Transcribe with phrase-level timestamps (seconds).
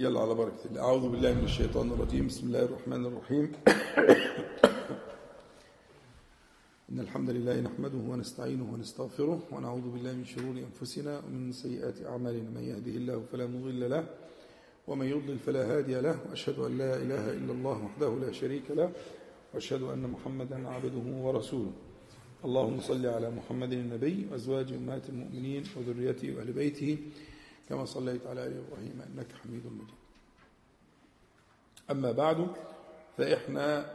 [0.00, 0.80] يلا على بركة الله.
[0.80, 2.26] أعوذ بالله من الشيطان الرجيم.
[2.26, 3.52] بسم الله الرحمن الرحيم.
[6.90, 12.50] إن الحمد لله نحمده ونستعينه ونستغفره ونعوذ بالله من شرور أنفسنا ومن سيئات أعمالنا.
[12.50, 14.06] من يهده الله فلا مضل له
[14.86, 16.18] ومن يضلل فلا هادي له.
[16.30, 18.92] وأشهد أن لا إله إلا الله وحده لا شريك له.
[19.54, 21.72] وأشهد أن محمدا عبده ورسوله.
[22.44, 26.98] اللهم صل على محمد النبي وأزواج أمهات المؤمنين وذريته وأهل بيته
[27.68, 29.94] كما صليت على آل إبراهيم إنك حميد مجيد.
[31.90, 32.46] أما بعد
[33.16, 33.94] فإحنا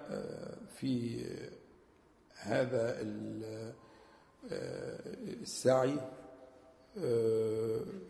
[0.67, 1.25] في
[2.35, 2.97] هذا
[5.41, 6.11] السعي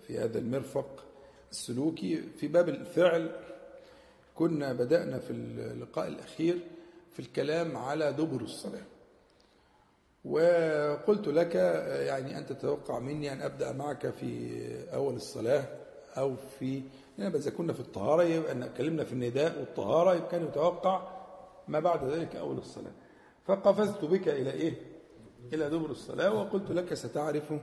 [0.08, 1.06] في هذا المرفق
[1.52, 3.40] السلوكي في باب الفعل.
[4.36, 6.60] كنا بدأنا في اللقاء الأخير
[7.12, 8.86] في الكلام على دبر الصلاة.
[10.26, 11.56] وقلت لك
[12.08, 14.60] يعني أنت تتوقع مني أن أبدأ معك في
[14.94, 15.66] أول الصلاة
[16.18, 16.82] أو في
[17.20, 21.08] يعني إذا كنا في الطهارة يبقى اتكلمنا في النداء والطهارة يبقى كان يتوقع
[21.68, 22.92] ما بعد ذلك أول الصلاة
[23.48, 24.74] فقفزت بك إلى إيه؟
[25.54, 27.54] إلى دبر الصلاة وقلت لك ستعرف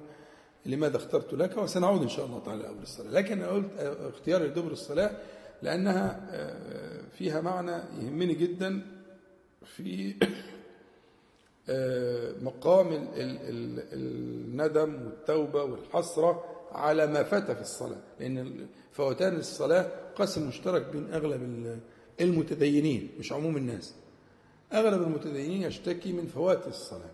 [0.66, 3.70] لماذا اخترت لك وسنعود إن شاء الله تعالى أول الصلاة لكن أنا قلت
[4.14, 5.10] اختياري لدبر الصلاة
[5.62, 6.20] لأنها
[7.18, 8.82] فيها معنى يهمني جدا
[9.64, 10.14] في
[12.42, 13.08] مقام
[13.92, 18.00] الندم والتوبة والحسرة على ما فات في الصلاة.
[18.20, 21.80] لأن فوتان الصلاة قسم مشترك بين أغلب
[22.20, 23.94] المتدينين مش عموم الناس.
[24.72, 27.10] أغلب المتدينين يشتكي من فوات الصلاة.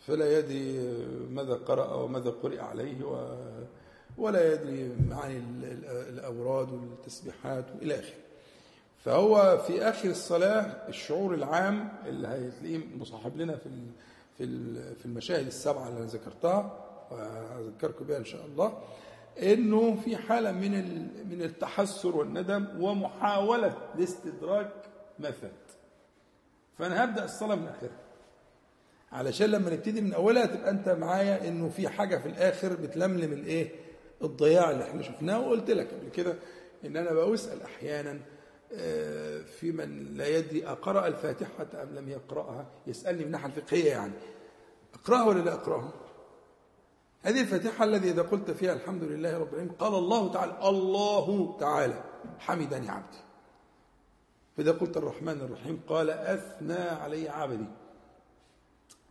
[0.00, 0.96] فلا يدري
[1.30, 2.96] ماذا قرأ وماذا قرئ عليه
[4.18, 5.42] ولا يدري معاني
[6.08, 8.25] الأوراد والتسبيحات وإلى آخره.
[9.06, 13.68] فهو في آخر الصلاة الشعور العام اللي هتلاقيه مصاحب لنا في
[14.38, 14.46] في
[14.94, 18.78] في المشاهد السبعة اللي أنا ذكرتها وأذكركم بها إن شاء الله
[19.42, 20.70] إنه في حالة من
[21.30, 24.72] من التحسر والندم ومحاولة لاستدراك
[25.18, 25.50] ما فات.
[26.78, 28.00] فأنا هبدأ الصلاة من آخرها.
[29.12, 33.68] علشان لما نبتدي من أولها تبقى أنت معايا إنه في حاجة في الآخر بتلملم الإيه؟
[34.22, 36.34] الضياع اللي إحنا شفناه وقلت لك قبل كده
[36.84, 38.18] إن أنا بسأل أحيانا
[39.44, 44.12] في من لا يدري أقرأ الفاتحة أم لم يقرأها؟ يسألني من الناحية الفقهية يعني.
[44.94, 45.92] أقرأها ولا لا أقرأها؟
[47.22, 52.04] هذه الفاتحة الذي إذا قلت فيها الحمد لله رب العالمين قال الله تعالى الله تعالى
[52.38, 53.18] حمدني عبدي.
[54.56, 57.66] فإذا قلت الرحمن الرحيم قال أثنى علي عبدي.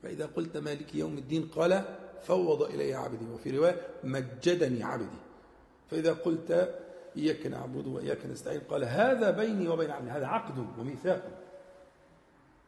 [0.03, 3.25] فإذا قلت مالك يوم الدين قال فوض إلي عبدي.
[3.33, 5.17] وفي رواية مجدني عبدي.
[5.91, 6.79] فإذا قلت
[7.17, 8.59] إياك نعبد وإياك نستعين.
[8.59, 11.23] قال هذا بيني وبين عبدي هذا عقد وميثاق.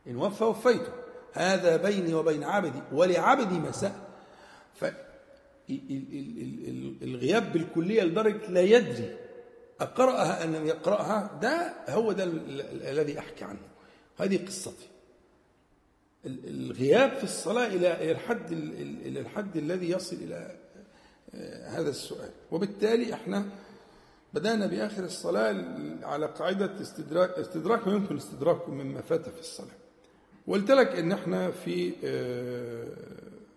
[0.08, 0.92] إن وفى وفيته.
[1.34, 4.02] هذا بيني وبين عبدي ولعبدي ما سأل.
[5.70, 9.18] فالغياب بالكلية لدرجة لا يدري
[9.82, 12.24] أقرأها أم لم يقرأها؟ ده هو ده
[12.92, 13.60] الذي أحكي عنه.
[14.18, 14.88] هذه قصتي.
[16.26, 20.58] الغياب في الصلاة إلى الحد إلى الحد الذي يصل إلى
[21.68, 22.30] هذا السؤال.
[22.52, 23.46] وبالتالي إحنا
[24.34, 25.66] بدأنا بآخر الصلاة
[26.04, 29.76] على قاعدة استدراك, استدراك ما يمكن استدراكه مما فات في الصلاة.
[30.48, 31.92] وقلت لك إن إحنا في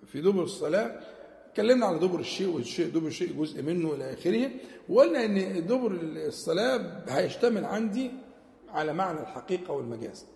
[0.07, 1.01] في دبر الصلاة
[1.51, 4.51] اتكلمنا على دبر الشيء والشيء دبر الشيء جزء منه إلى آخره
[4.89, 8.11] وقلنا إن دبر الصلاة هيشتمل عندي
[8.69, 10.27] على معنى الحقيقة والمجاز.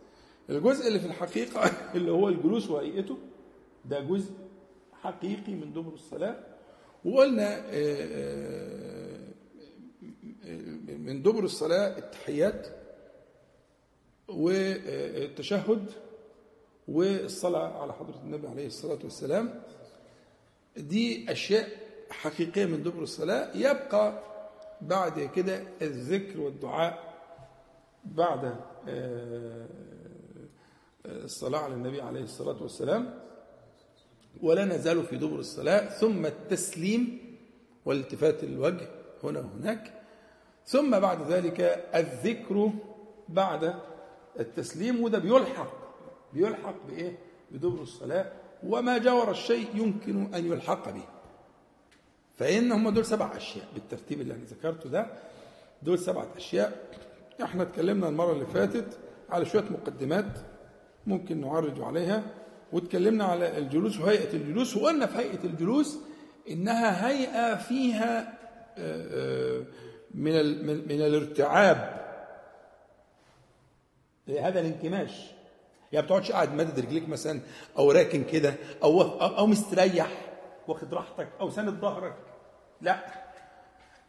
[0.51, 1.61] الجزء اللي في الحقيقة
[1.95, 3.19] اللي هو الجلوس وهيئته
[3.84, 4.31] ده جزء
[5.03, 6.37] حقيقي من دبر الصلاة.
[7.05, 7.62] وقلنا
[11.04, 12.66] من دبر الصلاة التحيات
[14.28, 15.91] والتشهد
[16.88, 19.62] والصلاة على حضرة النبي عليه الصلاة والسلام.
[20.76, 21.69] دي أشياء
[22.10, 23.56] حقيقية من دبر الصلاة.
[23.56, 24.22] يبقى
[24.81, 27.15] بعد كده الذكر والدعاء
[28.04, 28.56] بعد
[31.06, 33.21] الصلاة على النبي عليه الصلاة والسلام.
[34.42, 35.88] ولا نزال في دبر الصلاة.
[35.88, 37.19] ثم التسليم
[37.84, 38.88] والالتفات الوجه
[39.22, 39.94] هنا وهناك.
[40.66, 41.60] ثم بعد ذلك
[41.94, 42.71] الذكر
[43.28, 43.74] بعد
[44.41, 45.72] التسليم وده بيلحق.
[46.33, 47.18] بيلحق بإيه؟
[47.50, 48.33] بدبر الصلاة.
[48.66, 51.04] وما جاور الشيء يمكن أن يلحق به.
[52.39, 55.06] فإن هم دول سبع أشياء بالترتيب اللي أنا ذكرته ده.
[55.83, 56.84] دول سبعة أشياء.
[57.42, 58.98] إحنا اتكلمنا المرة اللي فاتت
[59.30, 60.39] على شوية مقدمات
[61.06, 62.22] ممكن نعرج عليها
[62.72, 65.98] واتكلمنا على الجلوس وهيئة الجلوس وقلنا في هيئة الجلوس
[66.50, 68.39] إنها هيئة فيها
[70.15, 70.34] من
[70.89, 72.05] من الارتعاب.
[74.28, 75.34] هذا الانكماش.
[75.93, 77.41] يعني بتقعدش قاعد مدد رجليك مثلا
[77.78, 80.09] أو راكن كده أو أو مستريح
[80.69, 82.16] واخد راحتك أو ساند ظهرك.
[82.81, 82.99] لا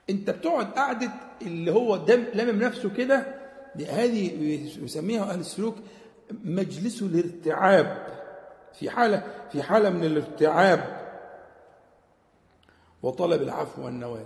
[0.10, 1.12] أنت بتقعد قعدة
[1.42, 3.46] اللي هو دم لامم نفسه كده.
[3.90, 4.44] هذه
[4.84, 5.75] يسميها أهل السلوك
[6.31, 8.07] مجلس الارتعاب.
[8.74, 11.06] في حالة في حالة من الارتعاب.
[13.04, 14.25] وطلب العفو والنوال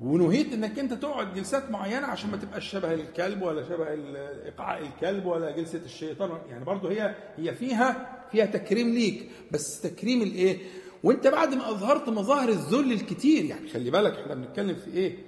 [0.00, 5.26] ونهيت إنك أنت تقعد جلسات معينة عشان ما تبقاش شبه الكلب ولا شبه إيقاع الكلب
[5.26, 6.38] ولا جلسة الشيطان.
[6.48, 10.58] يعني برضه هي هي فيها فيها تكريم ليك بس تكريم الإيه؟
[11.04, 15.18] وأنت بعد ما أظهرت مظاهر الذل الكتير يعني خلي بالك إحنا بنتكلم في إيه؟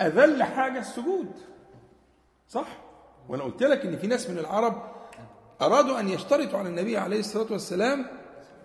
[0.00, 1.28] أذل حاجة السجود.
[2.48, 2.78] صح؟
[3.28, 4.82] وأنا قلت لك إن في ناس من العرب
[5.62, 8.06] أرادوا أن يشترطوا على النبي عليه الصلاة والسلام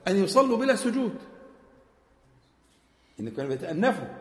[0.07, 1.15] أن يصلوا بلا سجود.
[3.19, 4.20] ان كانوا بيتانفوا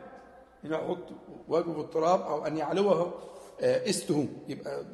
[0.64, 1.06] ان يحط
[1.48, 3.14] وجهه في التراب أو أن يعلوه
[3.62, 4.84] استه يبقى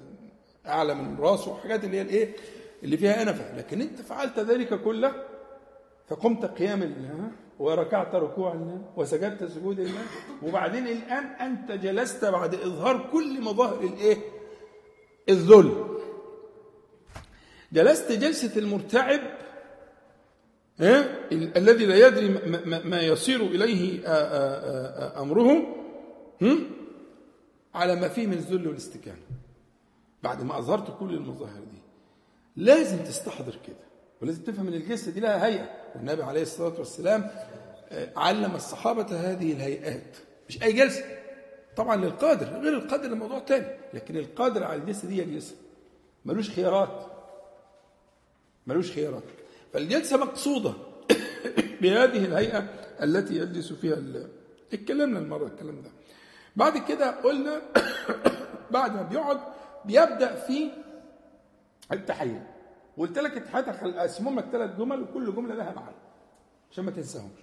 [0.66, 1.50] أعلى من راسه.
[1.52, 2.36] وحاجات اللي هي الإيه؟
[2.82, 3.56] اللي فيها أنفة.
[3.56, 5.12] لكن أنت فعلت ذلك كله
[6.08, 10.02] فقمت قيام الله وركعت ركوع الله وسجدت سجود الله
[10.42, 14.16] وبعدين الآن أنت جلست بعد إظهار كل مظاهر الإيه؟
[15.28, 15.86] الذل.
[17.72, 19.20] جلست جلسة المرتعب
[20.80, 22.28] ها؟ الذي لا يدري
[22.84, 24.02] ما يصير إليه
[25.22, 25.76] أمره
[27.74, 29.22] على ما فيه من الذل والاستكانة.
[30.22, 31.82] بعد ما أظهرت كل المظاهر دي
[32.56, 33.86] لازم تستحضر كده
[34.22, 35.70] ولازم تفهم إن الجلسه دي لها هيئة.
[35.94, 37.30] والنبي عليه الصلاة والسلام
[38.16, 40.16] علم الصحابة هذه الهيئات.
[40.48, 41.04] مش أي جلسة.
[41.76, 43.66] طبعا للقادر غير القادر الموضوع تاني.
[43.94, 45.54] لكن القادر على الجلسه دي جلسه
[46.24, 47.06] ملوش خيارات.
[48.66, 49.22] ملوش خيارات.
[49.76, 50.72] فالجلسة مقصودة
[51.80, 52.68] بهذه الهيئة
[53.02, 53.98] التي يجلس فيها
[54.72, 55.90] اتكلمنا المرة الكلام ده.
[56.56, 57.62] بعد كده قلنا
[58.70, 59.40] بعد ما بيقعد
[59.84, 60.70] بيبدأ في
[61.92, 62.54] التحية.
[62.96, 65.96] وقلت لك التحيات هقسمهم لك ثلاث جمل وكل جملة لها معنى
[66.72, 67.40] عشان ما تنساهمش.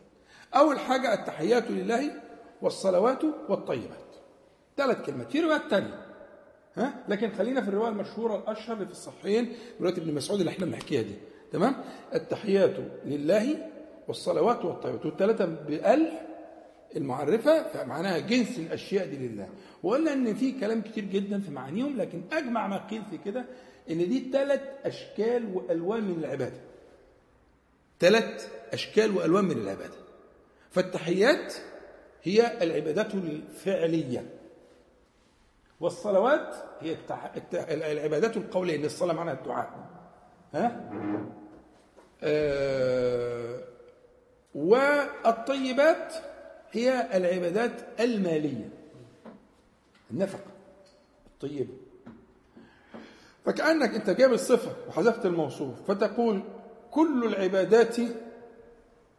[0.55, 2.21] أول حاجة التحيات لله
[2.61, 4.15] والصلوات والطيبات.
[4.77, 5.31] ثلاث كلمات.
[5.31, 6.05] في روايات ثانية
[6.75, 10.65] ها؟ لكن خلينا في الرواية المشهورة الأشهر اللي في الصحيحين رواية ابن مسعود اللي إحنا
[10.65, 11.32] بنحكيها دي.
[11.53, 11.75] تمام؟
[12.13, 13.69] التحيات لله
[14.07, 15.05] والصلوات والطيبات.
[15.05, 16.13] والثلاثه بألف
[16.95, 19.49] المعرفة فمعناها جنس الأشياء دي لله.
[19.83, 23.45] وقلنا إن في كلام كتير جدا في معانيهم لكن أجمع ما قيل في كده
[23.89, 26.59] إن دي ثلاث أشكال وألوان من العبادة.
[27.99, 29.95] ثلاث أشكال وألوان من العبادة.
[30.71, 31.53] فالتحيات
[32.23, 34.29] هي العبادات الفعلية.
[35.79, 36.97] والصلوات هي.
[37.91, 39.89] العبادات القولية إن الصلاة معناها الدعاء.
[40.53, 40.89] ها؟
[42.23, 43.63] آه...
[44.55, 46.13] والطيبات
[46.71, 48.69] هي العبادات المالية.
[50.11, 50.51] النفقة
[51.27, 51.73] الطيبة
[53.45, 56.43] فكأنك أنت جايب الصفة وحذفت الموصوف فتقول
[56.91, 57.97] كل العبادات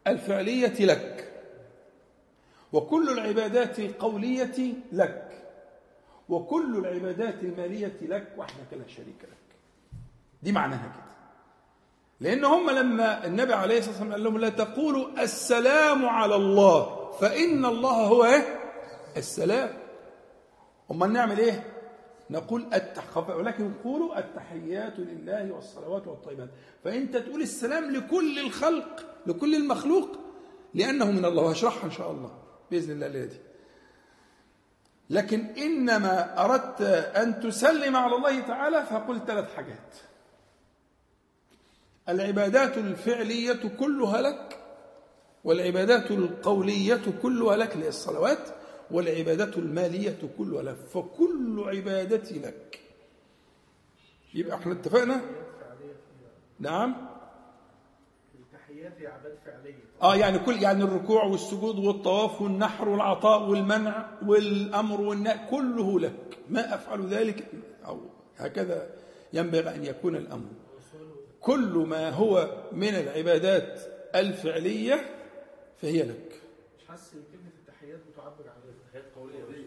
[0.07, 1.31] الفعلية لك
[2.73, 5.31] وكل العبادات القولية لك
[6.29, 9.55] وكل العبادات المالية لك وحدك لا شريك لك.
[10.43, 11.14] دي معناها كده.
[12.19, 17.65] لأن هم لما النبي عليه الصلاة والسلام قال لهم لا تقولوا السلام على الله فإن
[17.65, 18.59] الله هو إيه؟
[19.17, 19.69] السلام
[20.91, 21.63] أما نعمل إيه؟
[22.29, 23.17] نقول التح...
[23.17, 26.49] ولكن قولوا التحيات لله والصلوات والطيبات
[26.83, 30.07] فأنت تقول السلام لكل الخلق لكل المخلوق
[30.73, 32.31] لأنه من الله وهشرحها إن شاء الله
[32.71, 33.37] بإذن الله الليلة دي
[35.09, 36.81] لكن إنما أردت
[37.15, 39.95] أن تسلم على الله تعالى فقل ثلاث حاجات
[42.09, 44.57] العبادات الفعلية كلها لك
[45.43, 48.49] والعبادات القولية كلها لك للصلوات
[48.91, 52.79] والعبادات المالية كلها لك فكل عبادتي لك.
[54.33, 55.21] يبقى إحنا اتفقنا؟
[56.59, 56.95] نعم.
[58.39, 59.83] التحيات عبادات فعلية.
[60.01, 66.37] آه يعني كل يعني الركوع والسجود والطواف والنحر والعطاء والمنع والأمر والنهي كله لك.
[66.49, 67.45] ما أفعل ذلك؟
[67.85, 67.99] أو
[68.37, 68.89] هكذا
[69.33, 70.49] ينبغي أن يكون الأمر.
[71.45, 73.79] كل ما هو من العبادات
[74.15, 75.15] الفعلية
[75.81, 76.41] فهي لك.
[76.77, 79.65] مش حاسس إن كلمة التحيات بتعبر عن تحيات قولية قولية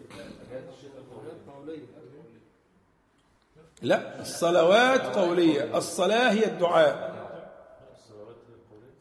[3.81, 7.19] لا الصلوات قولية الصلاة هي الدعاء.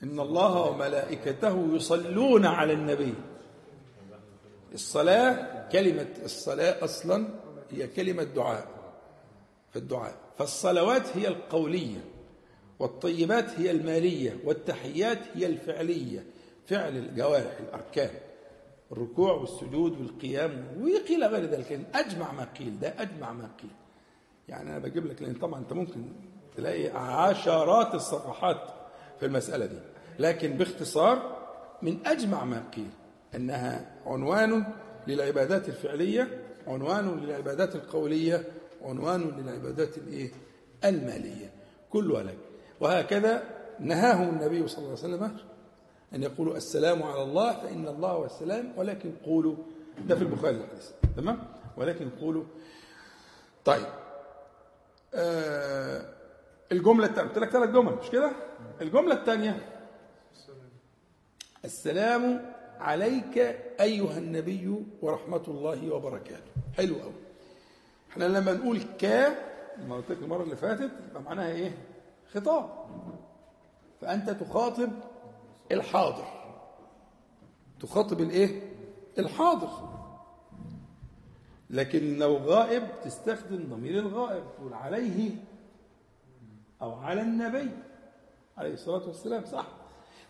[0.02, 3.14] إن الله وملائكته يصلون على النبي.
[4.74, 7.28] الصلاة كلمة الصلاة أصلا
[7.70, 8.68] هي كلمة دعاء
[9.74, 10.14] فالدعاء.
[10.38, 12.17] فالصلوات هي القولية.
[12.78, 16.24] والطيبات هي المالية والتحيات هي الفعلية.
[16.66, 18.10] فعل الجوارح الأركان
[18.92, 21.80] الركوع والسجود والقيام وقيل غير ذلك.
[21.94, 23.70] أجمع ما قيل ده أجمع ما قيل.
[24.48, 26.02] يعني أنا بجيب لك لأن طبعا أنت ممكن
[26.56, 28.60] تلاقي عشرات الصفحات
[29.20, 29.78] في المسألة دي.
[30.18, 31.38] لكن باختصار
[31.82, 32.90] من أجمع ما قيل
[33.34, 34.64] أنها عنوان
[35.06, 38.44] للعبادات الفعلية عنوان للعبادات القولية
[38.84, 40.30] عنوان للعبادات الإيه؟
[40.84, 41.50] المالية.
[41.90, 42.38] كلها لك.
[42.80, 43.42] وهكذا
[43.80, 45.36] نهاهم النبي صلى الله عليه وسلم
[46.14, 49.54] أن يقولوا السلام على الله فإن الله هو السلام ولكن قولوا
[50.06, 51.38] ده في البخاري الحديث تمام؟
[51.76, 52.44] ولكن قولوا
[53.64, 53.86] طيب
[55.14, 56.14] آه
[56.72, 58.32] الجملة الثانية قلت لك ثلاث جمل مش كده؟
[58.80, 59.56] الجملة الثانية
[61.64, 63.38] السلام عليك
[63.80, 66.50] أيها النبي ورحمة الله وبركاته.
[66.76, 67.12] حلو قوي
[68.10, 69.34] إحنا لما نقول كا
[69.78, 71.72] لما قلت لك المرة اللي فاتت يبقى معناها إيه؟
[72.34, 72.70] خطاب.
[74.00, 74.90] فأنت تخاطب
[75.72, 76.24] الحاضر.
[77.80, 78.72] تخاطب الإيه؟
[79.18, 79.88] الحاضر.
[81.70, 85.30] لكن لو غائب تستخدم ضمير الغائب تقول عليه
[86.82, 87.70] أو على النبي.
[88.56, 89.66] عليه الصلاة والسلام صح.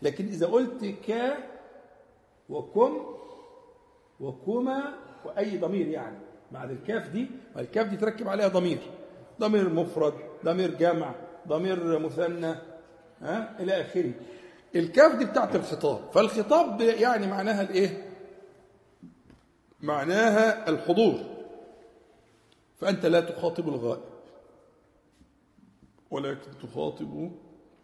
[0.01, 1.37] لكن إذا قلت ك
[2.49, 3.05] وكم
[4.19, 4.93] وكما
[5.25, 6.17] وأي ضمير يعني.
[6.51, 7.27] بعد الكاف دي
[7.57, 8.79] الكاف دي تركب عليها ضمير.
[9.39, 10.13] ضمير مفرد
[10.45, 11.15] ضمير جمع
[11.47, 12.55] ضمير مثنى
[13.21, 14.13] ها؟ إلى آخره.
[14.75, 16.11] الكاف دي بتاعت الخطاب.
[16.11, 18.09] فالخطاب يعني معناها الإيه؟
[19.81, 21.19] معناها الحضور.
[22.77, 24.01] فأنت لا تخاطب الغائب
[26.11, 27.31] ولكن تخاطب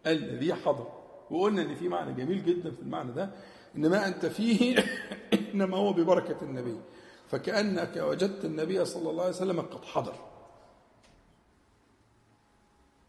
[0.06, 0.86] الذي حضر.
[1.30, 3.30] وقلنا إن في معنى جميل جدا في المعنى ده
[3.76, 4.84] إنما أنت فيه
[5.54, 6.80] إنما هو ببركة النبي.
[7.28, 10.35] فكأنك وجدت النبي صلى الله عليه وسلم قد حضر.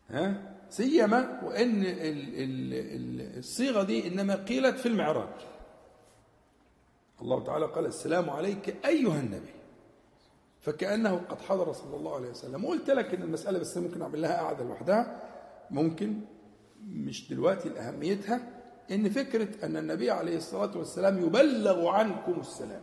[0.09, 1.83] ها؟ سيما وإن
[3.37, 5.33] الصيغة دي إنما قيلت في المعراج.
[7.21, 9.53] الله تعالى قال السلام عليك أيها النبي.
[10.61, 12.65] فكأنه قد حضر صلى الله عليه وسلم.
[12.65, 15.21] وقلت لك إن المسألة بس ممكن أعمل لها قاعدة لوحدها.
[15.71, 16.19] ممكن
[16.87, 18.49] مش دلوقتي لأهميتها
[18.91, 22.81] إن فكرة أن النبي عليه الصلاة والسلام يبلغ عنكم السلام.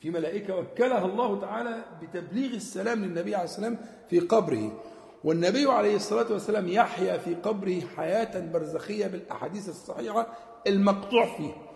[0.00, 3.78] في ملائكة وكلها الله تعالى بتبليغ السلام للنبي عليه السلام
[4.10, 4.82] في قبره.
[5.24, 10.36] والنبي عليه الصلاة والسلام يحيا في قبره حياة برزخية بالأحاديث الصحيحة
[10.66, 11.72] المقطوع فيها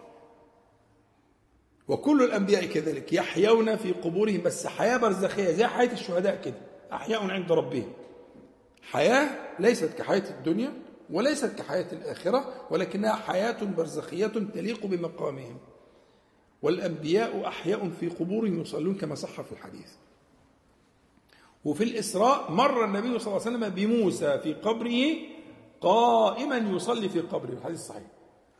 [1.88, 6.54] وكل الأنبياء كذلك يحيون في قبورهم بس حياة برزخية زي حياة الشهداء كده
[6.92, 7.92] أحياء عند ربهم.
[8.82, 10.72] حياة ليست كحياة الدنيا
[11.10, 15.58] وليست كحياة الآخرة ولكنها حياة برزخية تليق بمقامهم.
[16.62, 19.92] والأنبياء أحياء في قبورهم يصلون كما صح في الحديث.
[21.66, 25.16] وفي الإسراء مر النبي صلى الله عليه وسلم بموسى في قبره
[25.80, 27.50] قائما يصلي في قبره.
[27.50, 28.02] الحديث صحيح.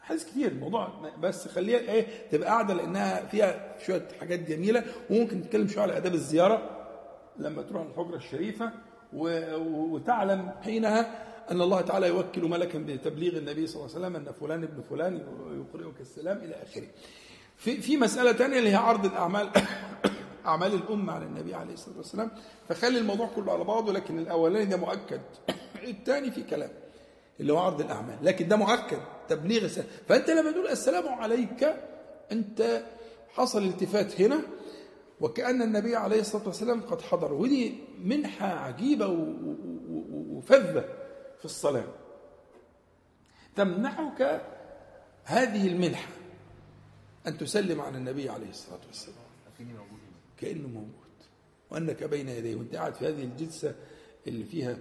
[0.00, 0.88] حديث كتير الموضوع
[1.22, 4.84] بس خليها إيه تبقى قاعدة لأنها فيها شوية حاجات جميلة.
[5.10, 6.62] وممكن نتكلم شوية على أداب الزيارة.
[7.38, 8.70] لما تروح الحجرة الشريفة
[9.12, 14.62] وتعلم حينها أن الله تعالى يوكل ملكا بتبليغ النبي صلى الله عليه وسلم أن فلان
[14.62, 15.14] ابن فلان
[15.50, 16.86] يقرئك السلام إلى آخره.
[17.56, 19.48] في في مسألة ثانية اللي هي عرض الأعمال.
[20.46, 22.30] أعمال الأمة على النبي عليه الصلاة والسلام.
[22.68, 25.20] فخلي الموضوع كله على بعضه لكن الأولاني ده مؤكد.
[25.82, 26.70] الثاني في كلام
[27.40, 28.18] اللي هو عرض الأعمال.
[28.22, 28.98] لكن ده مؤكد
[29.28, 31.74] تبليغ السلام فأنت لما تقول السلام عليك
[32.32, 32.82] أنت
[33.34, 34.40] حصل التفات هنا
[35.20, 37.32] وكأن النبي عليه الصلاة والسلام قد حضر.
[37.32, 39.06] ودي منحة عجيبة
[40.30, 40.84] وفذة
[41.38, 41.84] في الصلاة.
[43.56, 44.42] تمنحك
[45.24, 46.08] هذه المنحة
[47.26, 49.26] أن تسلم على النبي عليه الصلاة والسلام.
[50.40, 50.92] كأنه موجود
[51.70, 52.56] وأنك بين يديه.
[52.56, 53.74] وأنت قاعد في هذه الجلسة
[54.26, 54.78] اللي فيها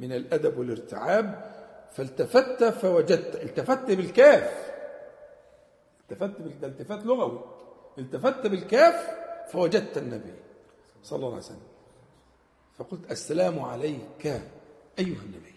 [0.00, 1.54] من الأدب والارتعاب
[1.92, 4.70] فالتفت فوجدت التفت بالكاف.
[6.00, 7.44] التفت ده التفات لغوي.
[7.98, 9.08] التفت بالكاف
[9.52, 10.34] فوجدت النبي
[11.02, 11.70] صلى الله عليه وسلم.
[12.78, 14.26] فقلت السلام عليك
[14.98, 15.54] أيها النبي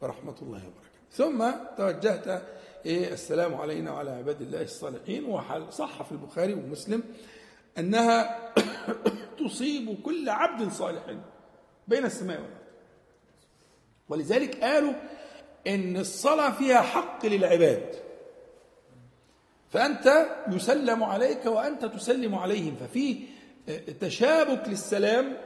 [0.00, 0.84] ورحمة الله وبركاته.
[1.12, 2.42] ثم توجهت
[2.86, 5.24] إيه السلام علينا وعلى عباد الله الصالحين.
[5.24, 7.02] وصح في البخاري ومسلم
[7.78, 8.40] أنها
[9.38, 11.16] تصيب كل عبد صالح
[11.88, 12.64] بين السماء والأرض.
[14.08, 14.92] ولذلك قالوا
[15.66, 17.94] إن الصلاة فيها حق للعباد.
[19.70, 22.76] فأنت يسلم عليك وأنت تسلم عليهم.
[22.76, 23.18] ففي
[24.00, 25.36] تشابك للسلام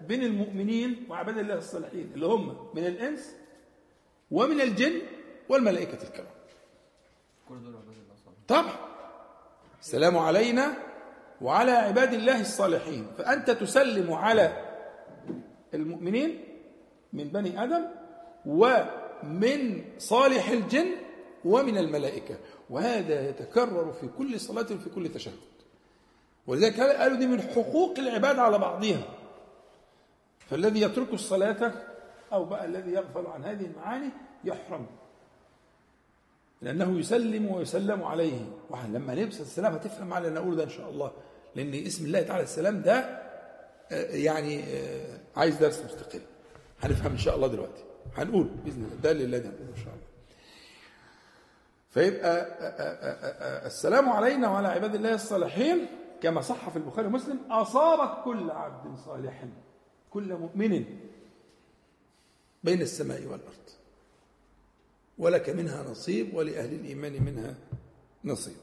[0.00, 3.36] بين المؤمنين وعباد الله الصالحين اللي هم من الإنس
[4.30, 5.02] ومن الجن
[5.48, 6.36] والملائكة الكرام.
[8.48, 8.76] طبعا.
[9.80, 10.85] السلام علينا
[11.40, 13.06] وعلى عباد الله الصالحين.
[13.18, 14.64] فأنت تسلم على
[15.74, 16.44] المؤمنين
[17.12, 17.84] من بني آدم
[18.46, 20.86] ومن صالح الجن
[21.44, 22.36] ومن الملائكة.
[22.70, 25.32] وهذا يتكرر في كل صلاة وفي كل تشهد.
[26.46, 29.02] ولذلك قالوا دي من حقوق العباد على بعضها
[30.50, 31.72] فالذي يترك الصلاة
[32.32, 34.10] أو بقى الذي يغفل عن هذه المعاني
[34.44, 34.86] يحرم.
[36.62, 38.40] لأنه يسلم ويسلم عليه.
[38.70, 41.12] واحد لما نبسط السلام هتفهم معنى اللي أقوله ده إن شاء الله.
[41.56, 42.98] لأن اسم الله تعالى السلام ده
[43.92, 46.20] آه، يعني آه، عايز درس مستقل.
[46.80, 47.84] هنفهم إن شاء الله دلوقتي.
[48.16, 48.96] هنقول بإذن الله.
[49.02, 50.06] ده اللي هنقوله إن شاء الله.
[51.90, 55.86] فيبقى آه، السلام علينا وعلى عباد الله الصالحين.
[56.22, 59.44] كما صح في البخاري ومسلم أصابت كل عبد صالح
[60.10, 60.84] كل مؤمن
[62.64, 63.70] بين السماء والأرض.
[65.18, 67.54] ولك منها نصيب ولأهل الإيمان منها
[68.24, 68.56] نصيب.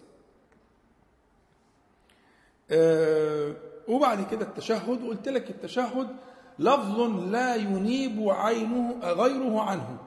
[2.72, 3.56] آه،
[3.88, 6.08] وبعد كده التشهد وقلت لك التشهد
[6.60, 7.00] لفظ
[7.32, 9.98] لا ينيب عينه غيره عنه.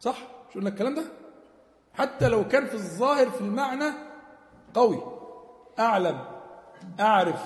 [0.00, 0.18] صح؟
[0.50, 1.04] مش قلنا الكلام ده؟
[1.94, 3.92] حتى لو كان في الظاهر في المعنى
[4.74, 5.02] قوي.
[5.78, 6.24] أعلم
[7.00, 7.42] أعرف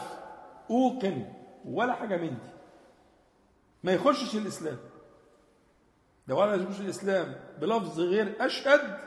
[0.70, 1.24] أوقن
[1.64, 2.50] ولا حاجة من دي.
[3.84, 4.78] ما يخشش الإسلام.
[6.28, 8.98] لو أنا يخش الإسلام بلفظ غير أشهد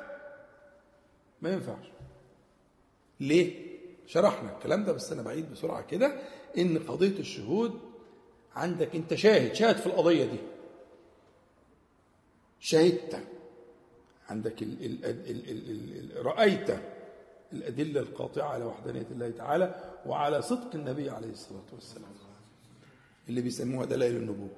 [1.41, 1.85] ما ينفعش.
[3.19, 3.69] ليه؟
[4.07, 6.21] شرحنا الكلام ده بس أنا بعيد بسرعة كده.
[6.57, 7.79] إن قضية الشهود
[8.55, 10.37] عندك أنت شاهد شاهد في القضية دي.
[12.59, 13.23] شهدت.
[14.29, 16.79] عندك ال ال ال ال ال ال رأيت
[17.53, 22.09] الأدلة القاطعة على وحدانية الله تعالى وعلى صدق النبي عليه الصلاة والسلام
[23.29, 24.49] اللي بيسموها دلائل النبوة.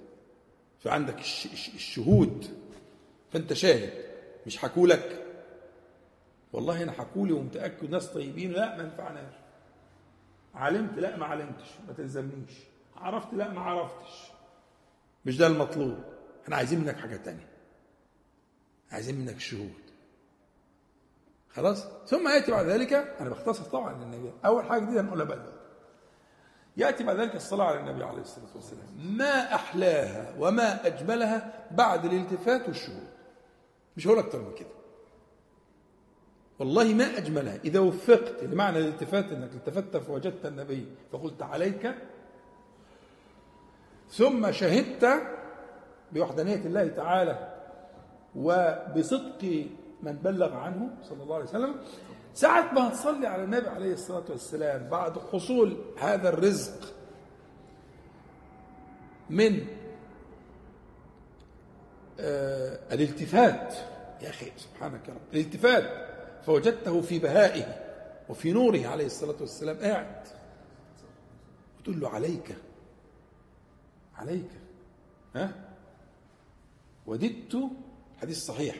[0.83, 2.47] فعندك الش الش الشهود.
[3.31, 3.93] فأنت شاهد
[4.47, 5.25] مش حكوا لك.
[6.53, 9.33] والله أنا حكوا لي ومتأكد ناس طيبين لا ما ينفعناش.
[10.55, 11.67] علمت؟ لا ما علمتش.
[11.88, 12.51] ما تلزمنيش.
[12.95, 14.31] عرفت؟ لا ما عرفتش.
[15.25, 15.97] مش ده المطلوب.
[16.43, 17.47] إحنا عايزين منك حاجة تانية.
[18.91, 19.73] عايزين منك شهود
[21.50, 22.93] خلاص؟ ثم ياتي بعد ذلك.
[22.93, 24.31] أنا بختصر طبعا للنبي.
[24.45, 25.60] أول حاجة جديدة هنقولها بقى
[26.81, 28.85] يأتي بعد ذلك الصلاة على النبي عليه الصلاة والسلام.
[29.17, 33.07] ما أحلاها وما أجملها بعد الالتفات والشهود.
[33.97, 34.69] مش هقول أكتر من كده.
[36.59, 37.57] والله ما أجملها.
[37.65, 41.95] إذا وفقت لمعنى الالتفات إنك التفت فوجدت النبي فقلت عليك
[44.09, 45.21] ثم شهدت
[46.11, 47.53] بوحدانية الله تعالى
[48.35, 49.65] وبصدق
[50.03, 51.75] من بلغ عنه صلى الله عليه وسلم
[52.33, 56.94] ساعة ما هتصلي على النبي عليه الصلاة والسلام بعد حصول هذا الرزق
[59.29, 59.67] من
[62.20, 63.74] آه الالتفات.
[64.22, 65.22] يا أخي سبحانك يا رب.
[65.33, 66.07] الالتفات.
[66.46, 67.81] فوجدته في بهائه
[68.29, 69.77] وفي نوره عليه الصلاة والسلام.
[69.77, 70.27] قاعد.
[71.79, 72.55] وتقول له عليك.
[74.15, 74.50] عليك.
[75.35, 75.51] ها؟
[77.07, 77.57] وددت
[78.22, 78.75] حديث صحيح.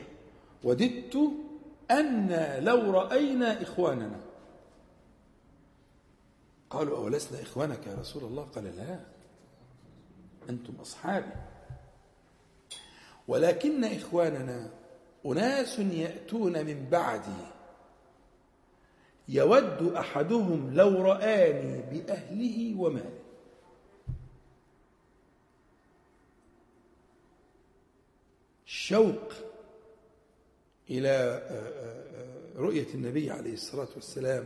[0.64, 1.18] وددت
[1.92, 2.32] أن
[2.64, 4.20] لو رأينا إخواننا.
[6.70, 9.00] قالوا أولسنا إخوانك يا رسول الله؟ قال لا
[10.50, 11.32] أنتم أصحابي.
[13.28, 14.70] ولكن إخواننا
[15.26, 17.46] أناس يأتون من بعدي.
[19.28, 23.18] يود أحدهم لو رآني بأهله وماله.
[28.66, 29.32] الشوق
[30.92, 31.42] إلى
[32.56, 34.44] رؤية النبي عليه الصلاة والسلام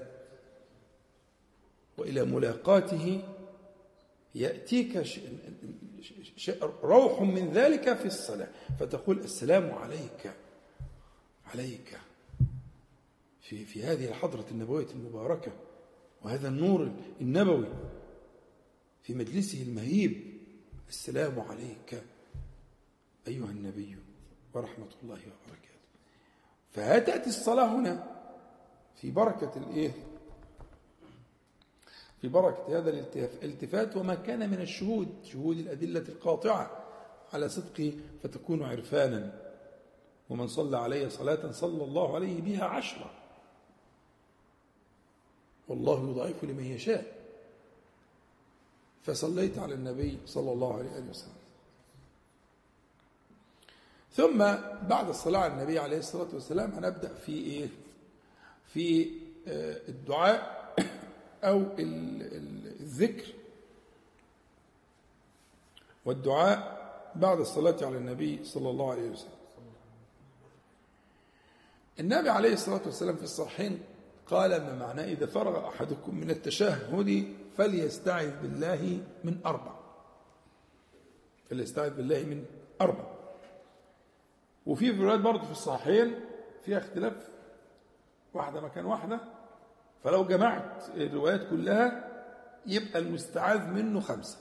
[1.99, 3.23] وإلى ملاقاته
[4.35, 5.03] يأتيك
[6.83, 8.49] روح من ذلك في الصلاة
[8.81, 10.35] فتقول السلام عليك
[11.47, 11.99] عليك.
[13.41, 15.53] في في هذه الحضرة النبوية المباركة
[16.23, 17.69] وهذا النور النبوي
[19.03, 20.37] في مجلسه المهيب
[20.89, 22.03] السلام عليك
[23.29, 23.97] أيها النبي
[24.55, 25.76] ورحمة الله وبركاته.
[26.77, 28.17] فتأتي الصلاة هنا
[28.97, 29.93] في بركة الإيه؟
[32.21, 36.71] في بركة هذا الالتفات وما كان من الشهود شهود الأدلة القاطعة
[37.33, 39.43] على صدقه فتكون عرفانا
[40.31, 43.11] ومن صلى علي صلاة صلى الله عليه بها عشرة.
[45.69, 47.17] والله يضاعف لمن يشاء.
[49.03, 51.46] فصليت على النبي صلى الله عليه وسلم.
[54.17, 54.39] ثم
[54.89, 57.69] بعد الصلاة على النبي عليه الصلاة والسلام هنبدأ في إيه؟
[58.67, 59.11] في
[59.89, 60.75] الدعاء
[61.45, 63.33] أو الذكر.
[66.05, 66.77] والدعاء
[67.15, 69.31] بعد الصلاة على النبي صلى الله عليه وسلم.
[72.01, 73.81] النبي عليه الصلاة والسلام في الصحيحين
[74.27, 79.75] قال ما معناه إذا فرغ أحدكم من التشهد فليستعذ بالله من أربع.
[81.51, 82.45] فليستعذ بالله من
[82.81, 83.16] أربع.
[84.67, 86.21] وفي روايات برضه في الصحيحين
[86.65, 87.29] فيها اختلاف
[88.35, 89.21] واحدة مكان واحدة.
[90.05, 92.13] فلو جمعت الروايات كلها
[92.67, 94.39] يبقى المستعاذ منه خمسة.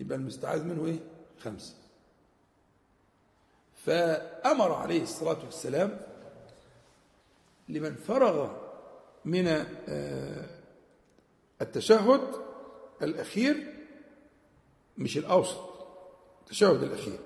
[0.00, 0.98] يبقى المستعاذ منه إيه؟
[1.40, 1.74] خمسة.
[3.76, 6.00] فأمر عليه الصلاة والسلام
[7.68, 8.56] لمن فرغ
[9.24, 9.46] من
[9.88, 10.46] آه،
[11.62, 12.20] التشهد
[13.02, 13.74] الأخير
[14.98, 15.60] مش الأوسط
[16.40, 17.18] التشهد الأخير.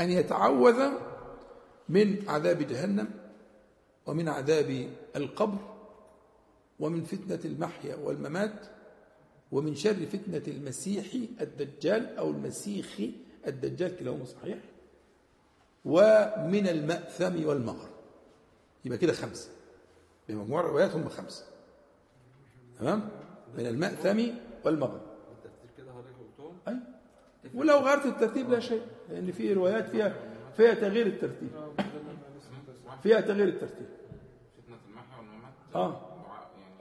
[0.00, 0.88] أن يتعوذ
[1.88, 3.10] من عذاب جهنم
[4.06, 5.58] ومن عذاب القبر
[6.80, 8.66] ومن فتنة المحيا والممات
[9.52, 11.06] ومن شر فتنة المسيح
[11.40, 13.00] الدجال أو المسيخ
[13.46, 14.58] الدجال كلاهما صحيح
[15.84, 17.88] ومن المأثم والمغر
[18.84, 19.48] يبقى كده خمسة
[20.28, 21.44] بمجموع الروايات هم خمسة
[22.78, 23.08] تمام؟
[23.58, 24.26] من المأثم
[24.64, 25.00] والمغر
[26.68, 26.76] أي
[27.54, 28.82] ولو غيرت الترتيب لا شيء.
[29.10, 30.14] لأن في روايات فيها
[30.56, 31.48] فيها تغيير الترتيب.
[33.02, 33.86] فيها تغيير الترتيب.
[34.58, 35.52] فتنة المحيا والممات.
[35.74, 36.00] آه.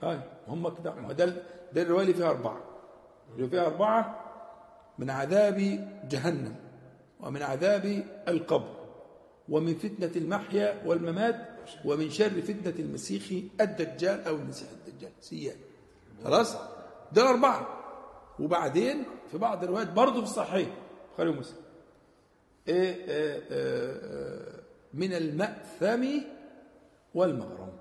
[0.04, 0.24] يعني آه.
[0.48, 0.94] هم كده.
[0.96, 1.26] ما ده
[1.74, 2.62] ده الرواية اللي فيها أربعة.
[3.36, 4.20] اللي فيها أربعة
[5.00, 5.58] من عذاب
[6.10, 6.56] جهنم
[7.20, 8.76] ومن عذاب القبر
[9.50, 11.36] ومن فتنة المحيا والممات
[11.86, 15.12] ومن شر فتنة المسيح الدجال أو المسيح الدجال.
[15.22, 15.56] سيان
[16.24, 16.56] خلاص؟
[17.12, 17.68] ده الاربعه
[18.40, 20.68] وبعدين في بعض الروايات برضه في الصحيح.
[21.10, 22.53] البخاري ومسلم إيه إيه إيه إيه
[24.94, 26.08] من المأثم
[27.14, 27.74] والمغرم.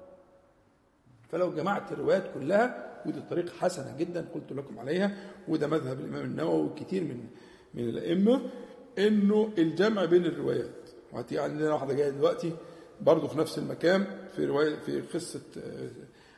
[1.28, 5.16] فلو جمعت الروايات كلها ودي طريقة حسنة جدا قلت لكم عليها
[5.48, 7.26] وده مذهب الإمام النووي وكثير من
[7.74, 8.50] من الأئمة
[8.98, 10.90] إنه الجمع بين الروايات.
[11.12, 12.52] وهتيجي عندنا واحدة جاية دلوقتي
[13.00, 15.88] برضه في نفس المكان في رواية في قصة آه،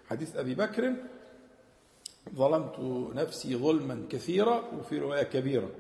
[0.07, 0.95] حديث أبي بكر.
[2.35, 2.79] ظلمت
[3.15, 5.71] نفسي ظلما كثيرا وفي رواية كبيرة.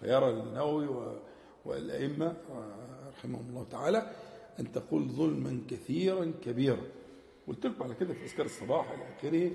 [0.00, 1.16] فيرى النووي
[1.68, 2.36] والأئمة
[3.08, 4.10] رحمهم الله تعالى
[4.60, 6.82] أن تقول ظلما كثيرا كبيرا.
[7.48, 9.50] قلت لكم على كده في أذكار الصباح إلى آخره؟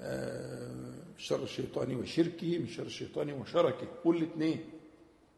[0.00, 3.86] آه، شر الشيطان وشركه من شر الشيطان وشركه.
[4.04, 4.60] قول الاثنين.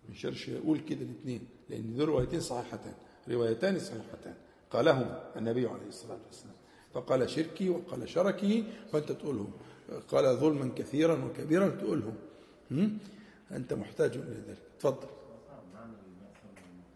[0.09, 2.95] من شر قول كده الاثنين لأن دول روايتين صحيحتان.
[3.29, 4.35] روايتان صحيحتان.
[4.71, 6.55] قالهما النبي عليه الصلاة والسلام.
[6.95, 9.53] فقال شركي وقال شركي فأنت تقولهم.
[10.09, 12.15] قال ظلما كثيرا وكبيرا تقولهم.
[12.71, 12.99] هم؟
[13.51, 14.64] أنت محتاج إلى ذلك.
[14.85, 15.09] تفضل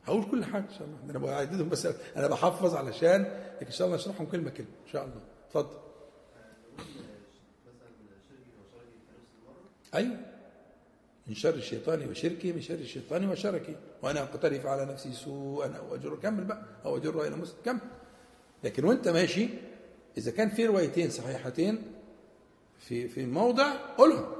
[0.04, 1.10] هقول كل حاجة إن شاء الله.
[1.10, 3.22] أنا بعددهم بس أنا بحفظ علشان
[3.56, 5.20] لكن إن شاء الله أشرحهم كلمة كلمة إن شاء الله.
[5.50, 5.78] تفضل
[9.94, 10.16] أيوة.
[11.26, 13.74] من شر الشيطان وشركه من شر الشيطان وشركه.
[14.02, 16.62] وأنا أقترف على نفسي سوءا أو أجر كمل بقى.
[16.84, 17.56] أو أجر إلى مسلم.
[17.64, 17.80] كمل.
[18.64, 19.48] لكن وأنت ماشي
[20.18, 21.82] إذا كان في روايتين صحيحتين
[22.78, 24.37] في في موضع قولهم.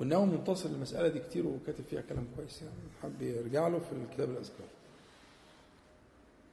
[0.00, 2.74] والنووي منتصر للمسألة دي كتير وكاتب فيها كلام كويس يعني.
[3.02, 4.66] حب يرجع له في الكتاب الأذكار.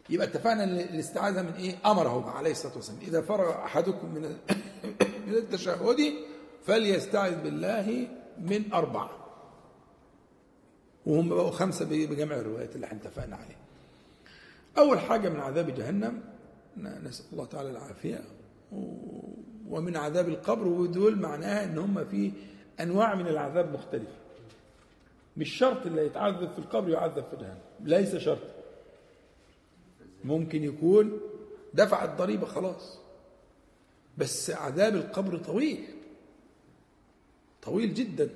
[0.09, 2.99] يبقى اتفقنا إن الاستعاذة من إيه؟ أمره عليه الصلاة والسلام.
[3.01, 4.21] إذا فرغ أحدكم من
[5.27, 6.13] من التشهد
[6.65, 8.07] فليستعذ بالله
[8.41, 9.09] من أربعة
[11.05, 13.57] وهم بقوا خمسة بجمع الروايات اللي إحنا اتفقنا عليها.
[14.77, 16.21] أول حاجة من عذاب جهنم
[16.77, 18.21] نسأل الله تعالى العافية.
[18.71, 19.27] و-
[19.69, 22.31] ومن عذاب القبر ودول معناها إن هم في
[22.79, 24.13] أنواع من العذاب مختلفة.
[25.37, 27.59] مش شرط اللي يتعذب في القبر يعذب في جهنم.
[27.79, 28.41] ليس شرط.
[30.23, 31.19] ممكن يكون
[31.73, 32.99] دفع الضريبة خلاص.
[34.17, 35.85] بس عذاب القبر طويل.
[37.61, 38.29] طويل جدا.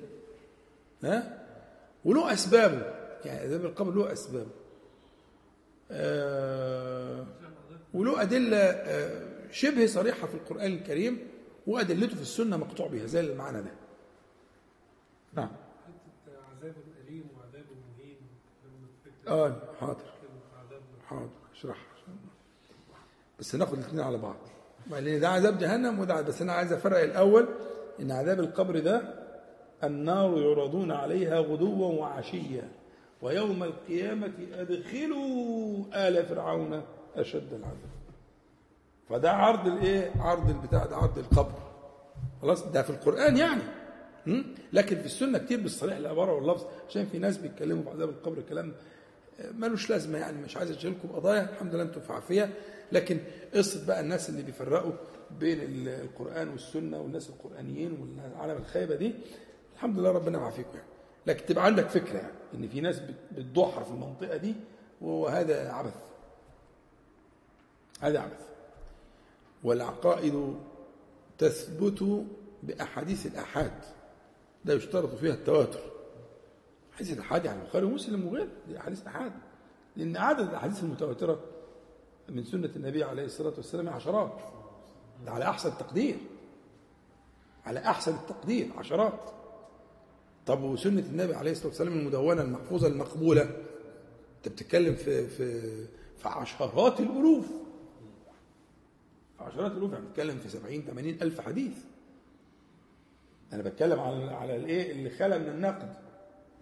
[1.04, 1.44] ها؟
[2.04, 2.94] وله أسبابه.
[3.24, 4.50] يعني عذاب القبر له أسبابه.
[5.90, 7.26] آه
[7.94, 11.18] وله أدلة آه، شبه صريحة في القرآن الكريم
[11.66, 13.06] وأدلته في السنة مقطوع بها.
[13.06, 13.70] زي المعنى ده.
[15.34, 15.48] نعم.
[16.28, 16.74] عذاب
[17.08, 17.64] أليم وعذاب
[17.98, 18.16] مهين
[19.28, 19.96] آه حاضر.
[21.08, 21.28] حاضر.
[21.54, 21.86] اشرحها.
[23.38, 24.36] بس ناخد الاثنين على بعض.
[24.90, 27.48] لأن ده عذاب جهنم وده بس أنا عايز أفرق الأول
[28.00, 29.02] إن عذاب القبر ده
[29.84, 32.68] النار يعرضون عليها غدوا وعشيا.
[33.22, 36.82] ويوم القيامة أدخلوا آل فرعون
[37.16, 37.92] أشد العذاب.
[39.08, 41.58] فده عرض الإيه؟ عرض البتاع ده عرض القبر.
[42.42, 43.62] خلاص؟ ده في القرآن يعني?
[44.72, 48.72] لكن في السنة كتير بالصريح العبارة واللفظ عشان في ناس بيتكلموا في عذاب القبر كلام
[49.58, 52.50] ملوش لازمة يعني مش عايز أشيلكم قضايا الحمد لله أنتم في عافية.
[52.92, 53.18] لكن
[53.54, 54.92] قصة بقى الناس اللي بيفرقوا
[55.40, 59.14] بين ال- القرآن والسنة والناس القرآنيين والعالم الخايبة دي
[59.74, 60.88] الحمد لله ربنا معافيكم يعني.
[61.26, 64.54] لكن تبقى عندك فكرة يعني إن في ناس بت- بتضحى في المنطقة دي
[65.00, 65.94] وهذا عبث.
[68.00, 68.46] هذا عبث.
[69.64, 70.56] والعقائد
[71.38, 72.24] تثبت
[72.62, 73.72] بأحاديث الآحاد.
[74.64, 75.80] ده يشترط فيها التواتر.
[76.92, 79.32] حديث الآحاد يعني البخاري ومسلم وغيره دي أحاديث آحاد
[79.96, 81.40] لأن عدد الأحاديث المتواترة
[82.28, 84.40] من سنة النبي عليه الصلاة والسلام عشرات.
[85.26, 86.16] ده على أحسن تقدير
[87.64, 89.20] على أحسن التقدير عشرات.
[90.46, 93.42] طب وسنة النبي عليه الصلاة والسلام المدونة المحفوظة المقبولة؟
[94.36, 95.60] أنت بتتكلم في في
[96.18, 97.46] في عشرات الألوف.
[99.40, 101.72] عشرات الألوف يعني بتتكلم في 70 80 ألف حديث.
[103.52, 105.94] أنا بتكلم على على الإيه؟ اللي خلى من النقد.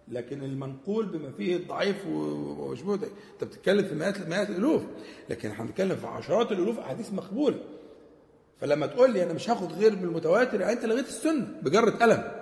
[0.09, 2.11] لكن المنقول بما فيه الضعيف و-
[2.71, 4.83] وشبهه ده أنت بتتكلم في مئات مئات الألوف.
[5.31, 7.59] لكن إحنا بنتكلم في عشرات الألوف أحاديث مقبولة
[8.61, 12.33] فلما تقول لي أنا مش هاخد غير بالمتواتر يعني أنت لغيت السنة بجرة قلم.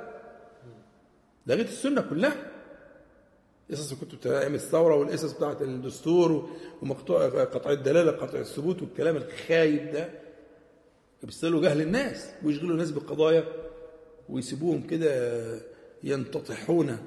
[1.47, 2.35] لغيت السنة كلها.
[3.71, 6.51] قصص كنت بتاع أيام الثورة والقصص بتاعت الدستور
[6.83, 10.09] ومقطوع قطع الدلالة قطع الثبوت والكلام الخايب ده.
[11.23, 13.45] بيستغلوا جهل الناس ويشغلوا الناس بالقضايا
[14.31, 15.61] ويسيبوهم كده
[16.03, 16.99] ينتطحون.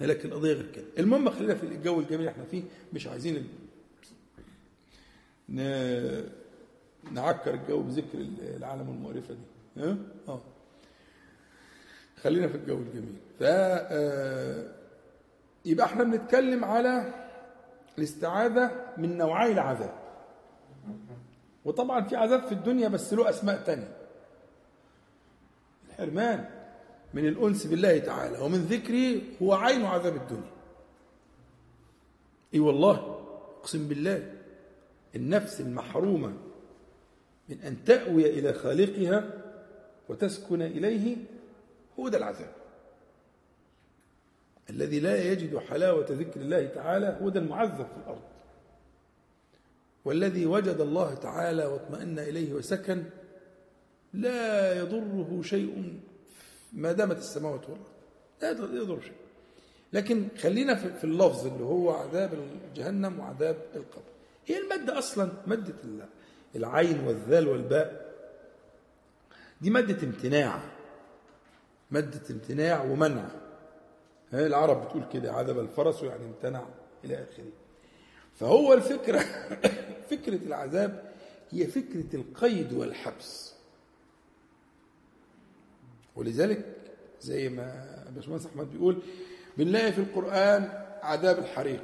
[0.00, 0.84] لكن القضية غير كده.
[0.98, 2.62] المهم خلينا في الجو الجميل اللي إحنا فيه.
[2.92, 3.48] مش عايزين
[7.12, 8.18] نعكر الجو بذكر
[8.56, 9.82] العالم المقرفة دي.
[9.82, 9.96] ها؟
[10.28, 10.40] آه.
[12.22, 13.14] خلينا في الجو الجميل.
[13.38, 14.72] ف آه،
[15.64, 17.14] يبقى إحنا بنتكلم على
[17.98, 19.94] الاستعاذة من نوعي العذاب.
[21.64, 23.96] وطبعا في عذاب في الدنيا بس له أسماء تانية.
[25.98, 26.48] الحرمان
[27.14, 30.50] من الأنس بالله تعالى ومن ذكره هو عين عذاب الدنيا.
[32.54, 33.20] إي والله
[33.60, 34.32] أقسم بالله
[35.16, 36.32] النفس المحرومة
[37.48, 39.30] من أن تأوي إلى خالقها
[40.08, 41.16] وتسكن إليه
[42.00, 42.52] هو ده العذاب.
[44.70, 48.22] الذي لا يجد حلاوة ذكر الله تعالى هو ده المعذب في الأرض.
[50.04, 53.04] والذي وجد الله تعالى واطمأن إليه وسكن
[54.14, 56.00] لا يضره شيء
[56.72, 57.86] ما دامت السماوات والأرض.
[58.42, 59.12] لا يضر شيء.
[59.92, 62.38] لكن خلينا في اللفظ اللي هو عذاب
[62.74, 64.04] جهنم وعذاب القبر.
[64.46, 65.74] هي المادة أصلا مادة
[66.56, 68.14] العين والذال والباء.
[69.60, 70.60] دي مادة امتناع.
[71.90, 73.28] مادة امتناع ومنع.
[74.32, 76.64] العرب بتقول كده عذب الفرس يعني امتنع
[77.04, 77.52] إلى آخره.
[78.34, 79.18] فهو الفكرة
[80.10, 81.12] فكرة العذاب
[81.50, 83.45] هي فكرة القيد والحبس.
[86.16, 86.64] ولذلك
[87.20, 88.98] زي ما باشمهندس أحمد بيقول
[89.56, 91.82] بنلاقي في القرآن عذاب الحريق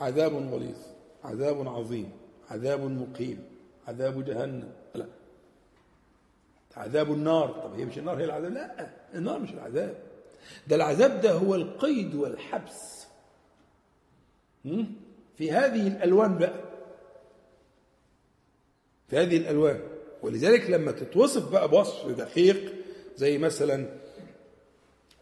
[0.00, 0.78] عذاب غليظ
[1.24, 2.10] عذاب عظيم
[2.50, 3.44] عذاب مقيم
[3.88, 4.72] عذاب جهنم.
[4.94, 5.06] لا.
[6.76, 7.48] عذاب النار.
[7.48, 9.98] طب هي مش النار هي العذاب؟ لا النار مش العذاب.
[10.66, 13.06] ده العذاب ده هو القيد والحبس?
[15.36, 16.60] في هذه الألوان بقى.
[19.08, 19.80] في هذه الألوان.
[20.22, 22.72] ولذلك لما تتوصف بقى بوصف دقيق
[23.16, 23.86] زي مثلا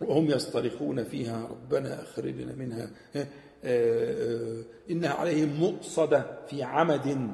[0.01, 2.91] وهم يصطرخون فيها ربنا أخرجنا منها.
[3.17, 3.27] آه،
[3.65, 7.31] آه، إنها عليهم مؤصدة في عمد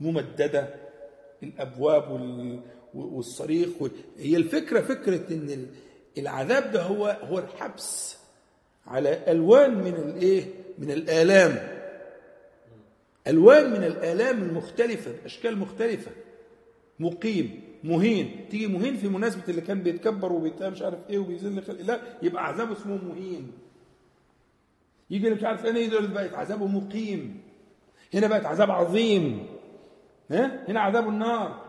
[0.00, 0.74] ممددة.
[1.42, 2.60] الأبواب وال-
[2.94, 5.66] والصريخ وال- هي الفكرة فكرة إن
[6.18, 8.16] العذاب ده هو هو الحبس
[8.86, 10.44] على ألوان من الإيه؟
[10.78, 11.68] من الآلام.
[13.26, 16.10] ألوان من الآلام المختلفة أشكال مختلفة.
[17.00, 17.60] مقيم.
[17.84, 18.46] مهين.
[18.50, 22.46] تيجي مهين في مناسبة اللي كان بيتكبر وبيتقام مش عارف إيه وبيذل خلق الله يبقى
[22.46, 23.52] عذابه اسمه مهين.
[25.10, 27.42] يجي اللي مش عارف إيه يقول بقت عذابه مقيم.
[28.14, 29.46] هنا بقت عذاب عظيم.
[30.30, 31.62] ها؟ هنا عذاب النار.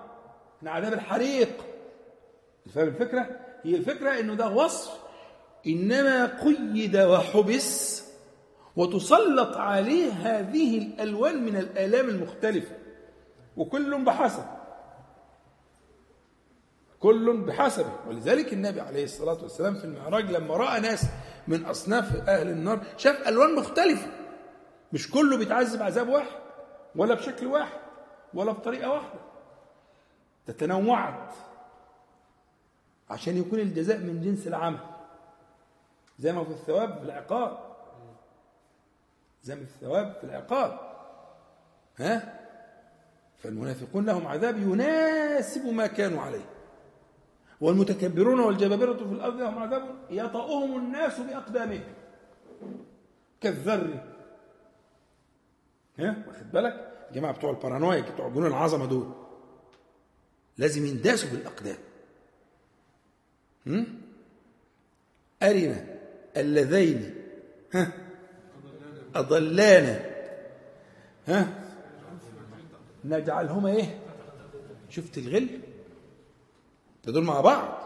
[0.62, 1.66] هنا عذاب الحريق.
[2.74, 4.92] فاهم الفكرة؟ هي الفكرة إنه ده وصف
[5.68, 8.04] إنما قيد وحبس
[8.76, 12.76] وتسلط عليه هذه الألوان من الآلام المختلفة.
[13.58, 14.44] وكل بحسب
[17.06, 17.92] كل بحسبه.
[18.08, 21.06] ولذلك النبي عليه الصلاة والسلام في المعراج لما رأى ناس
[21.48, 24.08] من أصناف أهل النار شاف ألوان مختلفة.
[24.94, 26.40] مش كله بيتعذب عذاب واحد
[26.96, 27.80] ولا بشكل واحد
[28.34, 29.20] ولا بطريقة واحدة.
[30.46, 31.34] تتنوعت
[33.10, 34.80] عشان يكون الجزاء من جنس العمل.
[36.20, 37.58] زي ما في الثواب في العقاب.
[39.44, 40.80] زي ما في الثواب في العقاب.
[41.98, 42.40] ها؟
[43.38, 46.55] فالمنافقون لهم عذاب يناسب ما كانوا عليه.
[47.62, 51.84] والمتكبرون والجبابرة في الأرض لهم عذاب يطأهم الناس بأقدامهم.
[53.42, 54.04] كالذر.
[56.00, 59.12] ها؟ واخد بالك؟ الجماعة بتوع البارانويا بتوع جنون العظمة دول.
[60.58, 61.78] لازم ينداسوا بالأقدام؟
[65.44, 65.86] أرنا
[66.38, 67.16] اللذين.
[67.74, 67.92] ها؟
[69.16, 70.06] أضلانا.
[71.28, 71.64] ها؟
[73.06, 74.00] نجعلهما إيه؟
[74.90, 75.60] شفت الغل؟
[77.06, 77.78] ده دول مع بعض.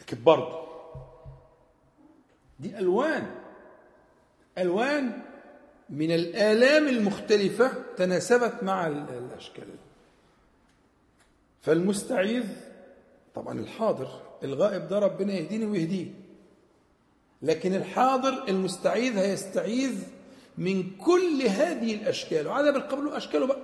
[0.00, 0.58] لكن برضه
[2.60, 3.34] دي ألوان.
[4.58, 5.22] ألوان
[5.90, 9.68] من الآلام المختلفة تناسبت مع ال- الأشكال.
[11.62, 12.44] فالمستعيذ
[13.34, 14.08] طبعا الحاضر
[14.44, 16.06] الغائب ده ربنا يهديني ويهديه.
[17.42, 20.02] لكن الحاضر المستعيذ هيستعيذ
[20.58, 22.46] من كل هذه الأشكال.
[22.46, 23.58] وعذاب القبر له أشكاله بقى.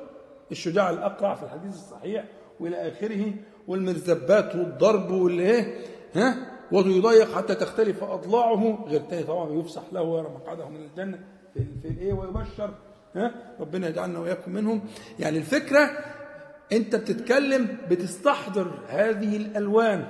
[0.52, 2.24] الشجاع الأقرع في الحديث الصحيح.
[2.60, 3.32] وإلى آخره
[3.68, 10.68] والمرزبات والضرب والإيه؟ ها؟ ويضيق حتى تختلف أضلاعه غير تاني طبعا يفسح له ويرى مقعده
[10.68, 11.18] من الجنة
[11.54, 12.74] في, في الإيه؟ ويبشر
[13.16, 14.80] ها؟ ربنا يجعلنا وإياكم منهم.
[15.18, 15.90] يعني الفكرة
[16.72, 20.06] أنت بتتكلم بتستحضر هذه الألوان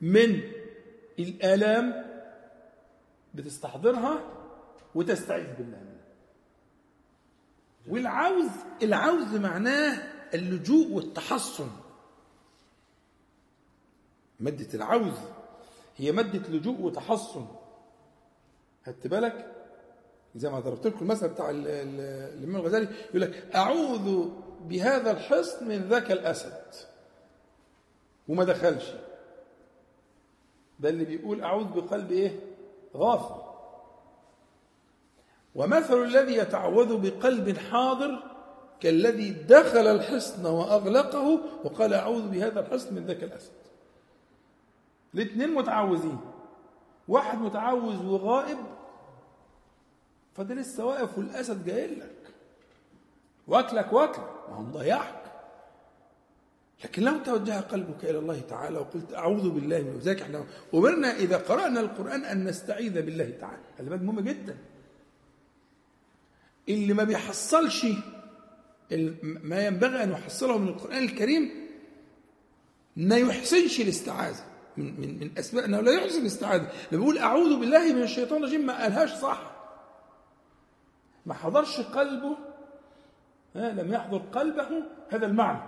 [0.00, 0.40] من
[1.18, 2.04] الآلام
[3.34, 4.20] بتستحضرها
[4.94, 5.96] وتستعيذ بالله منها.
[7.88, 8.50] والعوز
[8.82, 9.98] العوز معناه
[10.34, 11.68] اللجوء والتحصن.
[14.40, 15.14] مادة العوز
[15.96, 17.46] هي مادة لجوء وتحصن.
[18.86, 19.52] خدت بالك؟
[20.36, 24.28] زي ما ضربت لكم المثل بتاع ال- ال- الإمام الغزالي يقول لك أعوذ
[24.60, 26.62] بهذا الحصن من ذاك الأسد.
[28.28, 28.84] وما دخلش.
[30.80, 32.40] ده اللي بيقول أعوذ بقلب إيه؟
[32.96, 33.42] غافل.
[35.54, 38.35] ومثل الذي يتعوذ بقلب حاضر
[38.80, 43.52] كالذي دخل الحصن وأغلقه وقال أعوذ بهذا الحصن من ذاك الأسد.
[45.14, 46.18] الاثنين متعوذين.
[47.08, 48.58] واحد متعوذ وغائب
[50.34, 52.34] فده لسه واقف والأسد جاي لك.
[53.46, 55.22] واكلك واكلك ما هو مضيعك.
[56.84, 61.36] لكن لو توجه قلبك إلى الله تعالى وقلت أعوذ بالله من ذلك إحنا أمرنا إذا
[61.36, 63.62] قرأنا القرآن أن نستعيذ بالله تعالى.
[63.78, 64.56] هذا مهم جدا.
[66.68, 67.86] اللي ما بيحصلش
[69.22, 71.66] ما ينبغي أن يحصله من القرآن الكريم
[72.96, 74.44] ما يحسنش الاستعاذة.
[74.76, 76.62] من من من أسباب أنه لا يحسن الاستعاذة.
[76.62, 79.52] لما بيقول أعوذ بالله من الشيطان الرجيم ما قالهاش صح.
[81.26, 82.36] ما حضرش قلبه
[83.56, 84.68] ها لم يحضر قلبه
[85.08, 85.62] هذا المعنى.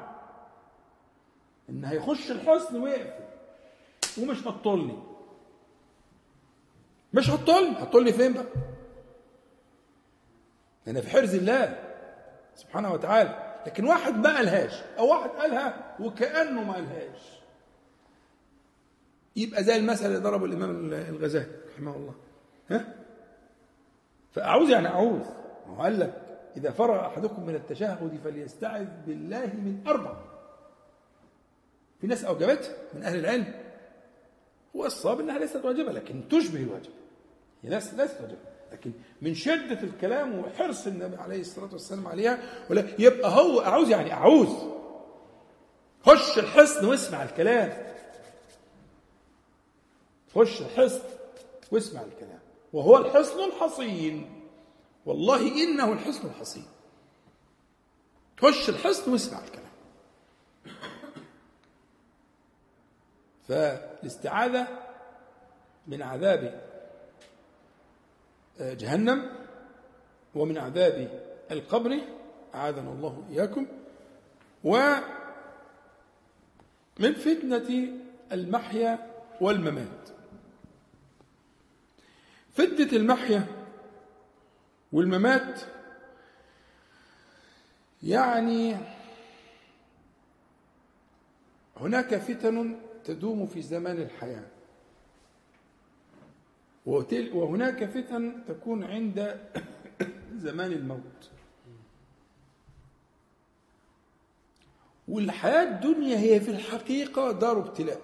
[1.71, 3.25] إن هيخش الحسن ويقفل.
[4.19, 4.99] ومش هتطلني.
[7.15, 7.71] مش هتطلني.
[7.83, 8.47] هتطلني فين بقى؟
[10.89, 11.88] أنا في حرز الله.
[12.59, 13.55] سبحانه وتعالى.
[13.67, 17.41] لكن واحد ما قالهاش أو واحد قالها وكأنه ما قالهاش.
[19.37, 22.15] يبقى زي المثل اللي ضربه الإمام الغزالي رحمه الله.
[22.71, 22.95] ها؟
[24.31, 25.25] فأعوذ يعني أعوذ.
[25.67, 30.17] ما هو قال لك إذا فرغ أحدكم من التشهد فليستعذ بالله من أربع.
[32.01, 33.55] في ناس اوجبتها من أهل العلم.
[34.77, 36.93] هو الصواب إنها ليست واجبة لكن تشبه الواجب.
[37.63, 38.39] هي ليست واجبة.
[38.73, 42.39] لكن من شدة الكلام وحرص النبي عليه الصلاة والسلام عليها
[42.71, 44.79] ولا يبقى هو أعوذ يعني أعوذ.
[46.03, 47.95] خش الحصن واسمع الكلام.
[50.35, 51.03] خش الحصن
[51.71, 52.41] واسمع الكلام.
[52.73, 54.43] وهو الحصن الحصين.
[55.07, 56.67] والله إنه الحصن الحصين.
[58.41, 59.69] خش الحصن واسمع الكلام.
[63.49, 64.69] فالاستعاذة
[65.87, 66.68] من عذاب
[68.61, 69.31] جهنم
[70.35, 71.99] ومن عذاب القبر
[72.55, 73.67] أعاذنا الله إياكم
[74.65, 75.03] ومن
[77.15, 77.93] فتنة
[78.33, 80.09] المحيا والممات.
[82.53, 83.47] فتنة المحيا
[84.93, 85.61] والممات
[88.03, 88.77] يعني
[91.77, 94.45] هناك فتن تدوم في زمان الحياة.
[96.89, 99.41] وهناك فتن تكون عند
[100.45, 101.31] زمان الموت.
[105.09, 108.01] والحياة الدنيا هي في الحقيقة دار ابتلاء.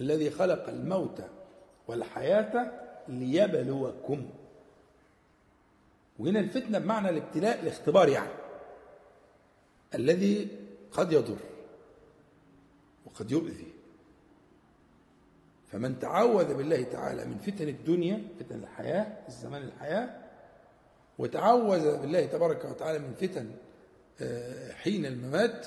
[0.00, 1.24] الذي خلق الموت
[1.88, 2.72] والحياة
[3.08, 4.30] ليبلوكم.
[6.18, 8.34] وهنا الفتنة بمعنى الابتلاء الاختبار يعني.
[9.94, 10.48] الذي
[10.92, 11.38] قد يضر
[13.06, 13.71] وقد يؤذي.
[15.72, 20.22] فمن تعوذ بالله تعالى من فتن الدنيا فتن الحياة الزمان الحياة
[21.18, 23.50] وتعوذ بالله تبارك وتعالى من فتن
[24.20, 25.66] آه، حين الممات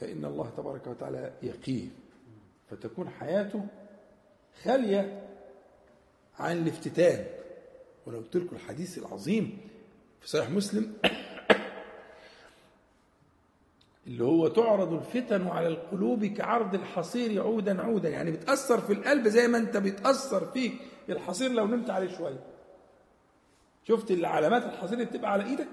[0.00, 1.88] فإن الله تبارك وتعالى يقيه
[2.70, 3.66] فتكون حياته
[4.62, 5.28] خالية
[6.38, 7.26] عن الافتتان.
[8.06, 9.58] ولو لكم الحديث العظيم
[10.20, 10.92] في صحيح مسلم
[14.06, 19.48] اللي هو تعرض الفتن على القلوب كعرض الحصير عودا عودا يعني بتأثر في القلب زي
[19.48, 20.72] ما انت بتأثر فيك
[21.08, 22.40] الحصير لو نمت عليه شوية.
[23.84, 25.68] شفت العلامات الحصير اللي بتبقى على إيدك؟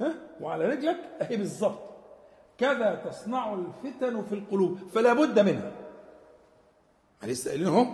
[0.00, 1.78] ها؟ وعلى رجلك؟ أهي بالظبط.
[2.58, 5.72] كذا تصنع الفتن في القلوب فلا بد منها.
[7.24, 7.86] لسه قايلين اهو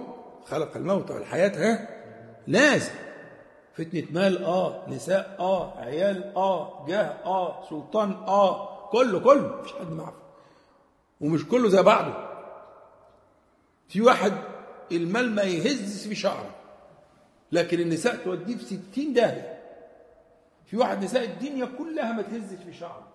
[0.45, 1.89] خلق الموت والحياة ها؟
[2.47, 2.93] لازم
[3.75, 9.61] فتنة مال آه نساء آه عيال آه جاه آه سلطان آه كله كله.
[9.61, 10.21] مفيش حد معفن
[11.21, 12.31] ومش كله زي بعضه.
[13.89, 14.33] في واحد
[14.93, 16.55] المال ما يهزش في شعره
[17.53, 19.61] لكن النساء توديه في ستين داهية.
[20.67, 23.09] في واحد نساء الدنيا كلها ما تهزش في شعره.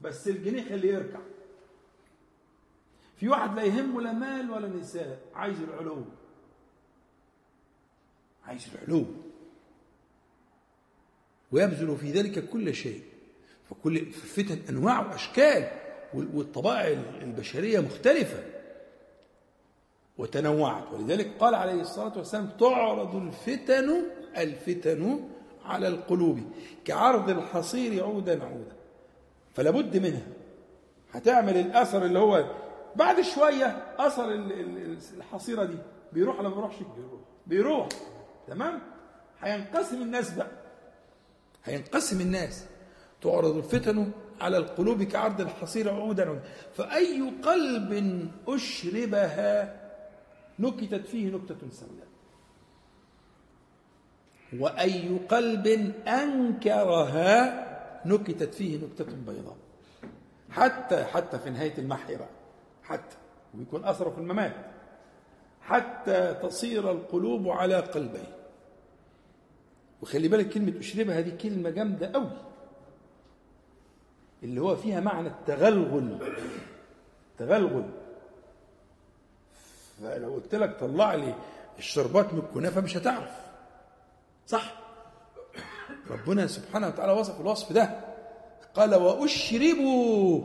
[0.00, 1.20] بس الجنيه خليه يركع.
[3.16, 6.04] في واحد لا يهمه لا مال ولا نساء عايز العلو
[8.46, 9.06] عايز العلو
[11.52, 13.02] ويبذل في ذلك كل شيء.
[13.70, 15.68] فكل الفتن أنواع وأشكال
[16.14, 18.42] وال- والطبائع البشرية مختلفة.
[20.18, 20.92] وتنوعت.
[20.92, 24.02] ولذلك قال عليه الصلاة والسلام تعرض الفتن
[24.36, 25.20] الفتن
[25.64, 26.40] على القلوب
[26.84, 28.76] كعرض الحصير عودا عودا.
[29.54, 30.26] فلا بد منها.
[31.12, 32.50] هتعمل الأثر اللي هو
[32.96, 33.66] بعد شوية
[33.98, 35.76] أثر ال- ال- الحصيرة دي.
[36.12, 37.20] بيروح ولا ما بيروحش؟ بيروح.
[37.46, 37.88] بيروح.
[38.46, 38.80] تمام؟
[39.40, 40.50] هينقسم الناس بقى.
[41.64, 42.64] هينقسم الناس.
[43.22, 44.10] تعرض الفتن
[44.40, 46.40] على القلوب كعرض الحصير عودا
[46.74, 47.92] فأي قلب
[48.48, 49.80] أشربها
[50.58, 52.08] نكتت فيه نكتة سوداء.
[54.58, 55.66] وأي قلب
[56.08, 57.68] أنكرها
[58.06, 59.56] نكتت فيه نكتة بيضاء.
[60.50, 62.28] حتى حتى في نهاية المحي بقى
[62.82, 63.16] حتى
[63.58, 64.54] ويكون أثره في الممات
[65.60, 68.26] حتى تصير القلوب على قلبين
[70.02, 72.30] وخلي بالك كلمة أشربها دي كلمة جامدة قوي
[74.42, 76.18] اللي هو فيها معنى التغلغل.
[77.38, 77.84] تغلغل.
[80.02, 81.34] فلو قلت لك طلع لي
[81.78, 83.40] الشربات من الكنافة مش هتعرف.
[84.46, 84.74] صح؟
[86.10, 88.00] ربنا سبحانه وتعالى وصف الوصف ده.
[88.74, 90.42] قال وأشربوا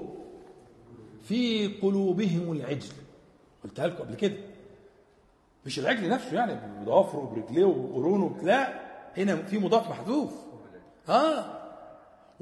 [1.28, 2.94] في قلوبهم العجل.
[3.64, 4.38] قلتها لكم قبل كده.
[5.66, 8.82] مش العجل نفسه يعني بضوافره وبرجليه وقرونه لا
[9.18, 10.32] هنا في مضاف محذوف.
[11.10, 11.63] آه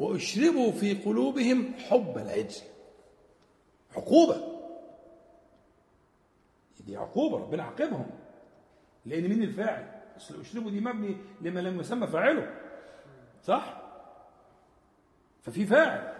[0.01, 2.61] وأشربوا في قلوبهم حب العجل
[3.97, 4.47] عقوبة.
[6.79, 8.09] دي عقوبة ربنا عاقبهم.
[9.05, 12.53] لأن مين الفاعل؟ أصل اشربوا دي مبني لما لم يسمى فاعله.
[13.43, 13.81] صح؟
[15.41, 16.13] ففي فاعل.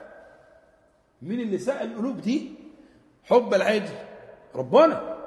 [1.22, 2.54] مين اللي سأل القلوب دي؟
[3.24, 3.96] حب العجل
[4.56, 5.18] ربنا.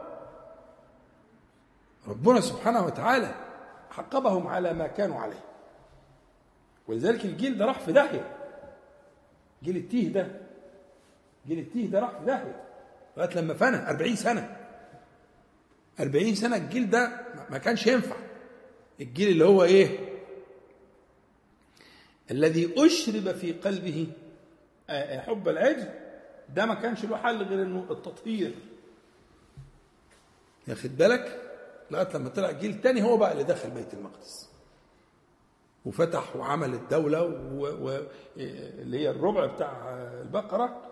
[2.09, 3.35] ربنا سبحانه وتعالى
[3.99, 5.45] عاقبهم على ما كانوا عليه.
[6.89, 8.34] ولذلك الجيل ده راح في داهية.
[9.65, 10.41] جيل التيه ده.
[11.47, 12.65] جيل التيه ده راح في داهيه
[13.17, 14.57] لغاية لما فنى 40 سنة.
[16.01, 18.17] 40 سنة الجيل ده ما كانش ينفع.
[19.01, 19.99] الجيل اللي هو إيه؟
[22.31, 24.07] الذي أشرب في قلبه
[25.21, 25.89] حب العجل
[26.55, 28.55] ده ما كانش له حل غير إنه التطهير.
[30.69, 31.41] ياخد بالك؟
[31.91, 34.49] لغاية لما طلع جيل تاني هو بقى اللي دخل بيت المقدس.
[35.85, 36.75] وفتح وعمل.
[36.95, 37.99] و...
[38.37, 40.83] اللي هي الربع بتاع البقرة.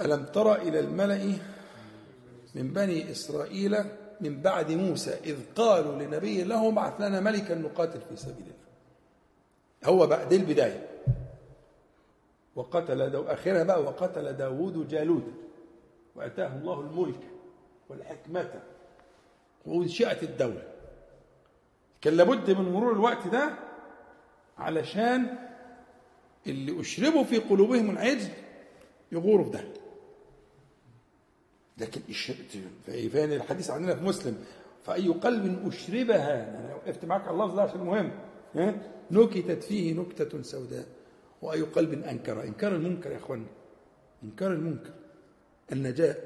[0.00, 1.32] ألم تر إلى الملأ
[2.54, 3.76] من بني إسرائيل
[4.20, 8.58] من بعد موسى إذ قالوا لنبي له ابعث لنا ملكا نقاتل في سبيل الله.
[9.84, 10.88] هو بقى دي البداية.
[12.56, 15.24] وقتل دو آخرها بقى وقتل داوود جالوت.
[16.16, 17.20] وأتاه الله الملك
[17.88, 18.62] والحكمة.
[19.66, 20.62] وانشئت الدولة.
[22.00, 23.50] كان لابد من مرور الوقت ده
[24.58, 25.38] علشان
[26.46, 28.28] اللي أشربوا في قلوبهم العجل
[29.12, 29.60] يغوروا في ده.
[31.78, 32.00] لكن
[33.08, 34.44] فين الحديث عندنا في مسلم
[34.84, 38.10] فأي قلب أشربها أنا وقفت معاك على اللفظ ده عشان مهم
[39.10, 40.86] نكتت فيه نكتة سوداء.
[41.42, 43.46] وأي قلب أنكر إنكار المنكر يا أخوانا
[44.24, 44.90] إنكار المنكر
[45.72, 46.16] النجاة.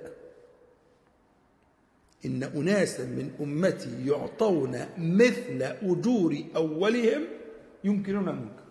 [2.26, 7.24] إن أناسا من أمتي يعطون مثل أجور أولهم
[7.84, 8.62] ينكرون المنكر.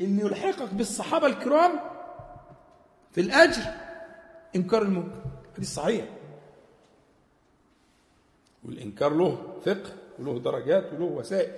[0.00, 1.80] إن يلحقك بالصحابة الكرام
[3.12, 3.62] في الأجر
[4.56, 5.22] إنكار المنكر.
[5.56, 6.08] حديث صحيح
[8.64, 11.52] والإنكار له فقه وله درجات وله وسائل.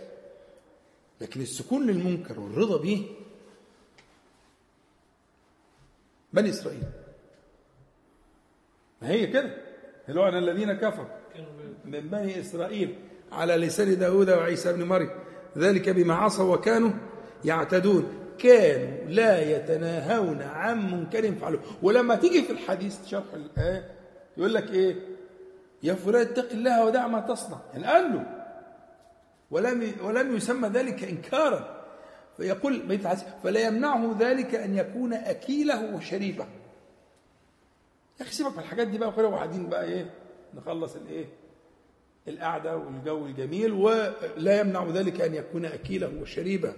[1.21, 3.17] لكن السكون للمنكر والرضا به
[6.33, 6.83] بني إسرائيل.
[9.03, 9.70] ما هي كده؟
[10.13, 11.09] لعن الذين كفروا.
[11.85, 12.95] من بني إسرائيل
[13.33, 15.11] على لسان داود وعيسى بن مريم.
[15.59, 16.91] ذلك بما عصوا وكانوا
[17.45, 18.13] يعتدون.
[18.39, 23.91] كانوا لا يتناهون عن منكر فعلوه ولما تيجي في الحديث شرح الآية
[24.37, 24.97] يقول لك إيه؟
[25.83, 27.59] يا فلان اتق الله ودع ما تصنع.
[27.73, 28.27] يعني قال له
[29.51, 31.81] ولم ولم يسمى ذلك إنكارا.
[32.37, 32.99] فيقول
[33.43, 36.47] فلا يمنعه ذلك أن يكون أكيله وشريبه
[38.21, 40.11] يا أخي سيبك من الحاجات دي بقى وكده وقاعدين بقى إيه
[40.55, 41.27] نخلص الايه
[42.29, 46.73] القعدة والجو الجميل ولا يمنع ذلك أن يكون اكيله وشريبه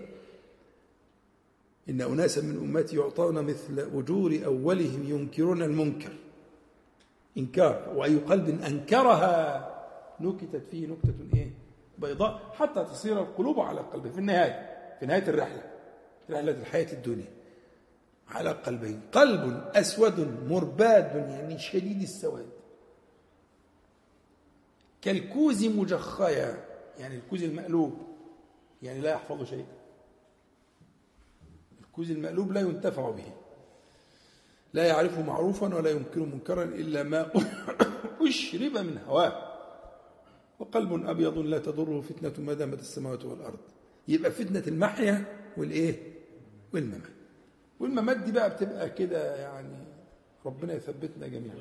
[1.88, 6.12] إن أناسا من أمتي يعطون مثل أجور أولهم ينكرون المنكر.
[7.38, 9.68] إنكار وأي قلب أنكرها
[10.20, 11.50] نكتت فيه نكتة إيه
[11.98, 14.68] بيضاء حتى تصير القلوب على قلبه في النهاية
[15.00, 15.62] في نهاية الرحلة
[16.30, 17.26] رحلة الحياة الدنيا.
[18.32, 22.48] على قلبين قلب أسود مرباد يعني شديد السواد.
[25.02, 26.64] كالكوز مجخيا
[26.98, 27.98] يعني الكوز المقلوب
[28.82, 29.82] يعني لا يحفظ شيئا
[31.80, 33.32] الكوز المقلوب لا ينتفع به.
[34.74, 37.30] لا يعرف معروفا ولا ينكر منكرا إلا ما
[38.28, 39.52] أشرب من هواه.
[40.58, 43.60] وقلب أبيض لا تضره فتنة ما دامت السماوات والأرض.
[44.08, 45.24] يبقى فتنة المحيا
[45.56, 46.12] والإيه؟
[46.72, 47.21] والممات.
[47.82, 49.76] والممات دي بقى بتبقى كده يعني
[50.46, 51.56] ربنا يثبتنا جميعا.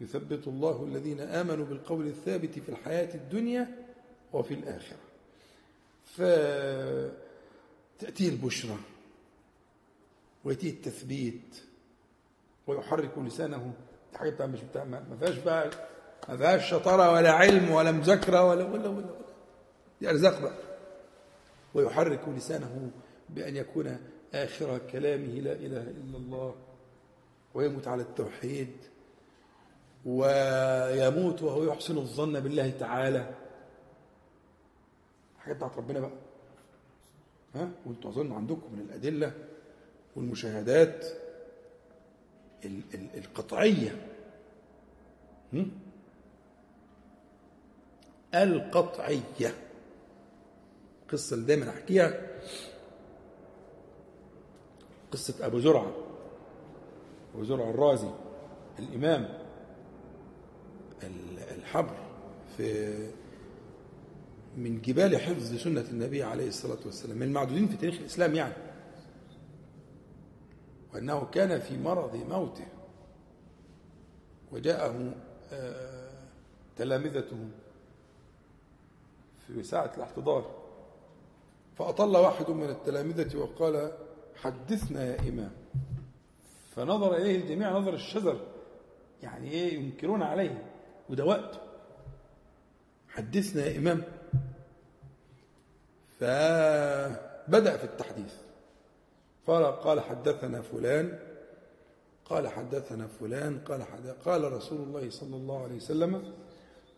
[0.00, 3.68] يثبت الله الذين آمنوا بالقول الثابت في الحياة الدنيا
[4.32, 4.98] وفي الآخرة.
[6.04, 7.18] فتأتيه
[8.28, 8.76] البشرى
[10.44, 11.56] ويأتيه التثبيت
[12.66, 13.72] ويحرك لسانه.
[14.12, 15.70] دي حاجة بتاع مش بتاع ما ما فيهاش بقى
[16.28, 19.06] ما فيهاش شطارة ولا علم ولا مذاكرة ولا ولا ولا, ولا.
[20.00, 20.54] دي أرزاق بقى.
[21.74, 22.90] ويحرك لسانه
[23.28, 23.98] بأن يكون
[24.34, 26.54] آخر كلامه لا إله إلا الله
[27.54, 28.70] ويموت على التوحيد
[30.04, 33.34] ويموت وهو يحسن الظن بالله تعالى.
[35.38, 36.10] حاجات بتاعت ربنا بقى.
[37.54, 39.32] ها؟ وانتوا اظن عندكم من الأدلة
[40.16, 41.04] والمشاهدات
[42.64, 44.06] ال- ال- القطعية.
[45.52, 45.70] هم؟
[48.34, 49.54] القطعية.
[51.02, 52.20] القصة اللي دايما احكيها
[55.14, 55.90] قصة أبو زرعة.
[57.34, 58.10] أبو زرعة الرازي
[58.78, 59.38] الإمام
[61.02, 61.96] ال- الحبر
[62.56, 62.94] في
[64.56, 68.54] من جبال حفظ سنة النبي عليه الصلاة والسلام من المعدودين في تاريخ الإسلام يعني.
[70.94, 72.66] وأنه كان في مرض موته.
[74.52, 75.14] وجاءه
[75.52, 76.10] آه،
[76.76, 77.36] تلامذته
[79.46, 80.50] في ساعة الاحتضار.
[81.78, 83.92] فأطل واحد من التلامذة وقال
[84.44, 85.52] حدثنا يا إمام.
[86.74, 88.40] فنظر إليه الجميع نظر الشجر
[89.22, 90.70] يعني إيه ينكرون عليه.
[91.10, 91.58] وده وقته
[93.08, 94.02] حدثنا يا إمام.
[96.18, 98.34] فبدأ في التحديث.
[99.46, 101.18] قال حدثنا فلان.
[102.24, 103.58] قال حدثنا فلان.
[103.58, 106.32] قال حدث قال رسول الله صلى الله عليه وسلم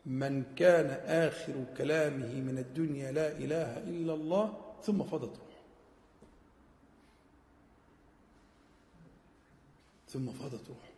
[0.07, 0.87] من كان
[1.27, 5.57] آخر كلامه من الدنيا لا إله إلا الله ثم فضت روحه
[10.17, 10.89] ثم فضت روحه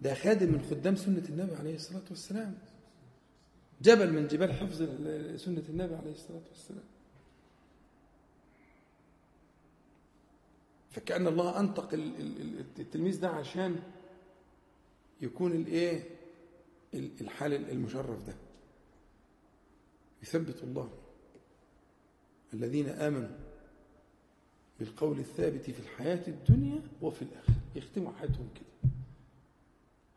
[0.00, 2.58] ده خادم من خدام سنة النبي عليه الصلاة والسلام.
[3.82, 4.76] جبل من جبال حفظ
[5.44, 6.84] سنة النبي عليه الصلاة والسلام.
[10.90, 13.82] فكأن الله أنطق ال- ال- ال- التلميذ ده عشان
[15.20, 16.04] يكون الايه
[16.94, 18.34] ال- الحال المشرف ده.
[20.22, 20.90] يثبت الله.
[22.54, 23.51] الذين آمنوا
[24.82, 27.54] بالقول الثابت في الحياة الدنيا وفي الآخرة.
[27.74, 28.90] يختموا حياتهم كده.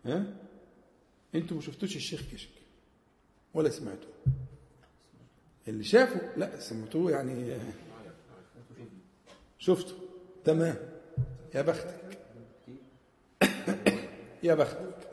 [0.06, 0.26] ها؟
[1.36, 2.50] أنتوا ما شفتوش الشيخ كشك
[3.54, 4.14] ولا سمعتوه؟
[5.68, 7.58] اللي شافه لا سمعتوه يعني
[9.60, 9.94] شفته.
[10.46, 10.78] تمام.
[11.56, 12.18] يا بختك.
[14.44, 15.08] يا بختك.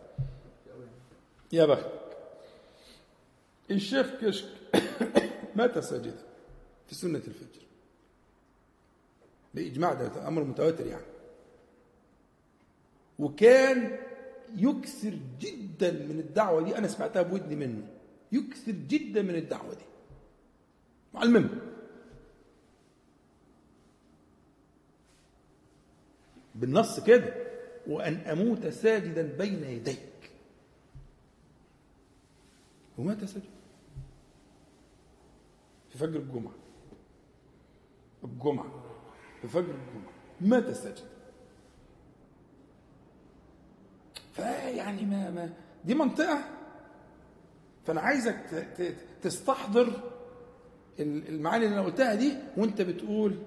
[1.52, 2.16] يا بختك.
[3.70, 4.48] الشيخ كشك
[5.56, 6.24] مات ساجدا
[6.88, 7.62] في سنة الفجر.
[9.54, 11.06] بإجماع ده أمر متواتر يعني.
[13.18, 13.98] وكان
[14.56, 17.88] يكثر جدا من الدعوة دي أنا سمعتها بودني منه
[18.32, 19.84] يكثر جدا من الدعوة دي.
[21.14, 21.58] مع المنبر
[26.54, 27.34] بالنص كده
[27.86, 30.30] وأن أموت ساجدا بين يديك.
[32.98, 33.48] ومات ساجدا
[35.90, 36.54] في فجر الجمعة.
[38.24, 38.91] الجمعة.
[39.42, 39.74] في فجر
[40.40, 41.02] الجمعة ساجدا
[44.32, 45.52] فيعني ما ما
[45.84, 46.44] دي منطقة.
[47.86, 48.66] فأنا عايزك
[49.22, 49.86] تستحضر
[51.00, 53.38] ال- المعاني اللي أنا قلتها دي وأنت بتقول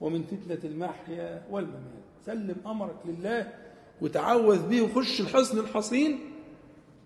[0.00, 2.04] ومن فتنة المحيا والممات.
[2.26, 3.52] سلم أمرك لله
[4.00, 6.18] وتعوذ به وخش الحصن الحصين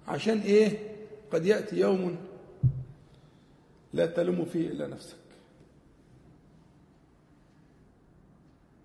[0.08, 0.78] عشان إيه؟
[1.32, 2.16] قد يأتي يوم
[3.92, 5.16] لا تلم فيه إلا نفسك.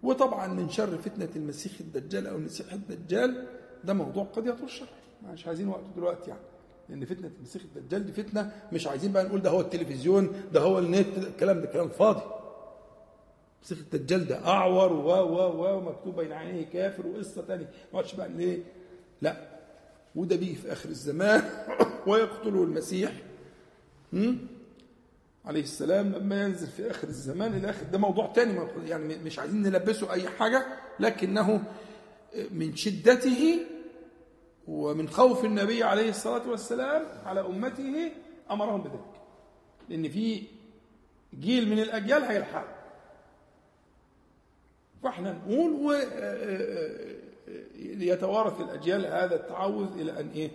[0.03, 3.47] وطبعا من شر فتنة المسيح الدجال أو المسيح الدجال
[3.83, 4.89] ده موضوع قد يطول الشرح.
[5.33, 6.41] مش عايزين وقته دلوقتي يعني
[6.89, 10.79] لأن فتنة المسيح الدجال دي فتنة مش عايزين بقى نقول ده هو التلفزيون ده هو
[10.79, 12.21] النت الكلام ده كلام فاضي.
[13.59, 17.65] المسيح الدجال ده أعور و و و ومكتوب بين عينيه كافر وقصة تانية.
[17.65, 18.63] ما اقعدش بقى ليه؟
[19.21, 19.37] لا.
[20.15, 21.43] وده بيه في آخر الزمان
[22.07, 23.21] ويقتله المسيح?
[25.45, 29.61] عليه السلام لما ينزل في آخر الزمان إلى آخر ده موضوع تاني يعني مش عايزين
[29.61, 30.65] نلبسه أي حاجة
[30.99, 31.63] لكنه
[32.51, 33.59] من شدته
[34.67, 38.11] ومن خوف النبي عليه الصلاة والسلام على أمته
[38.51, 38.99] أمرهم بذلك.
[39.89, 40.43] لأن في
[41.39, 42.65] جيل من الأجيال هيلحق.
[45.03, 45.93] فإحنا نقول و
[47.75, 50.51] يتوارث الأجيال هذا التعوذ إلى أن إيه؟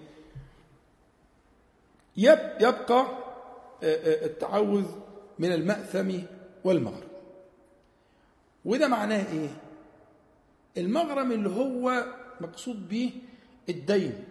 [2.16, 3.07] يب- يبقى
[3.82, 4.86] التعوذ
[5.38, 6.18] من المأثم
[6.64, 7.08] والمغرم
[8.64, 9.48] وده معناه إيه؟
[10.78, 12.04] المغرم اللي هو
[12.40, 13.12] مقصود به
[13.68, 14.24] الدين.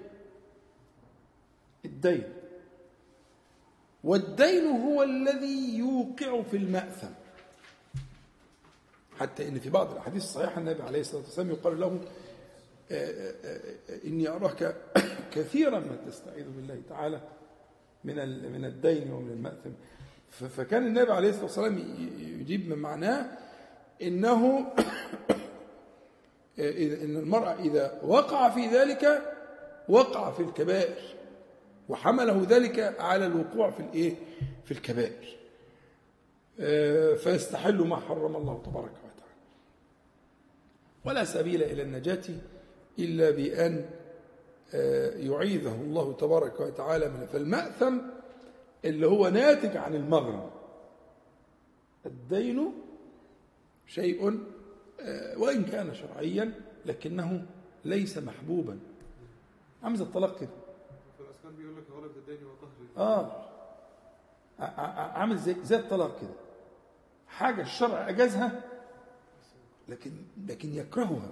[1.85, 2.23] الدين.
[4.03, 7.11] والدين هو الذي يوقع في المأثم.
[9.19, 11.99] حتى إن في بعض الأحاديث الصحيحة النبي عليه الصلاة والسلام يقال له
[12.91, 14.75] آه، آه، آه، إني أراك
[15.35, 17.21] كثيرا ما تستعيذ بالله تعالى.
[18.07, 19.69] من من الدين ومن المأثم.
[20.29, 21.77] فكان النبي عليه الصلاة والسلام
[22.41, 23.37] يجيب من معناه
[24.01, 24.65] إنه
[26.57, 29.21] إذا- إن المرأة إذا وقع في ذلك
[29.89, 30.95] وقع في الكبائر
[31.89, 34.15] وحمله ذلك على الوقوع في الإيه؟
[34.65, 35.37] في الكبائر.
[36.59, 39.33] آه، فيستحل ما حرم الله تبارك وتعالى.
[41.05, 42.23] ولا سبيل إلى النجاة
[42.99, 43.85] إلا بأن آه،
[45.17, 47.97] يعيذه الله تبارك وتعالى من فالمأثم
[48.85, 50.49] اللي هو ناتج عن المغرم
[52.05, 52.73] الدين
[53.87, 54.39] شيء
[55.01, 56.53] آه، وإن كان شرعيا
[56.85, 57.45] لكنه
[57.85, 58.79] ليس محبوبا.
[59.83, 60.49] عامل زي الطلاق كده.
[61.17, 61.83] في الأذكار بيقول لك
[62.17, 62.37] الدين
[62.97, 63.45] آه.
[65.17, 66.33] عامل زي زي الطلاق كده.
[67.27, 68.61] حاجة الشرع أجازها
[69.89, 70.11] لكن
[70.47, 71.31] لكن يكرهها.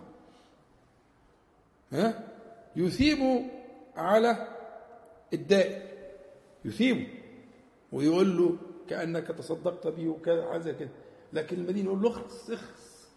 [1.92, 2.35] ها؟
[2.76, 3.46] يثيب
[3.96, 4.48] على
[5.34, 5.82] الدائن
[6.66, 7.08] يثيبه
[7.92, 8.58] ويقول له
[8.90, 10.90] كأنك تصدقت به وكذا زي كده.
[11.34, 13.08] لكن المدينة يقول له اخلص اخلص.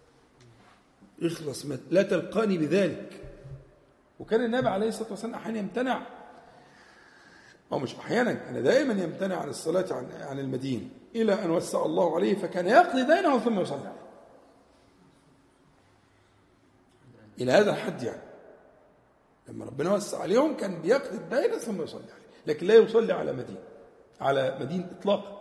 [1.23, 3.25] اخلص لا تلقاني بذلك.
[4.21, 6.07] وكان النبي عليه الصلاة والسلام أحيانا يمتنع.
[7.73, 12.15] أو مش أحيانا كان دائما يمتنع عن الصلاة عن عن المدين إلى أن وسع الله
[12.15, 13.93] عليه فكان يقضي دينه ثم يصلي.
[17.41, 18.28] إلى هذا الحد يعني.
[19.49, 23.57] لما ربنا وسع عليهم كان بيقضي الدين ثم يصلي عليه، لكن لا يصلي على مدين.
[24.21, 25.39] على مدين إطلاقا.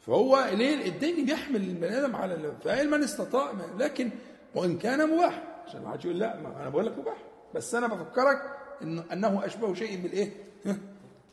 [0.00, 4.10] فهو ليه الدين بيحمل البني آدم على ال- فعلما استطاع لكن
[4.54, 7.16] وإن كان مباح عشان ما حدش يقول لا ما أنا بقول لك مباح
[7.54, 8.42] بس أنا بفكرك
[8.82, 10.32] إنه أنه أشبه شيء بالإيه؟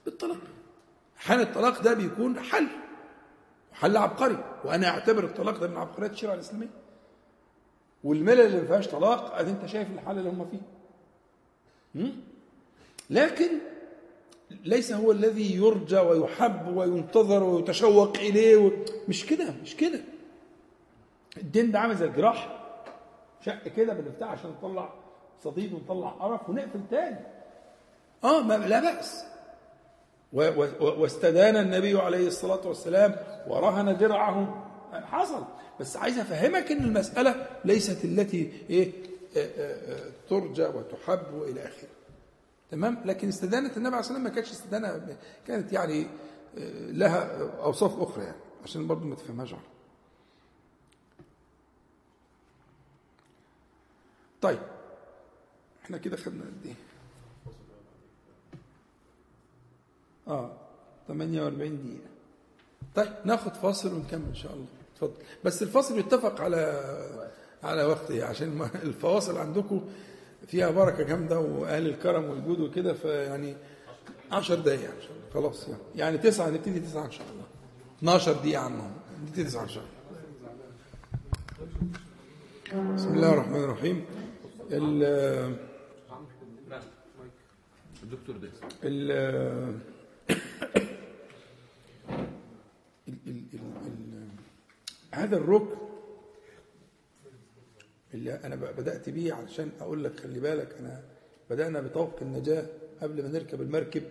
[0.05, 0.37] بالطلاق.
[1.17, 2.67] حال الطلاق ده بيكون حل
[3.73, 6.67] حل عبقري وأنا أعتبر الطلاق ده من عبقريات الشريعة الإسلامية
[8.05, 10.61] والملل اللي ما فيهاش طلاق ادي انت شايف الحل اللي هم فيه
[12.01, 12.09] م?
[13.09, 13.49] لكن
[14.65, 18.71] ليس هو الذي يرجى ويحب وينتظر ويتشوق إليه.
[19.09, 19.99] مش كده مش كده.
[21.37, 22.59] الدين ده عامل زي الجراحه
[23.45, 24.89] شق كده بنفتحها عشان نطلع
[25.43, 27.17] صديد ونطلع قرف ونقفل تاني.
[28.23, 29.25] آه ما لا بأس.
[30.81, 33.15] واستدان النبي عليه الصلاة والسلام
[33.47, 34.64] ورهن درعه
[35.05, 35.45] حصل.
[35.79, 38.91] بس عايز أفهمك أن المسألة ليست التي إيه
[39.37, 41.87] آه، آه، آه، ترجى وتحب وإلى آخره.
[42.71, 45.17] تمام؟ لكن استدانة النبي عليه الصلاة والسلام ما كانتش استدانة
[45.47, 46.07] كانت يعني
[46.57, 49.55] آه، لها أوصاف أخرى يعني عشان برضه ما تفهمهاش
[54.41, 54.59] طيب
[55.83, 56.73] إحنا كده خدنا قد إيه؟
[60.27, 60.51] آه
[61.07, 62.09] 48 دقيقة.
[62.95, 64.65] طيب ناخد فاصل ونكمل إن شاء الله.
[64.95, 65.13] اتفضل.
[65.43, 66.81] بس الفاصل يتفق على
[67.63, 69.81] على وقت إيه عشان الفواصل عندكم
[70.47, 73.55] فيها بركة جامدة وأهل الكرم والجود وكده فيعني
[74.31, 77.43] 10 دقايق ان شاء الله خلاص يعني يعني تسعة نبتدي تسعة إن شاء الله.
[77.99, 78.91] 12 دقيقة عنهم.
[79.23, 79.95] نبتدي تسعة إن شاء الله.
[82.95, 84.05] بسم الله الرحمن الرحيم.
[84.71, 85.55] ال-
[88.03, 88.49] الدكتور ده.
[88.83, 89.11] ال-
[93.07, 94.14] ال- ال-
[95.15, 95.75] هذا الركن
[98.13, 101.03] اللي أنا ب- بدأت بيه علشان أقول لك خلي بالك أنا
[101.49, 102.67] بدأنا بطوق النجاة
[103.01, 104.03] قبل ما نركب المركب.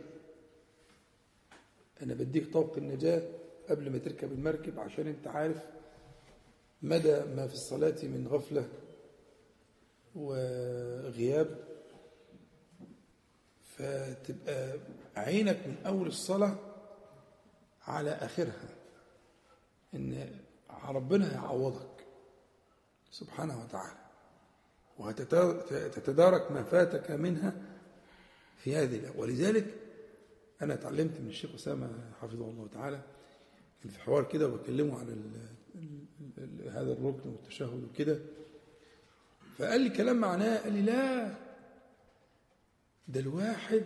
[2.03, 3.23] أنا بديك طوق النجاة
[3.69, 5.63] قبل ما تركب المركب عشان أنت عارف
[6.83, 8.69] مدى ما في الصلاة من غفلة
[10.15, 11.65] وغياب.
[13.77, 14.79] فتبقى
[15.17, 16.57] عينك من أول الصلاة
[17.83, 18.69] على آخرها
[19.95, 20.31] إن
[20.91, 22.07] ربنا يعوضك.
[23.11, 23.99] سبحانه وتعالى.
[24.99, 27.53] وتتدارك ما فاتك منها
[28.57, 29.19] في هذه الأيام.
[29.19, 29.75] ولذلك
[30.63, 33.01] أنا اتعلمت من الشيخ أسامة حفظه الله تعالى
[33.89, 35.49] في حوار كده وبكلمه عن ال
[36.39, 38.19] ال هذا الركن والتشهد وكده.
[39.59, 41.35] فقال لي كلام معناه قال لي لا
[43.09, 43.83] ده الواحد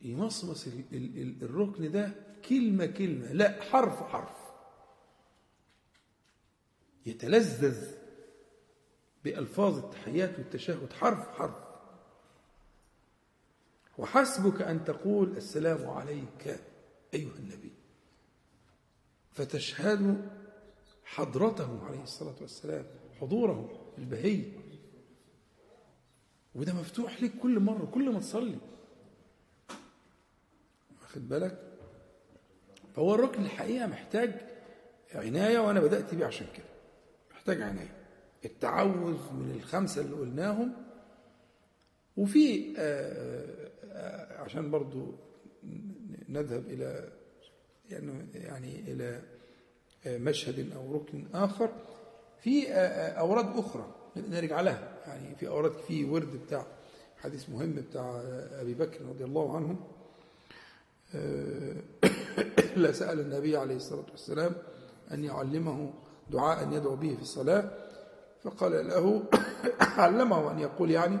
[0.00, 2.10] يمصمص ال- ال- ال- الركن ده
[2.48, 4.37] كلمة كلمة لا حرف حرف.
[7.08, 7.94] يتلذذ
[9.24, 11.68] بألفاظ التحيات والتشهد حرف حرف.
[13.98, 16.60] وحسبك أن تقول السلام عليك
[17.14, 17.72] أيها النبي.
[19.32, 20.30] فتشهد
[21.04, 22.86] حضرته عليه الصلاة والسلام
[23.20, 24.52] حضوره البهي
[26.54, 28.58] وده مفتوح لك كل مرة كل ما تصلي.
[31.02, 31.78] واخد بالك؟
[32.96, 34.34] فهو الركن الحقيقة محتاج
[35.14, 36.77] عناية وأنا بدأت بيه عشان كده.
[37.48, 37.94] محتاج عناية
[38.44, 40.72] التعوذ من الخمسة اللي قلناهم.
[42.16, 45.14] وفي آه، آه، عشان برضو
[46.28, 47.12] نذهب إلى
[47.90, 49.22] يعني يعني إلى
[50.06, 51.70] آه، مشهد أو ركن آخر.
[52.40, 52.72] في
[53.18, 54.98] أوراد أخرى نرجع لها.
[55.06, 56.66] يعني في أوراد في ورد بتاع
[57.16, 58.22] حديث مهم بتاع
[58.60, 59.76] أبي بكر رضي الله عنه.
[62.82, 64.52] لا سأل النبي عليه الصلاة والسلام
[65.12, 65.92] أن يعلمه
[66.30, 67.70] دعاء يدعو به في الصلاة
[68.42, 69.22] فقال له
[70.04, 71.18] علمه أن يقول يعني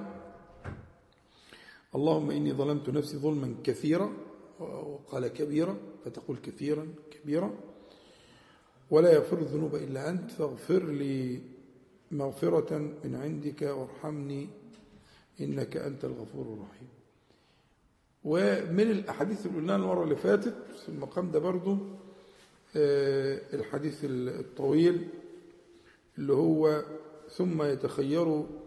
[1.94, 4.12] اللهم إني ظلمت نفسي ظلما كثيرا
[4.60, 7.50] وقال كبيرا فتقول كثيرا كبيرا.
[8.90, 11.42] ولا يغفر الذنوب إلا أنت فاغفر لي
[12.10, 14.48] مغفرة من عندك وارحمني
[15.40, 16.88] إنك أنت الغفور الرحيم.
[18.24, 22.07] ومن الأحاديث اللي قلناها المرة اللي فاتت في المقام ده برضو آه،
[23.54, 25.08] الحديث الطويل
[26.18, 26.82] اللي هو
[27.30, 28.26] ثم يتخير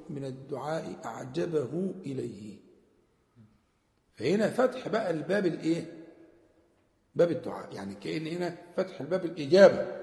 [0.09, 2.57] من الدعاء أعجبه إليه.
[4.13, 6.07] فهنا فتح بقى الباب الإيه؟
[7.15, 7.75] باب الدعاء.
[7.75, 10.01] يعني كأن هنا فتح الباب الإجابة.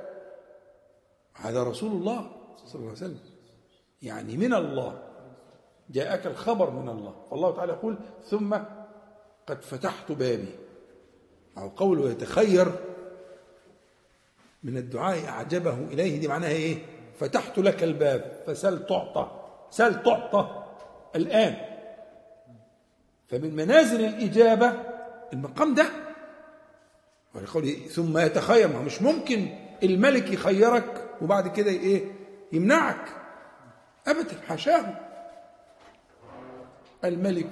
[1.34, 3.20] هذا رسول الله صلى الله عليه وسلم.
[4.02, 5.02] يعني من الله.
[5.90, 7.26] جاءك الخبر من الله.
[7.30, 8.54] فالله تعالى يقول ثم
[9.46, 10.54] قد فتحت بابي.
[11.58, 12.72] أو قوله يتخير
[14.62, 16.20] من الدعاء أعجبه إليه.
[16.20, 16.78] دي معناها إيه؟
[17.20, 18.42] فتحت لك الباب.
[18.46, 19.30] فسل تعطى.
[19.70, 20.64] سل تعطى
[21.16, 21.56] الآن.
[23.28, 24.72] فمن منازل الإجابة
[25.32, 25.86] المقام ده.
[27.34, 28.68] ولقوله ثم يتخير.
[28.82, 29.48] مش ممكن
[29.82, 32.04] الملك يخيرك وبعد كده إيه؟
[32.52, 33.08] يمنعك.
[34.06, 34.40] ابدا.
[34.48, 34.94] حاشاه.
[37.04, 37.50] الملك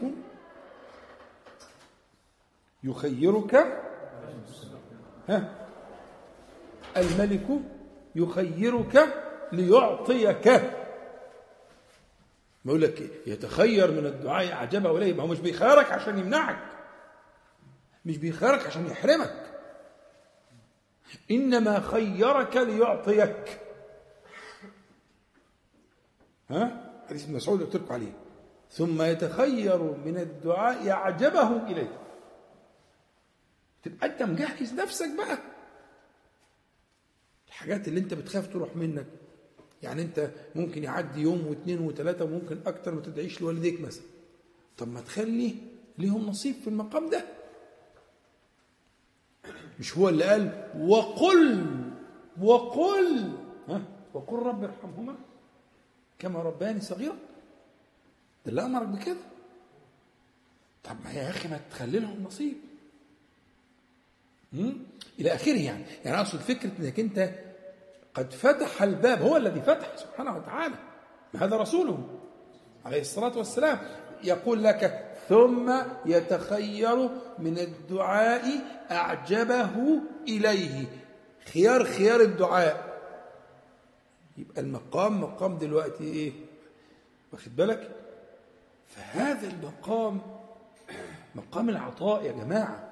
[2.85, 3.55] يخيرك.
[5.29, 5.66] ها؟
[6.97, 7.47] الملك
[8.15, 9.09] يخيرك
[9.53, 10.47] ليعطيك.
[12.65, 16.59] ما يقول لك يتخير من الدعاء أعجبه إليه ما هو مش بيخيرك عشان يمنعك
[18.05, 19.35] مش بيخيرك عشان يحرمك.
[21.31, 23.61] إنما خيرك ليعطيك.
[26.51, 28.13] ها؟ حديث ابن مسعود قلت لكم عليه.
[28.71, 31.99] ثم يتخير من الدعاء أعجبه إليه.
[33.83, 35.39] تبقى أنت مجهز نفسك بقى.
[37.57, 39.07] الحاجات اللي انت بتخاف تروح منك.
[39.83, 44.05] يعني انت ممكن يعدي يوم واثنين وثلاثة وممكن أكتر ما تدعيش لوالديك مثلا.
[44.79, 45.55] طب ما تخلي
[45.99, 47.25] ليهم نصيب في المقام ده.
[49.81, 51.67] مش هو اللي قال وقل
[52.41, 53.33] وقل
[53.69, 53.83] ها؟
[54.15, 55.15] وقل رب ارحمهما
[56.19, 57.17] كما رباني صغيرا.
[58.45, 59.17] ده اللي أمرك بكده.
[60.85, 62.55] طب ما يا أخي ما تخلي لهم نصيب؟
[65.21, 65.85] إلى آخره يعني.
[66.05, 67.46] يعني أقصد فكرة إنك أنت
[68.17, 70.75] قد فتح الباب هو الذي فتح سبحانه وتعالى.
[71.39, 71.99] هذا رسوله؟
[72.85, 73.79] عليه الصلاة والسلام.
[74.25, 75.73] يقول لك ثم
[76.07, 76.97] يتخير
[77.39, 78.45] من الدعاء
[78.91, 80.85] أعجبه إليه.
[81.53, 82.99] خيار خيار الدعاء.
[84.39, 86.33] يبقى المقام مقام دلوقتي إيه؟
[87.33, 87.91] واخد بالك؟
[88.87, 90.21] فهذا المقام
[91.35, 92.91] مقام العطاء يا جماعة.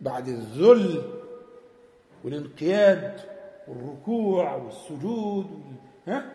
[0.00, 1.12] بعد الذل
[2.24, 3.37] والانقياد
[3.68, 5.74] والركوع والسجود وال...
[6.14, 6.32] ها؟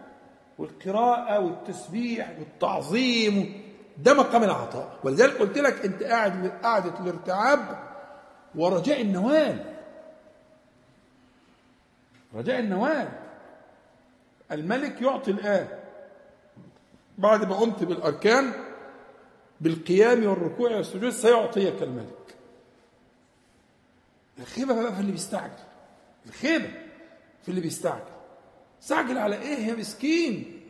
[0.57, 3.63] والقراءة والتسبيح والتعظيم.
[3.97, 4.99] ده مقام العطاء.
[5.03, 7.79] ولذلك قلت لك أنت قاعد قاعدة الارتعاب
[8.55, 9.73] ورجاء النوال.
[12.35, 13.09] رجاء النوال.
[14.51, 15.67] الملك يعطي الآن.
[17.17, 18.51] بعد ما قمت بالأركان
[19.61, 22.35] بالقيام والركوع والسجود سيعطيك الملك.
[24.39, 25.53] الخيبة بقى في اللي بيستعجل.
[26.25, 26.82] الخيبة.
[27.43, 28.03] في اللي بيستعجل.
[28.81, 30.61] استعجل على إيه يا مسكين؟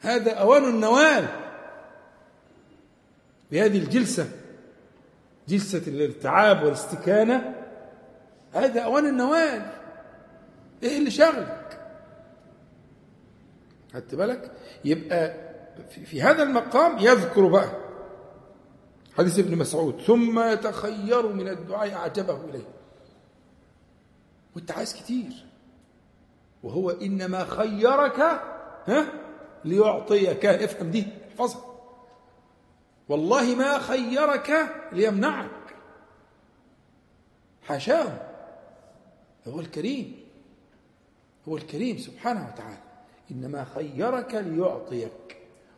[0.00, 1.26] هذا أوان النوال.
[3.52, 4.28] بهذه الجلسة
[5.48, 7.54] جلسة الارتعاب والاستكانة
[8.52, 9.72] هذا أوان النوال.
[10.82, 11.78] إيه اللي شغلك
[13.94, 14.50] خدت بالك؟
[14.84, 15.34] يبقى
[16.04, 17.70] في, هذا المقام يذكر بقى
[19.18, 22.68] حديث ابن مسعود ثم يتخير من الدعاء أعجبه إليه.
[24.56, 25.46] وانت عايز كتير.
[26.62, 28.20] وهو إنما خيرك
[28.86, 29.12] ها؟
[29.64, 30.46] ليعطيك.
[30.46, 31.64] افهم دي احفظها.
[33.08, 35.76] والله ما خيرك ليمنعك.
[37.62, 38.30] حاشاه
[39.48, 40.16] هو الكريم.
[41.48, 42.82] هو الكريم سبحانه وتعالى.
[43.30, 45.36] إنما خيرك ليعطيك.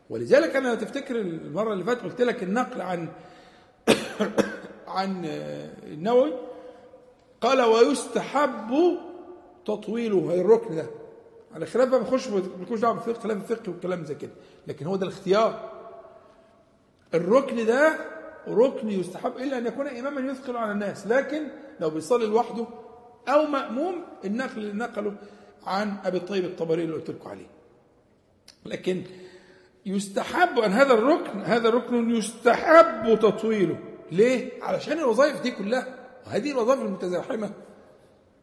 [0.09, 3.09] ولذلك أنا تفتكر المرة اللي فاتت قلت لك النقل عن
[4.87, 6.33] عن النووي
[7.45, 8.97] قال ويستحب
[9.65, 10.85] تطويله هي الركن ده.
[11.53, 14.31] على خلاف بقى بنخش بنخش دعوة بالفقه خلاف الفقه والكلام زي كده.
[14.67, 15.71] لكن هو ده الاختيار.
[17.13, 17.97] الركن ده
[18.47, 21.07] ركن يستحب إلا أن يكون إماما يثقل على الناس.
[21.07, 21.47] لكن
[21.79, 22.65] لو بيصلي لوحده
[23.27, 25.13] أو مأموم النقل اللي نقله
[25.65, 27.47] عن أبي الطيب الطبري اللي قلت لكم عليه.
[28.65, 29.03] لكن
[29.85, 33.79] يستحب أن هذا الركن هذا الركن يستحب تطويله.
[34.11, 36.04] ليه؟ علشان الوظائف دي كلها.
[36.25, 37.53] وهذه الوظائف المتزاحمة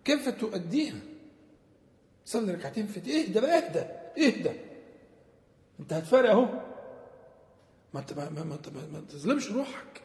[0.05, 1.01] كيف تؤديها؟
[2.25, 3.81] صلي ركعتين في اهدى بقى اهدى
[4.27, 4.61] اهدى.
[5.81, 6.49] انت هتفارق اهو.
[7.95, 8.59] ما انت ما, ما, ما,
[8.93, 10.03] ما, تظلمش روحك.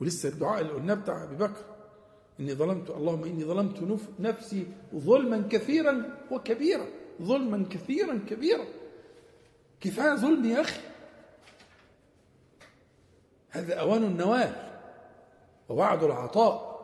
[0.00, 1.64] ولسه الدعاء اللي قلناه بتاع أبي بكر
[2.40, 6.86] إني ظلمت اللهم إني ظلمت نف نفسي ظلما كثيرا وكبيرا
[7.22, 8.64] ظلما كثيرا كبيرا.
[9.80, 10.80] كفاية ظلم يا أخي.
[13.50, 14.67] هذا أوان النوال
[15.68, 16.78] ووعد العطاء.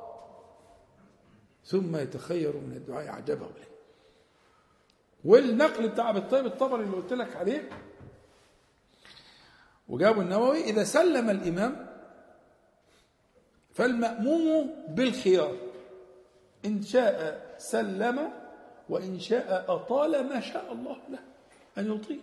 [1.64, 3.68] ثم يتخير من الدعاء أعجبه اليه
[5.24, 7.68] والنقل بتاع ابي الطيب الطبري اللي قلت لك عليه
[9.88, 11.86] وجابوا النووي إذا سلم الإمام
[13.72, 15.56] فالمأموم بالخيار.
[16.64, 18.32] إن شاء سلم
[18.88, 21.18] وإن شاء أطال ما شاء الله له
[21.78, 22.20] أن يطيل.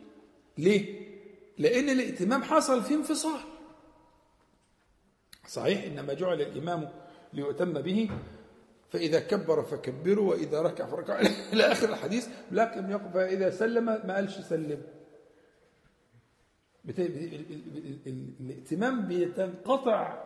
[0.58, 1.12] ليه؟
[1.58, 3.40] لأن الائتمام حصل فيه انفصال.
[5.48, 6.90] صحيح إنما جعل الإمام
[7.34, 8.10] ليؤتم به
[8.92, 11.20] فإذا كبر فكبروا وإذا ركع فركع.
[11.54, 14.84] إلى آخر الحديث لكن يقف فإذا سلم ما قالش سلم.
[18.40, 20.24] الائتمام بيتنقطع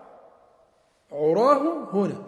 [1.11, 2.27] عراه هنا.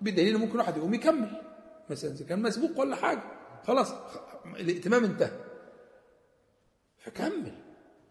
[0.00, 1.42] بدليل ممكن واحد يقوم يكمل.
[1.90, 3.22] مثلا إذا كان مسبوق ولا حاجة
[3.66, 3.94] خلاص
[4.46, 5.38] الائتمام انتهى.
[6.98, 7.52] فكمل.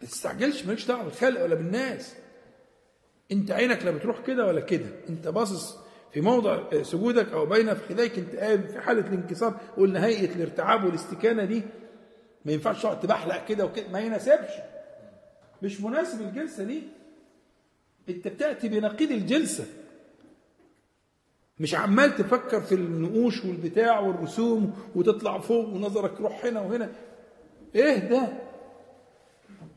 [0.02, 2.16] ما تستعجلش مالكش دعوة بالخلق ولا بالناس.
[3.32, 4.86] انت عينك لا بتروح كده ولا كده.
[5.10, 5.78] انت باصص
[6.14, 11.46] في موضع سجودك أو بين فخذيك انت قايم في حالة الانكسار قلنا هيئه الارتعاب والاستكانة
[11.46, 11.62] دي.
[12.46, 14.52] ما ينفعش تقعد تبحلق كده وكده ما يناسبش.
[15.62, 16.84] مش مناسب الجلسة دي
[18.10, 19.66] انت بتأتي بنقيض الجلسة.
[21.60, 26.90] مش عمال تفكر في النقوش والبتاع والرسوم وتطلع فوق ونظرك يروح هنا وهنا.
[27.76, 28.28] إيه ده؟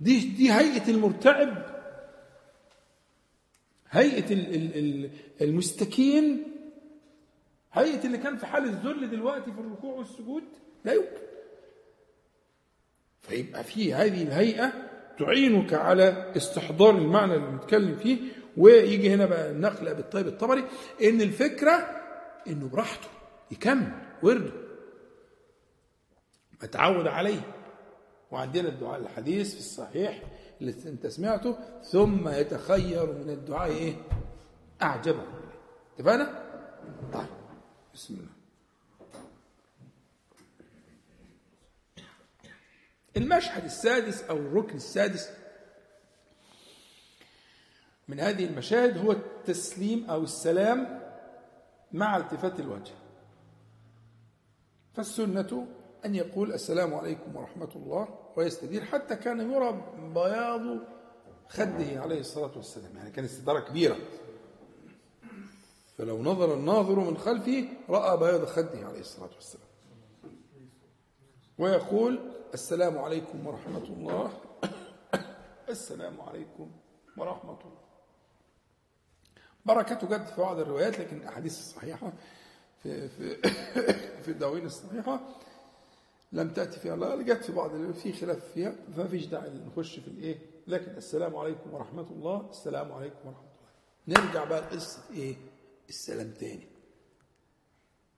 [0.01, 1.70] دي دي هيئة المرتعب.
[3.91, 4.35] هيئة
[5.41, 6.43] المستكين
[7.73, 10.43] هيئة اللي كان في حال الذل دلوقتي في الركوع والسجود
[10.85, 11.21] لا يمكن.
[13.23, 14.73] فيبقى في هذه الهيئة
[15.19, 18.19] تعينك على استحضار المعنى اللي بنتكلم فيه
[18.57, 20.65] ويجي هنا بقى النقل بالطيب الطبري
[21.03, 21.73] إن الفكرة
[22.47, 23.09] إنه براحته
[23.51, 24.53] يكمل ورده.
[26.63, 27.41] متعود عليه.
[28.31, 30.23] وعندنا الدعاء الحديث في الصحيح
[30.61, 33.95] اللي انت سمعته ثم يتخير من الدعاء إيه؟
[34.83, 35.23] أعجبه.
[35.95, 36.43] اتفقنا؟
[37.13, 37.27] طيب
[37.95, 38.29] بسم الله.
[43.17, 45.31] المشهد السادس أو الركن السادس
[48.09, 51.01] من هذه المشاهد هو التسليم أو السلام
[51.93, 52.93] مع التفات الوجه.
[54.95, 55.67] فالسنة
[56.05, 59.83] أن يقول السلام عليكم ورحمة الله ويستدير حتى كان يرى
[60.15, 60.79] بياض
[61.49, 62.97] خده عليه الصلاة والسلام.
[62.97, 63.97] يعني كانت استدارة كبيرة.
[65.99, 69.67] فلو نظر الناظر من خلفه رأى بياض خده عليه الصلاة والسلام.
[71.59, 72.21] ويقول
[72.55, 74.33] السلام عليكم ورحمة الله.
[75.69, 76.71] السلام عليكم
[77.17, 77.81] ورحمة الله.
[79.65, 82.13] بركته جت في بعض الروايات لكن الأحاديث الصحيحة
[82.83, 83.37] في في
[84.23, 85.21] في الدواوين الصحيحة
[86.33, 86.97] لم تأتي فيها.
[86.97, 91.37] لا جت في بعض في خلاف فيها فما فيش داعي نخش في الإيه؟ لكن السلام
[91.37, 92.47] عليكم ورحمة الله.
[92.51, 94.21] السلام عليكم ورحمة الله.
[94.27, 95.37] نرجع بقى لقصة إيه؟
[95.89, 96.67] السلام تاني.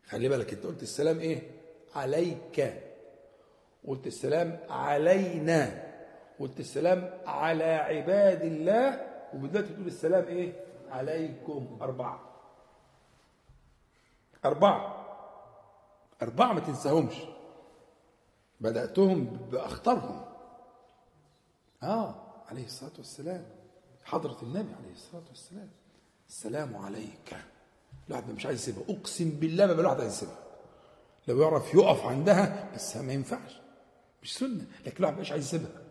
[0.06, 1.42] خلي بالك أنت قلت السلام إيه؟
[1.94, 2.82] عليك.
[3.88, 5.92] قلت السلام علينا.
[6.38, 9.06] قلت السلام على عباد الله.
[9.34, 10.52] ودلوقتي تقول السلام إيه؟
[10.90, 11.78] عليكم.
[11.82, 12.20] أربعة.
[14.44, 15.06] أربعة.
[16.22, 17.14] أربعة ما تنساهمش.
[18.62, 20.24] بدأتهم بأخطرهم.
[21.82, 22.14] آه
[22.48, 23.46] عليه الصلاة والسلام.
[24.04, 25.70] حضرة النبي عليه الصلاة والسلام.
[26.28, 27.36] السلام عليك.
[28.08, 28.96] الواحد مش عايز يسيبها.
[28.96, 30.38] أقسم بالله ما الواحد عايز يسيبها.
[31.28, 33.60] لو يعرف يقف عندها بس ما ينفعش.
[34.22, 34.66] مش سنة.
[34.86, 35.82] لكن الواحد مش عايز يسيبها.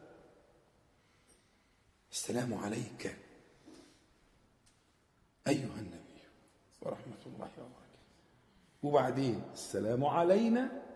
[2.11, 3.17] السلام عليك.
[5.47, 6.21] أيها النبي
[6.81, 8.01] ورحمة الله وبركاته.
[8.83, 10.90] وبعدين السلام علينا.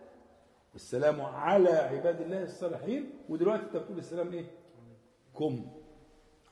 [0.76, 4.44] والسلام على عباد الله الصالحين ودلوقتي انت بتقول السلام إيه؟
[5.38, 5.66] كم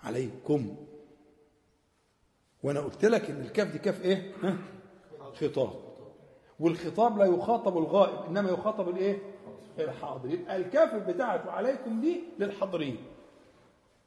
[0.02, 0.76] عليكم
[2.62, 4.56] وأنا قلت لك إن الكاف دي كاف إيه؟ ها؟
[5.40, 5.70] خطاب
[6.60, 9.18] والخطاب لا يخاطب الغائب إنما يخاطب الإيه؟
[9.78, 12.96] الحاضر يبقى الكاف بتاعته عليكم دي للحاضرين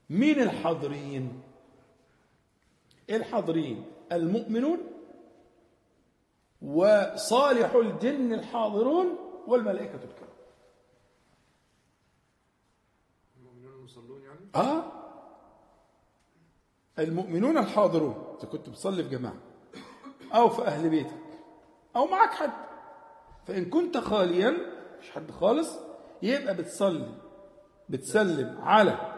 [0.09, 1.41] مين الحاضرين؟
[3.09, 4.77] الحاضرين المؤمنون
[6.61, 10.29] وصالح الجن الحاضرون والملائكة الكرام
[13.37, 14.91] المؤمنون المصلون يعني؟ آه.
[16.99, 18.35] المؤمنون الحاضرون.
[18.39, 19.37] إذا كنت بتصلي في جماعة.
[20.33, 21.23] أو في أهل بيتك.
[21.95, 22.51] أو معك حد.
[23.47, 24.57] فإن كنت خاليا
[25.01, 25.69] مش حد خالص
[26.21, 27.13] يبقى بتصلي.
[27.89, 29.13] بتسلم على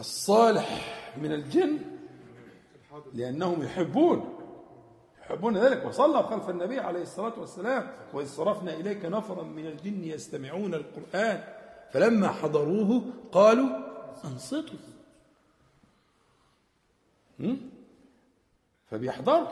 [0.00, 0.68] الصالح
[1.16, 1.78] من الجن.
[3.12, 4.37] لأنهم يحبون
[5.28, 5.84] يحبون ذلك.
[5.84, 11.44] وصلى خلف النبي عليه الصلاة والسلام وإذ صرفنا إليك نفرا من الجن يستمعون القرآن
[11.92, 13.02] فلما حضروه
[13.32, 13.68] قالوا
[14.24, 14.78] أنصتوا؟
[18.90, 19.48] فبيحضروا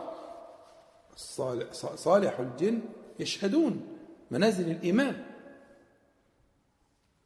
[1.97, 2.83] صالح الجن
[3.19, 3.99] يشهدون
[4.31, 5.25] منازل الإيمان.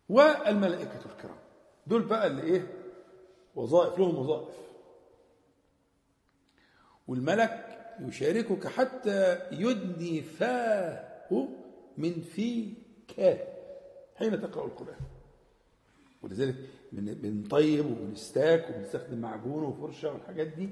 [0.08, 1.38] والملائكة الكرام.
[1.86, 2.66] دول بقى اللي إيه؟
[3.54, 4.54] وظائف لهم وظائف.
[7.08, 7.69] والملك
[8.08, 11.10] يشاركك حتى يدني فاه
[11.98, 12.76] من فيك.
[14.16, 14.96] حين تقرأ القرآن.
[16.22, 16.54] ولذلك
[16.92, 20.68] بن- بنطيب وبنستاك وبنستخدم معجون وفرشة والحاجات دي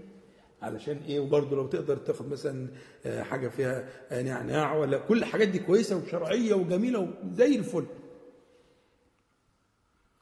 [0.63, 2.69] علشان إيه؟ وبرضه لو تقدر تاخد مثلا
[3.07, 7.87] آه، حاجة فيها آه، نعناع ولا كل الحاجات دي كويسة وشرعية وجميلة وزي الفل.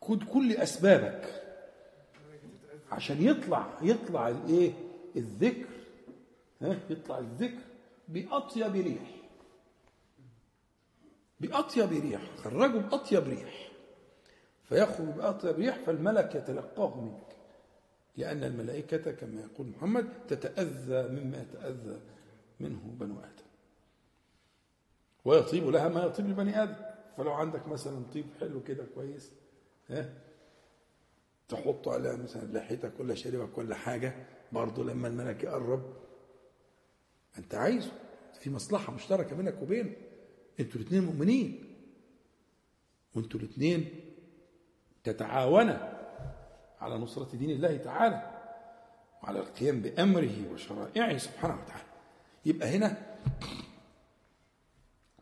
[0.02, 1.42] خد كل أسبابك
[2.92, 4.72] عشان يطلع يطلع الإيه؟
[5.16, 5.66] الذكر
[6.62, 7.62] ها يطلع الذكر
[8.08, 9.16] بأطيب ريح.
[11.40, 13.72] بأطيب ريح خرجه بأطيب ريح.
[14.64, 17.36] فيخرج بأطيب ريح فالملك يتلقاه منك.
[18.16, 22.00] لأن الملائكة كما يقول محمد تتأذى مما يتأذى
[22.60, 23.46] منه بنو آدم.
[25.24, 26.84] ويطيب لها ما يطيب لبني آدم.
[27.16, 29.32] فلو عندك مثلا طيب حلو كده كويس
[29.88, 30.14] ها
[31.48, 35.96] تحط على مثلا لحيتك ولا شريبك ولا حاجة برضه لما الملك يقرب
[37.38, 37.92] أنت عايزه.
[38.40, 39.92] في مصلحة مشتركة بينك وبينه.
[40.60, 41.74] أنتوا الاثنين مؤمنين.
[43.14, 44.00] وأنتوا الاثنين
[45.04, 45.96] تتعاونا
[46.80, 48.32] على نصرة دين الله تعالى
[49.22, 51.86] وعلى القيام بأمره وشرائعه سبحانه وتعالى.
[52.46, 53.16] يبقى هنا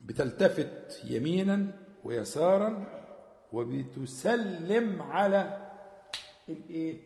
[0.00, 1.66] بتلتفت يمينا
[2.04, 2.86] ويسارا
[3.52, 5.70] وبتسلم على
[6.48, 7.00] الايه؟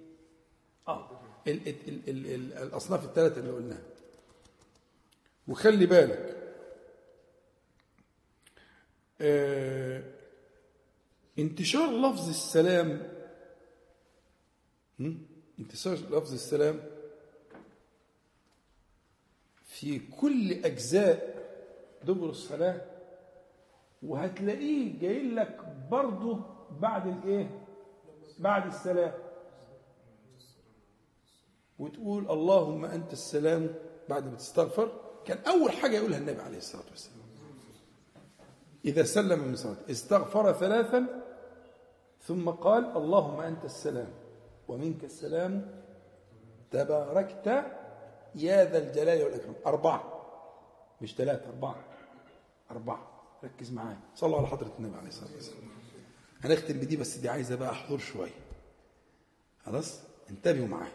[0.88, 3.82] آه ال ال ال ال ال الأصناف الثلاثة اللي قلناها.
[5.48, 6.36] وخلي بالك
[9.20, 10.02] آه
[11.38, 13.12] انتشار لفظ السلام؟
[15.58, 16.80] انتشار لفظ السلام
[19.66, 21.38] في كل أجزاء
[22.04, 22.80] دبر الصلاة
[24.02, 26.40] وهتلاقيه جاي لك برضه
[26.80, 27.64] بعد الإيه؟
[28.38, 29.12] بعد السلام.
[31.78, 33.74] وتقول اللهم أنت السلام
[34.08, 35.07] بعد ما تستغفر.
[35.28, 37.18] كان أول حاجة يقولها النبي عليه الصلاة والسلام.
[38.84, 41.06] إذا سلم من صلاته استغفر ثلاثا
[42.22, 44.08] ثم قال اللهم أنت السلام
[44.68, 45.82] ومنك السلام
[46.70, 47.46] تباركت
[48.34, 49.54] يا ذا الجلال والإكرام.
[49.66, 50.24] أربعة
[51.00, 51.76] مش ثلاثة أربعة
[52.70, 53.08] أربعة.
[53.44, 54.00] ركز معايا.
[54.14, 55.68] صلوا على حضرة النبي عليه الصلاة والسلام.
[56.40, 58.30] هنختم بدي بس دي عايزة بقى حضور شوية
[59.66, 60.00] خلاص؟
[60.30, 60.92] انتبهوا معايا.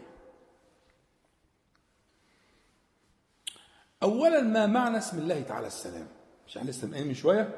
[4.04, 6.06] اولا ما معنى اسم الله تعالى السلام؟
[6.46, 7.48] مش إحنا لسه من شوية؟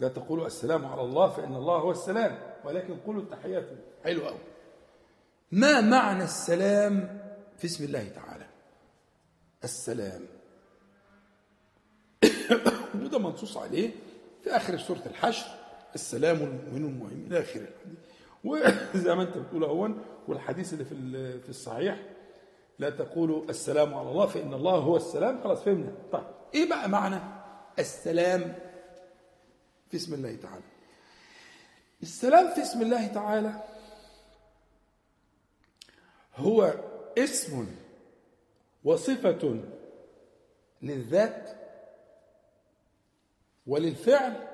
[0.00, 3.68] لا تقولوا السلام على الله فإن الله هو السلام ولكن قولوا التحيات.
[4.04, 4.38] حلو قوي
[5.52, 7.20] ما معنى السلام
[7.58, 8.46] في اسم الله تعالى؟
[9.64, 10.22] السلام.
[13.02, 13.90] وده منصوص عليه
[14.44, 15.46] في آخر سورة الحشر
[15.94, 17.68] السلام المؤمن المهم إلى آخره.
[18.44, 22.02] وزي ما أنت بتقول اهون والحديث اللي في ال- في الصحيح
[22.78, 25.42] لا تقولوا السلام على الله فإن الله هو السلام.
[25.42, 25.92] خلاص فهمنا.
[26.12, 26.24] طيب
[26.54, 27.20] إيه بقى معنى
[27.78, 28.54] السلام
[29.90, 30.62] في اسم الله تعالى؟
[32.02, 33.62] السلام في اسم الله تعالى
[36.36, 36.74] هو
[37.18, 37.66] اسم
[38.84, 39.60] وصفة
[40.82, 41.50] للذات
[43.66, 44.48] وللفعل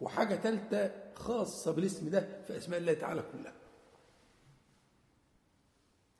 [0.00, 3.52] وحاجة ثالثة خاصة بالاسم ده في أسماء الله تعالى كلها.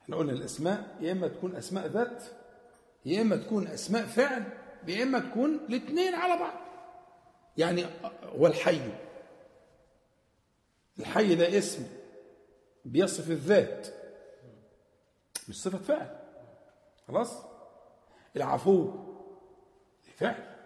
[0.04, 2.24] إحنا قلنا الأسماء يا إما تكون أسماء ذات
[3.04, 4.44] يا إما تكون أسماء فعل
[4.88, 6.54] يا إما تكون الاثنين على بعض.
[7.56, 7.86] يعني
[8.22, 8.92] هو الحي
[10.98, 11.86] الحي ده اسم
[12.84, 13.88] بيصف الذات
[15.48, 16.18] مش صفة فعل.
[17.08, 17.42] خلاص؟
[18.36, 18.90] العفو
[20.16, 20.56] فعل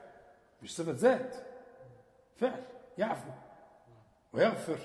[0.62, 1.36] مش صفة ذات
[2.36, 2.64] فعل
[2.98, 3.30] يعفو
[4.32, 4.78] ويغفر.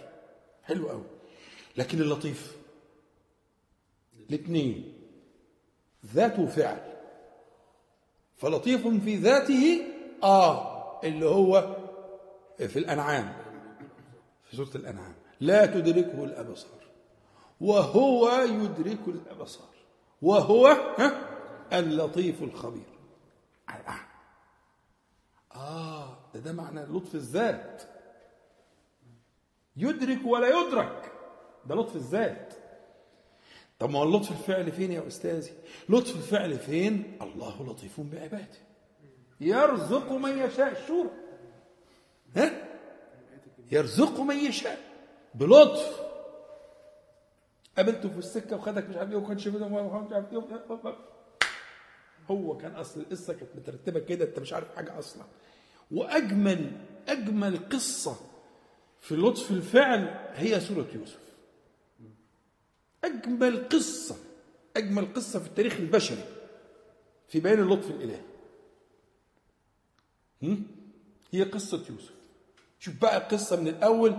[0.63, 1.05] حلو قوي
[1.77, 2.62] لكن اللطيف
[4.29, 4.93] الاثنين.
[6.05, 6.93] ذات وفعل
[8.35, 9.81] فلطيف في ذاته
[10.23, 11.75] آه اللي هو
[12.57, 13.33] في الأنعام.
[14.43, 15.15] في سورة الأنعام.
[15.39, 16.83] لا تدركه الأبصار.
[17.61, 19.73] وهو يدرك الأبصار.
[20.21, 21.29] وهو ها
[21.79, 22.93] اللطيف الخبير.
[23.69, 23.99] آه.
[25.55, 27.83] آه ده, ده معنى لطف الذات.
[29.77, 31.11] يدرك ولا يدرك.
[31.65, 32.53] ده لطف الذات.
[33.79, 35.51] طب ما هو اللطف الفعل فين يا أستاذي؟
[35.89, 38.57] لطف الفعل فين؟ الله لطيف بعباده.
[39.41, 40.81] يرزق من يشاء.
[40.81, 41.09] الشورى
[42.35, 42.67] ها؟
[43.71, 44.79] يرزق من يشاء.
[45.35, 45.99] بلطف.
[47.77, 50.95] قابلته في السكة وخدك مش عارف إيه وكان شايف مش عارف إيه.
[52.31, 55.23] هو كان أصل القصة كانت مترتبة كده أنت مش عارف حاجة أصلا.
[55.91, 56.71] وأجمل
[57.07, 58.15] أجمل قصة
[58.99, 61.19] في لطف الفعل هي سورة يوسف.
[63.03, 64.15] أجمل قصة
[64.77, 66.23] أجمل قصة في التاريخ البشري
[67.27, 68.21] في بيان اللطف الإلهي.
[70.43, 70.63] هم؟
[71.31, 72.13] هي قصة يوسف.
[72.79, 74.15] شوف بقى القصة من الأول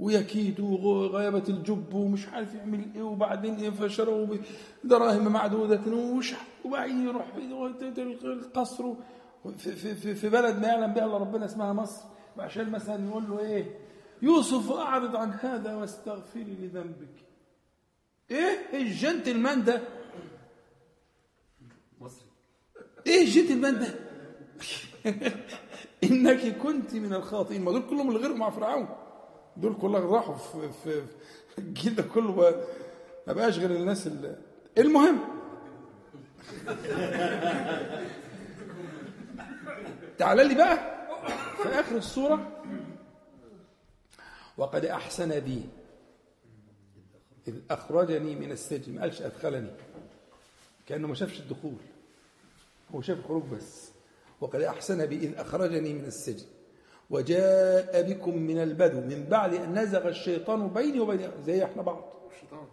[0.00, 4.36] ويكيد وغيبة الجب ومش عارف يعمل إيه وبعدين إيه فشروا
[4.84, 7.26] دراهم معدودة ومش وبعدين يروح
[8.24, 8.94] القصر.
[9.58, 12.02] في, في, في بلد ما يعلم بها إلا ربنا اسمها مصر.
[12.38, 13.78] عشان مثلا يقول له إيه؟
[14.22, 17.31] يوسف أعرض عن هذا واستغفري لذنبك.
[18.30, 19.82] إيه؟ الجنتلمان ده؟
[22.00, 22.28] مصري.
[23.06, 23.94] إيه الجنتلمان ده؟
[26.04, 27.62] إنك كنت من الخاطئين.
[27.62, 28.88] ما دول كلهم اللي غيروا مع فرعون.
[29.56, 31.02] دول كلهم راحوا في, في,
[31.58, 32.64] الجيل ده كله
[33.26, 34.36] ما بقاش غير الناس اللي
[34.78, 35.18] المهم.
[40.18, 41.06] تعال لي بقى
[41.62, 42.62] في آخر السوره
[44.58, 45.68] وقد أحسن بي.
[47.48, 49.70] إذ أخرجني من السجن ما قالش أدخلني.
[50.86, 51.74] كأنه ما شافش الدخول.
[52.94, 53.90] هو شاف الخروج بس.
[54.40, 56.46] وقد أحسن بي إذ أخرجني من السجن.
[57.10, 62.04] وجاء بكم من البدو من بعد أن نزغ الشيطان بيني وبين زي إحنا بعض.
[62.34, 62.66] الشيطان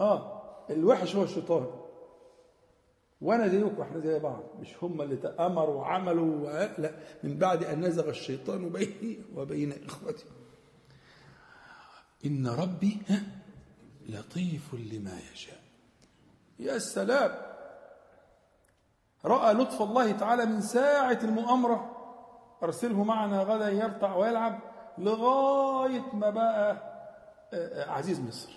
[0.00, 1.66] آه الوحش هو الشيطان.
[3.20, 4.42] وأنا زيكم إحنا زي بعض.
[4.60, 6.66] مش هم اللي تأمروا وعملوا.
[6.78, 6.90] لا
[7.24, 10.24] من بعد أن نزغ الشيطان بيني وبين إخوتي.
[12.26, 13.22] إن ربي ها؟
[14.08, 15.60] لطيف لما يشاء.
[16.58, 17.46] يا سلام!
[19.24, 21.92] رأى لطف الله تعالى من ساعة المؤامرة.
[22.62, 24.60] أرسله معنا غدا يرتع ويلعب
[24.98, 26.82] لغاية ما بقى
[27.88, 28.52] عزيز مصر.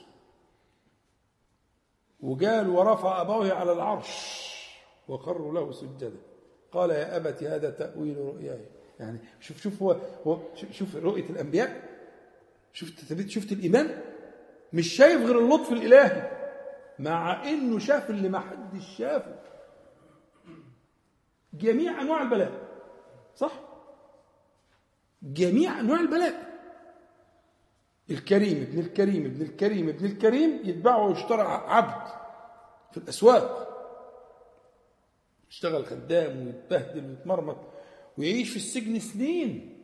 [2.21, 4.39] وقال ورفع أبويه على العرش
[5.07, 6.11] وقروا له سجدا
[6.71, 8.65] قال يا أبت هذا تأويل رؤياي.
[8.99, 9.91] يعني شوف شوف هو
[10.27, 10.39] هو
[10.71, 11.89] شوف رؤية الأنبياء.
[12.73, 14.08] شفت شفت الإيمان؟
[14.73, 16.31] مش شايف غير اللطف الإلهي
[16.99, 19.39] مع إنه شاف اللي ما حدش شافه.
[21.53, 22.51] جميع أنواع البلاء
[23.35, 23.51] صح؟
[25.23, 26.49] جميع أنواع البلاء.
[28.09, 32.07] الكريم ابن الكريم ابن الكريم ابن الكريم يتباع ويشترى عبد
[32.91, 33.69] في الأسواق.
[35.51, 37.57] يشتغل خدام ويتبهدل ويتمرمط
[38.17, 39.75] ويعيش في السجن سنين.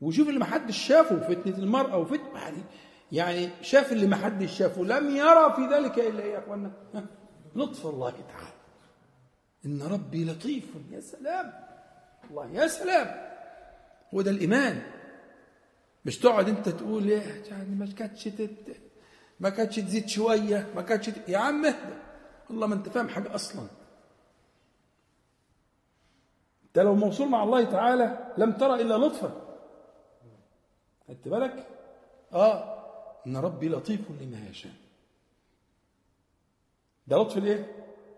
[0.00, 2.64] ويشوف اللي محدش شافه فتنة المرأة وفتنة
[3.12, 6.72] يعني شاف اللي محدش شافه لم يرى في ذلك إلا إيه يا أخوانا
[7.56, 8.52] لطف الله تعالى.
[9.66, 10.64] إن ربي لطيف.
[10.90, 11.52] يا سلام.
[12.30, 13.30] الله يا سلام.
[14.14, 14.82] هو ده الإيمان.
[16.04, 18.28] مش تقعد أنت تقول إيه يعني ما كانتش.
[19.40, 21.10] ما كانتش تزيد شوية ما كانتش.
[21.28, 21.94] يا عم اهدى.
[22.50, 23.66] والله ما أنت فاهم حاجة أصلا.
[26.64, 29.56] أنت لو موصول مع الله تعالى لم ترى إلا لطفا.
[31.08, 31.66] خدت بالك؟
[32.32, 32.79] آه.
[33.26, 34.72] إن ربي لطيف لما يشاء.
[37.06, 37.66] ده لطف الإيه؟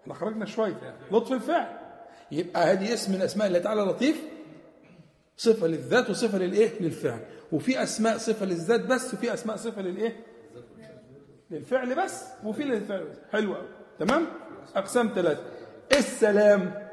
[0.03, 0.97] إحنا خرجنا شوية.
[1.11, 1.79] لطف الفعل.
[2.33, 4.23] يبقى هذه اسم من أسماء الله تعالى لطيف.
[5.37, 7.21] صفة للذات وصفة للإيه؟ للفعل.
[7.53, 10.27] وفي أسماء صفة للذات بس وفي أسماء صفة للإيه؟
[11.51, 13.17] للفعل بس وفي للفعل بس.
[13.33, 13.69] حلو قوي
[13.99, 14.27] تمام؟
[14.75, 15.45] أقسام ثلاثة.
[15.99, 16.89] السلام.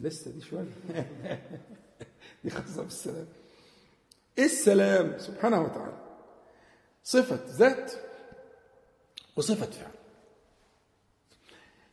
[0.00, 0.64] لسه دي شوية.
[2.44, 3.26] دي خاصة بالسلام.
[4.44, 5.98] السلام سبحانه وتعالى.
[7.04, 7.92] صفة ذات
[9.36, 9.92] وصفة فعل.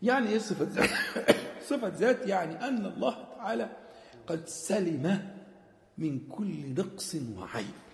[0.01, 0.89] يعني إيه صفة ذات؟
[1.69, 3.69] صفة ذات يعني أن الله تعالى
[4.27, 5.35] قد سلم
[5.97, 7.85] من كل نقص وعيب.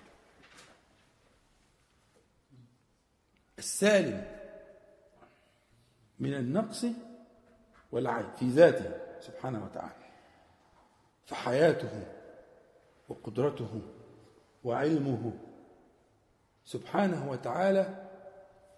[3.60, 4.26] السالم
[6.20, 6.86] من النقص
[7.92, 10.06] والعيب في ذاته سبحانه وتعالى
[11.26, 12.06] فحياته
[13.10, 13.82] وقدرته
[14.64, 15.34] وعلمه
[16.66, 18.10] سبحانه وتعالى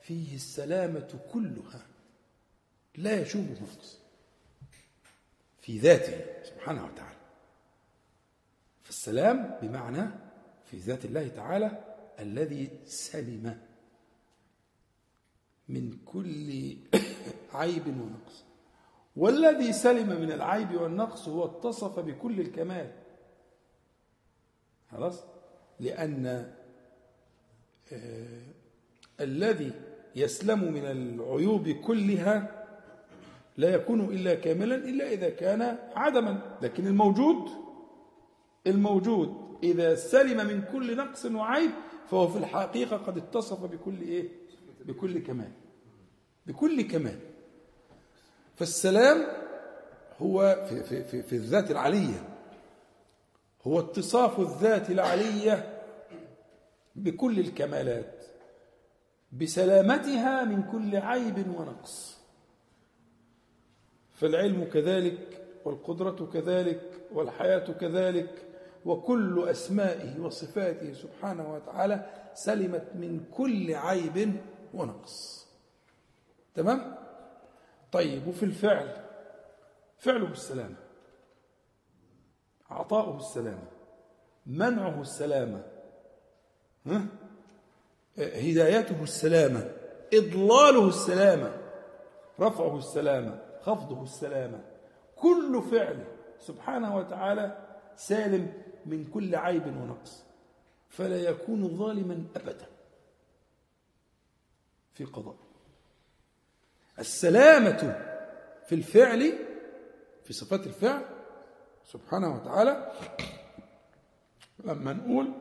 [0.01, 1.85] فيه السلامة كلها
[2.95, 3.99] لا يشوبه نقص
[5.61, 7.17] في ذاته سبحانه وتعالى.
[8.83, 10.09] فالسلام بمعنى
[10.65, 13.61] في ذات الله تعالى الذي سلم
[15.69, 16.77] من كل
[17.53, 18.43] عيب ونقص.
[19.15, 22.91] والذي سلم من العيب والنقص هو اتصف بكل الكمال.
[24.91, 25.32] خلاص؟
[25.79, 26.51] لأن
[27.93, 28.41] آه
[29.19, 29.71] الذي
[30.15, 32.63] يسلم من العيوب كلها
[33.57, 36.57] لا يكون إلا كاملا إلا إذا كان عدما.
[36.61, 37.49] لكن الموجود
[38.67, 41.71] الموجود إذا سلم من كل نقص وعيب
[42.09, 44.29] فهو في الحقيقة قد اتصف بكل إيه؟
[44.85, 45.51] بكل كمال.
[46.47, 47.19] بكل كمال.
[48.55, 49.25] فالسلام
[50.21, 52.32] هو في, في, في, في الذات العلية.
[53.67, 55.81] هو اتصاف الذات العلية
[56.95, 58.25] بكل الكمالات
[59.31, 62.17] بسلامتها من كل عيب ونقص.
[64.13, 66.81] فالعلم كذلك والقدرة كذلك
[67.13, 68.45] والحياة كذلك
[68.85, 74.35] وكل أسمائه وصفاته سبحانه وتعالى سلمت من كل عيب
[74.73, 75.47] ونقص.
[76.55, 76.95] تمام؟
[77.91, 79.03] طيب وفي الفعل
[79.97, 80.82] فعله السلامة
[82.73, 83.67] عطاؤه السلامة
[84.45, 85.63] منعه السلامة
[86.85, 87.05] ها؟
[88.17, 89.71] هدايته السلامة
[90.13, 91.57] إضلاله السلامة
[92.39, 94.59] رفعه السلامة خفضه السلامة
[95.15, 96.05] كل فعل
[96.39, 97.57] سبحانه وتعالى
[97.95, 98.53] سالم
[98.85, 100.23] من كل عيب ونقص.
[100.89, 102.67] فلا يكون ظالما أبدا
[104.93, 105.35] في قضاء.
[106.99, 107.77] السلامة
[108.65, 109.33] في الفعل
[110.23, 111.05] في صفات الفعل
[111.83, 112.91] سبحانه وتعالى
[114.63, 115.31] لما نقول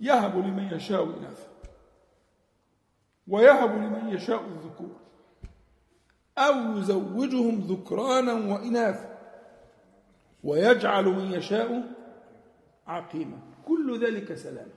[0.00, 1.48] يهب لمن يشاء إناثا
[3.28, 4.96] ويهب لمن يشاء الذكور
[6.38, 9.18] أو يزوجهم ذكرانا وإناثا
[10.44, 11.82] ويجعل من يشاء
[12.86, 13.38] عقيما.
[13.66, 14.68] كل ذلك سلام.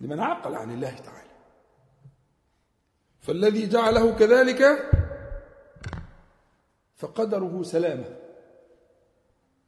[0.00, 1.30] لمن عقل عن الله تعالى.
[3.20, 4.90] فالذي جعله كذلك
[6.96, 8.21] فقدره سلامه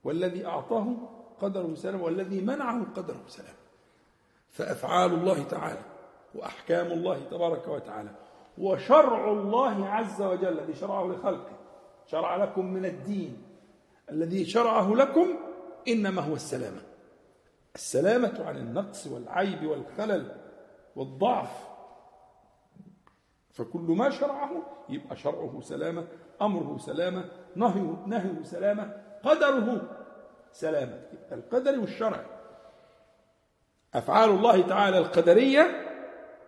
[0.05, 0.86] والذي أعطاه
[1.40, 3.64] قدره سلامه والذي منعه قدره سلامه
[4.51, 5.82] فأفعال الله تعالى
[6.35, 8.10] وأحكام الله تبارك وتعالى
[8.59, 11.56] وشرع الله عز وجل الذي شرعه لخلقه
[12.06, 13.43] شرع لكم من الدين.
[14.10, 15.26] الذي شرعه لكم
[15.89, 16.81] إنما هو السلامة.
[17.74, 20.36] السلامة عن النقص والعيب والخلل
[20.97, 21.68] والضعف.
[23.51, 24.51] فكل ما شرعه
[24.89, 26.06] يبقى شرعه سلامة
[26.43, 27.24] أمره سلامة
[27.56, 29.93] نهيه, نهيه سلامة قدره
[30.55, 31.01] سلامة.
[31.12, 32.24] يبقى القدر والشرع
[33.94, 35.90] أفعال الله تعالى القدرية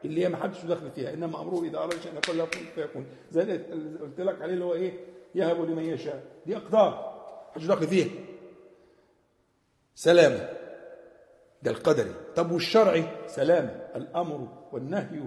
[0.05, 1.15] اللي هي ما حدش دخل فيها.
[1.15, 3.07] إنما أمره إذا أراد شيئا يقول له فيكون.
[3.31, 4.93] زي اللي قلت لك عليه اللي هو إيه؟
[5.35, 6.23] يهب لمن يشاء.
[6.47, 7.17] دي أقدار.
[7.55, 8.09] حدش دخل فيها.
[9.95, 10.49] سلامة.
[11.63, 12.15] ده القدري.
[12.37, 13.71] طب والشرعي؟ سلامة.
[13.97, 15.21] الأمر والنهي.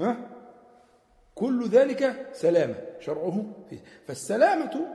[0.00, 0.16] ها؟
[1.34, 2.74] كل ذلك سلامة.
[3.00, 3.78] شرعه فيه.
[4.06, 4.86] فالسلامة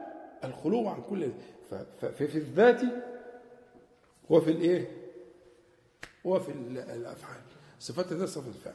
[0.43, 1.31] الخلو عن كل
[2.01, 2.81] ففي الذات
[4.29, 4.97] وفي الإيه؟
[6.23, 7.41] وفي الأفعال.
[7.79, 8.73] صفات الذات صفات الفعل.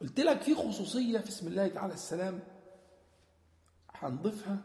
[0.00, 2.40] قلت لك في خصوصية في اسم الله تعالى السلام
[3.94, 4.58] هنضيفها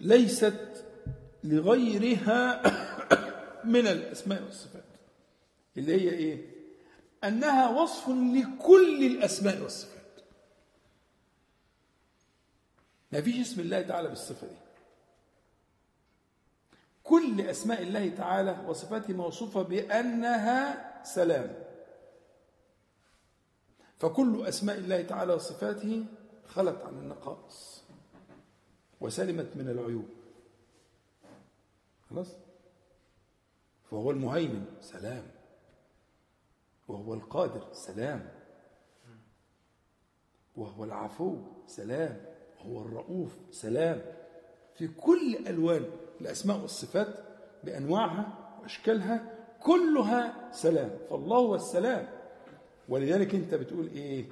[0.00, 0.84] ليست
[1.44, 2.62] لغيرها
[3.74, 4.84] من الأسماء والصفات.
[5.76, 6.46] اللي هي إيه؟
[7.24, 9.91] أنها وصف لكل الأسماء والصفات.
[13.12, 14.56] ما فيش اسم الله تعالى بالصفة دي.
[17.04, 21.64] كل أسماء الله تعالى وصفاته موصوفة بأنها سلام.
[23.98, 26.04] فكل أسماء الله تعالى وصفاته
[26.46, 27.84] خلت عن النقائص
[29.00, 30.08] وسلمت من العيوب.
[32.10, 32.28] خلاص؟
[33.90, 35.30] فهو المهيمن سلام.
[36.88, 38.32] وهو القادر سلام.
[40.56, 42.31] وهو العفو سلام.
[42.66, 44.00] وهو الرؤوف سلام
[44.74, 45.84] في كل ألوان
[46.20, 47.08] الأسماء والصفات
[47.64, 52.08] بأنواعها وأشكالها كلها سلام فالله هو السلام.
[52.88, 54.24] ولذلك أنت بتقول إيه؟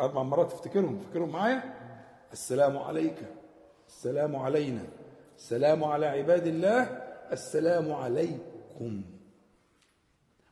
[0.00, 1.74] أربع مرات افتكرهم افتكرهم معايا؟
[2.32, 3.16] السلام عليك
[3.88, 4.84] السلام علينا
[5.38, 6.82] السلام على عباد الله
[7.32, 9.02] السلام عليكم.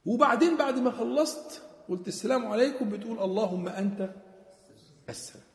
[0.07, 4.11] وبعدين بعد ما خلصت قلت السلام عليكم بتقول اللهم أنت
[5.09, 5.50] السلام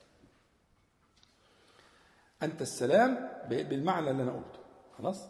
[2.43, 4.59] أنت السلام بالمعنى اللي أنا قلته.
[4.97, 5.27] خلاص؟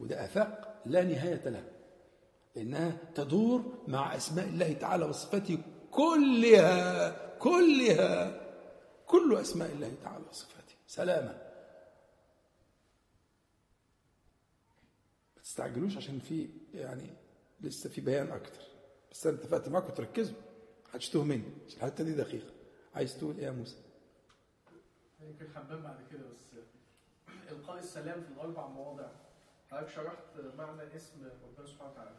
[0.00, 1.64] وده آفاق لا نهاية لها
[2.56, 5.58] لأنها تدور مع أسماء الله تعالى وصفاته
[5.90, 8.40] كلها كلها
[9.06, 10.74] كل أسماء الله تعالى وصفاته.
[10.86, 11.32] سلامة.
[15.36, 17.10] ما تستعجلوش عشان في يعني
[17.60, 18.62] لسه في بيان أكتر.
[19.12, 20.36] بس أنا اتفقت معاكم تركزوا.
[20.88, 22.50] محدش تتوه مني عشان الحتة دي دقيقة.
[22.94, 23.76] عايز تقول إيه يا موسى؟
[25.20, 26.54] يمكن حبان بعد كده بس
[27.50, 29.08] إلقاء السلام في الأربع مواضع.
[29.70, 30.24] حضرتك شرحت
[30.58, 32.16] معنى اسم ربنا سبحانه وتعالى.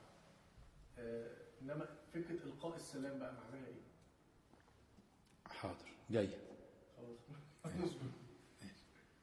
[0.99, 3.82] آه، إنما فكرة إلقاء السلام بقى معناها إيه؟
[5.49, 5.86] حاضر.
[6.10, 6.30] جاي.
[6.98, 7.18] خلاص.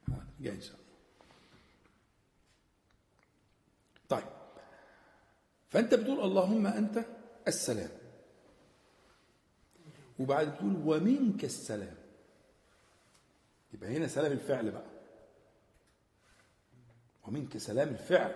[0.08, 0.24] حاضر.
[0.40, 0.88] جاي إن شاء الله.
[4.08, 4.28] طيب.
[5.68, 7.04] فأنت بتقول اللهم أنت
[7.48, 7.90] السلام.
[10.18, 11.97] وبعد بتقول ومنك السلام.
[13.74, 14.90] يبقى هنا سلام الفعل بقى.
[17.26, 18.34] ومنك سلام الفعل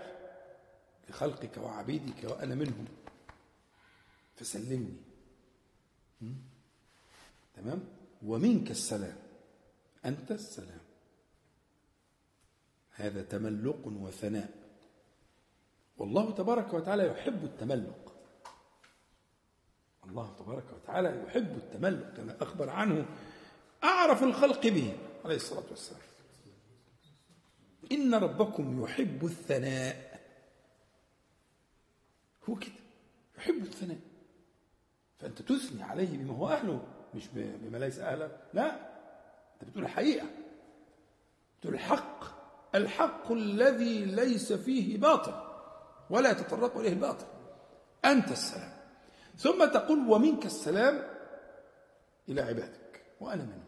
[1.09, 2.85] لخلقك وعبيدك وأنا منهم.
[4.37, 4.97] فسلمني?
[7.57, 7.85] تمام؟
[8.23, 9.17] ومنك السلام.
[10.05, 10.81] أنت السلام.
[12.91, 14.51] هذا تملق وثناء.
[15.99, 18.13] والله تبارك وتعالى يحب التملق.
[20.05, 22.15] الله تبارك وتعالى يحب التملق.
[22.17, 23.07] كما أخبر عنه
[23.85, 24.99] أعرف الخلق به.
[25.25, 26.01] عليه الصلاة والسلام.
[27.93, 30.21] إن ربكم يحب الثناء.
[32.49, 32.73] هو كده.
[33.39, 33.99] يحب الثناء.
[35.19, 38.39] فأنت تثني عليه بما هو أهله مش بما ليس أهله.
[38.55, 38.71] لا.
[39.55, 40.27] أنت بتقول الحقيقة.
[41.59, 42.25] بتقول الحق.
[42.75, 45.35] الحق الذي ليس فيه باطل.
[46.11, 47.27] ولا يتطرق إليه الباطل.
[48.05, 48.73] أنت السلام.
[49.39, 51.09] ثم تقول ومنك السلام
[52.29, 53.03] إلى عبادك.
[53.21, 53.62] وأنا منهم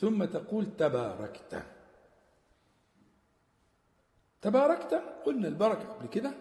[0.00, 1.62] ثم تقول تباركت.
[4.42, 4.94] تباركت؟
[5.24, 6.32] قلنا البركة قبل كده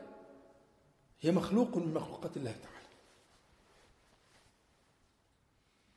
[1.21, 2.75] هي مخلوق من مخلوقات الله تعالى.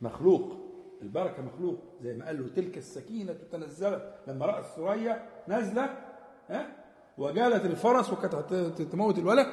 [0.01, 0.57] مخلوق
[1.03, 6.05] البركة مخلوق زي ما قال له تلك السكينة تنزلت لما رأى الثريا نازلة
[6.49, 6.85] ها؟
[7.19, 9.47] وجالت الفرس وكانت تموت الولد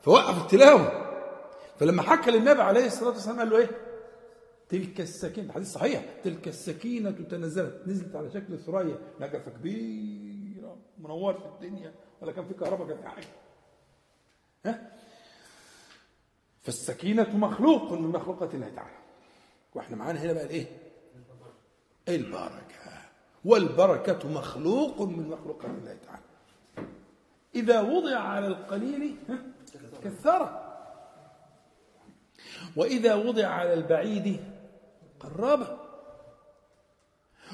[0.00, 1.08] فوقف التلاوة.
[1.78, 3.70] فلما حكى للنبي عليه الصلاة والسلام قال له إيه؟
[4.68, 6.04] تلك السكينة حديث صحيح.
[6.24, 8.98] تلك السكينة تنزلت نزلت على شكل ثريا.
[9.20, 11.94] نجفة كبيرة منور في الدنيا.
[12.20, 13.26] ولا كان في كهرباء كان في حاجة.
[14.66, 14.92] ها؟
[16.62, 18.96] فالسكينة مخلوق من مخلوقات الله تعالى.
[19.74, 20.66] وإحنا معانا هنا بقى الايه؟
[22.08, 23.02] البركة.
[23.44, 26.22] والبركة مخلوق من مخلوقات الله تعالى.
[27.54, 29.38] إذا وضع على القليل ها،
[30.04, 30.64] كثره
[32.76, 34.40] وإذا وضع على البعيد
[35.20, 35.78] قربه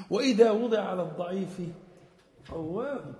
[0.09, 1.61] وإذا وضع على الضعيف
[2.49, 3.13] قواه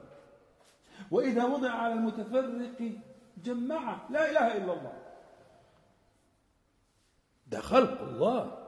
[1.12, 2.92] وإذا وضع على المتفرق
[3.38, 4.12] جمعة.
[4.12, 5.02] لا إله إلا الله.
[7.48, 8.62] ده خلق الله.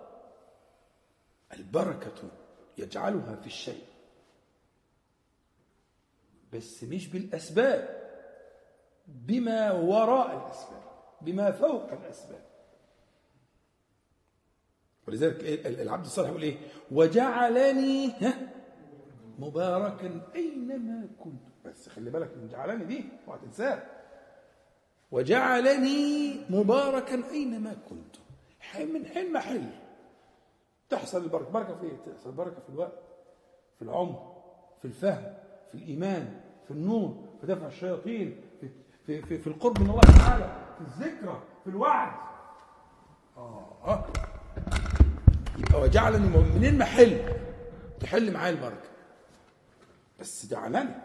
[1.53, 2.31] البركة
[2.77, 3.85] يجعلها في الشيء.
[6.53, 7.97] بس مش بالأسباب.
[9.07, 10.83] بما وراء الأسباب.
[11.21, 12.47] بما فوق الأسباب.
[15.07, 16.57] ولذلك ال- العبد الصالح يقول إيه؟
[16.91, 18.34] وجعلني ها؟
[19.39, 21.41] مباركا أينما كنت.
[21.65, 23.84] بس خلي بالك من جعلني دي اوعى تنساها
[25.11, 28.15] وجعلني مباركا أينما كنت.
[28.93, 29.63] من حين ما حل
[30.89, 31.49] تحصل البركة.
[31.51, 32.99] بركة في إيه؟ تحصل البركه في الوقت
[33.75, 34.34] في العمر
[34.81, 35.34] في الفهم
[35.71, 38.69] في الإيمان في النور في دفع الشياطين في
[39.05, 42.11] في في, في القرب من الله تعالى في الذكرى في الوعد.
[43.38, 44.05] آه.
[45.57, 46.27] يبقى وجعلني.
[46.27, 47.34] منين ما حل؟
[47.99, 48.89] تحل معايا البركة.
[50.19, 50.95] بس ده علني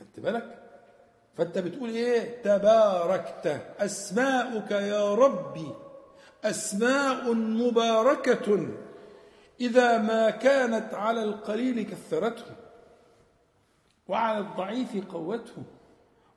[0.00, 0.58] خدت بالك؟
[1.36, 3.60] فانت بتقول إيه؟ تباركت.
[3.78, 5.72] أسماؤك يا ربي
[6.44, 8.68] أسماء مباركة.
[9.60, 12.54] إذا ما كانت على القليل كثرته
[14.08, 15.62] وعلى الضعيف قوته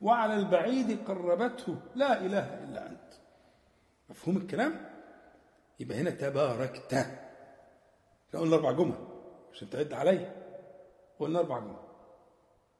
[0.02, 1.76] وعلى البعيد قربته.
[1.94, 3.12] لا إله إلا أنت.
[4.10, 4.95] مفهوم الكلام؟
[5.80, 6.94] يبقى هنا تباركت.
[6.94, 9.08] إحنا قلنا أربع جمل
[9.52, 10.46] عشان تعد عليا.
[11.18, 11.76] قلنا أربع جمل.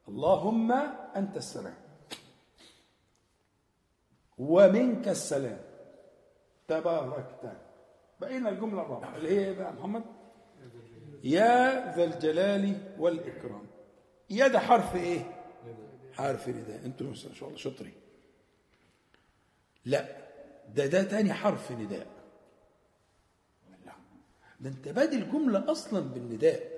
[0.07, 0.71] اللهم
[1.15, 1.75] أنت السلام.
[4.37, 5.61] ومنك السلام.
[6.67, 7.51] تباركت.
[8.21, 9.15] بقينا الجملة الرابعة.
[9.15, 10.03] اللي هي إيه بقى محمد؟
[11.23, 13.67] يا ذا الجلال والإكرام.
[14.29, 15.33] يا ده حرف إيه؟
[16.13, 17.93] حرف نداء أنتوا ان شاء الله شاطرين.
[19.85, 20.05] لا
[20.67, 22.07] ده ده تاني حرف نداء
[24.59, 26.77] ده انت بادي الجملة أصلا بالنداء.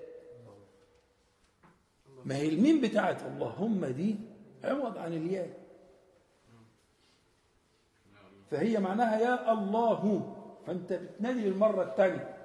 [2.26, 4.15] ما هي الميم بتاعت اللهم دي
[4.64, 5.60] عوض عن الياء.
[8.51, 10.35] فهي معناها يا الله.
[10.68, 12.35] فأنت بتنادي للمرة الثانية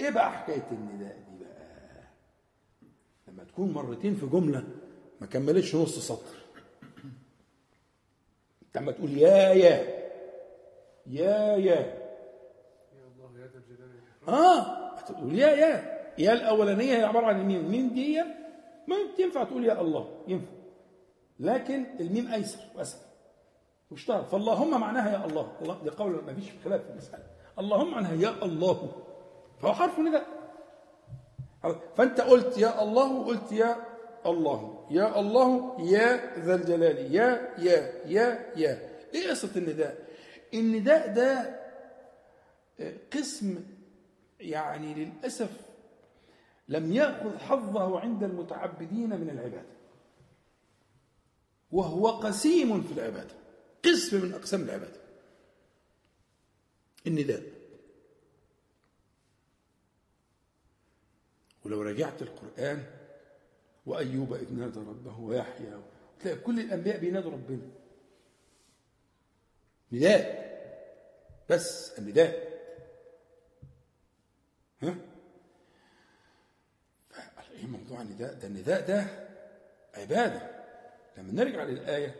[0.00, 2.02] إيه بقى حكاية النداء دي بقى؟
[3.28, 4.64] لما تكون مرتين في جملة
[5.20, 6.36] ما كملتش نص سطر.
[8.66, 10.02] انت لما تقول يا يا.
[11.06, 12.02] يا يا
[12.92, 14.11] الله يا ذا الجلال والإكرام.
[14.28, 14.94] آه.
[15.06, 17.60] تقول يا يا يا الأولانية هي عبارة عن الميم.
[17.60, 18.22] الميم دي
[18.88, 20.08] ما ينفع تقول يا الله.
[20.28, 20.52] ينفع.
[21.40, 23.00] لكن الميم أيسر وأسهل.
[23.90, 24.24] واشتهر.
[24.24, 25.52] فاللهم معناها يا الله.
[25.62, 27.24] الله دي قول ما فيش خلاف في المسألة.
[27.58, 28.92] اللهم معناها يا الله.
[29.60, 30.26] فهو حرف نداء
[31.96, 33.76] فأنت قلت يا الله وقلت يا
[34.26, 34.86] الله.
[34.90, 37.14] يا الله يا ذا الجلال.
[37.14, 38.78] يا يا يا يا.
[39.14, 39.98] إيه قصة النداء؟
[40.54, 41.60] النداء ده
[43.12, 43.64] قسم
[44.42, 45.60] يعني للأسف
[46.68, 49.72] لم يأخذ حظه عند المتعبدين من العباده
[51.72, 53.34] وهو قسيم في العباده
[53.84, 55.00] قسم من أقسام العباده
[57.06, 57.42] النداء.
[61.64, 62.84] ولو رجعت القرآن
[63.86, 65.82] وأيوب إذ نادى ربه ويحيى
[66.20, 67.70] تلاقي كل الأنبياء بينادوا ربنا.
[69.92, 70.42] نداء.
[71.50, 72.51] بس النداء.
[74.82, 74.94] ها؟
[77.52, 79.06] إيه موضوع النداء ده؟ النداء ده
[79.94, 80.50] عبادة.
[81.18, 82.14] لما نرجع للآية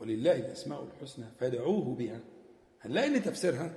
[0.00, 2.20] ولله الأسماء الحسنى فادعوه بها.
[2.80, 3.74] هنلاقي إن تفسيرها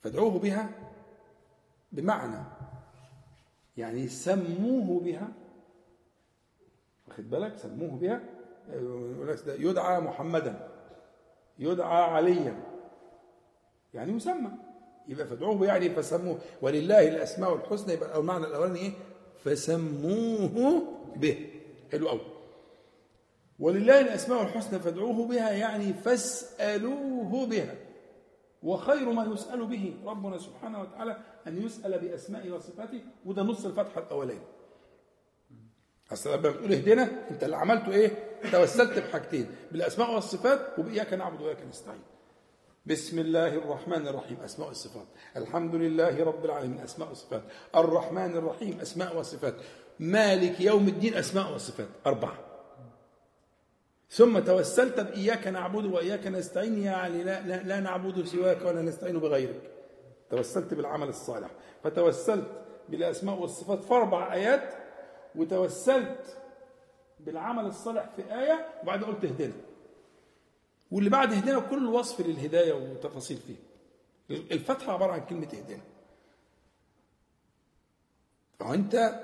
[0.00, 0.70] فادعوه بها
[1.92, 2.44] بمعنى
[3.76, 5.28] يعني سموه بها.
[7.08, 8.20] واخد بالك؟ سموه بها.
[9.46, 10.68] يدعى محمدا
[11.58, 12.62] يدعى عليا.
[13.94, 14.50] يعني يسمى
[15.10, 16.38] يبقى فادعوه يعني فسموه.
[16.62, 17.92] ولله الأسماء الحسنى.
[17.92, 18.92] يبقى المعنى الأولاني إيه؟
[19.44, 20.82] فسموه
[21.16, 21.50] به.
[21.92, 22.20] حلو قوي
[23.58, 27.74] ولله الأسماء الحسنى فادعوه بها يعني فاسألوه بها.
[28.62, 31.16] وخير ما يسأل به ربنا سبحانه وتعالى
[31.46, 33.00] أن يسأل باسمائه وصفاته.
[33.24, 34.40] وده نص الفتحه الأولاني.
[36.12, 38.10] أصل لما بتقول اهدنا أنت اللي عملته إيه؟
[38.52, 39.46] توسلت بحاجتين.
[39.72, 42.00] بالأسماء والصفات وبإياك نعبد وإياك نستعين.
[42.86, 47.42] بسم الله الرحمن الرحيم اسماء والصفات، الحمد لله رب العالمين اسماء والصفات،
[47.76, 49.54] الرحمن الرحيم اسماء وصفات،
[49.98, 52.38] مالك يوم الدين اسماء وصفات، اربعه.
[54.10, 59.70] ثم توسلت باياك نعبد واياك نستعين يعني لا, لا, لا نعبد سواك ولا نستعين بغيرك.
[60.30, 61.50] توسلت بالعمل الصالح،
[61.84, 62.46] فتوسلت
[62.88, 64.74] بالاسماء والصفات في أربع ايات
[65.36, 66.36] وتوسلت
[67.20, 69.52] بالعمل الصالح في آية وبعد قلت اهدنا
[70.90, 73.56] واللي بعد اهدنا كل وصف للهداية وتفاصيل فيه.
[74.30, 75.82] الفتحة عبارة عن كلمة اهدنا
[78.58, 79.20] فأنت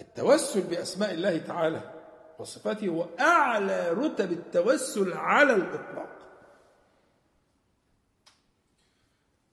[0.00, 1.92] التوسل بأسماء الله تعالى
[2.38, 6.18] وصفاته هو أعلى رتب التوسل على الإطلاق.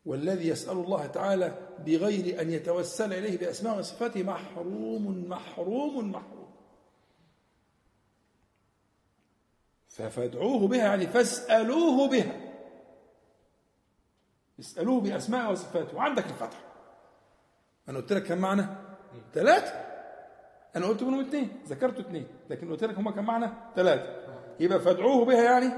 [0.05, 6.38] والذي يسأل الله تعالى بغير أن يتوسل إليه بأسماء وصفاته محروم محروم محروم.
[10.01, 12.35] فادعوه بها يعني فاسألوه بها.
[14.59, 15.97] اسألوه بأسماء وصفاته.
[15.97, 16.57] وعندك الفتح.
[17.89, 18.65] أنا قلت لك كم معنى؟
[19.33, 19.73] ثلاثة.
[20.75, 24.15] أنا قلت منهم اثنين ذكرت اثنين لكن قلت لك هما كم معنى؟ ثلاثة.
[24.59, 25.71] يبقى فادعوه بها يعني؟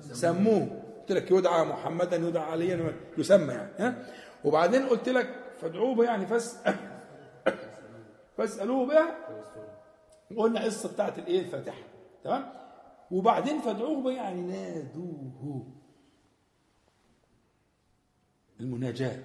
[0.00, 0.82] سموه.
[1.00, 4.06] قلت لك يدعى محمدا يدعى عليا يسمى يعني ها؟
[4.44, 6.58] وبعدين قلت لك فادعوه به يعني فس
[8.38, 9.16] فاسألوه بها.
[10.36, 11.82] قلنا القصة بتاعت الإيه؟ الفاتحة.
[12.24, 12.63] تمام؟
[13.10, 15.72] وبعدين فادعوه يعني نادوه.
[18.60, 19.24] المناجاة.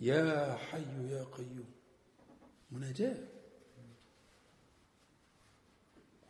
[0.00, 1.64] يا حي يا قيوم.
[2.70, 3.16] مناجاة.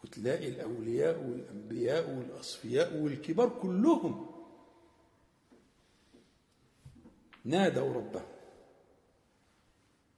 [0.04, 4.26] وتلاقي الأولياء والأنبياء والأصفياء والكبار كلهم
[7.44, 8.26] نادوا ربهم.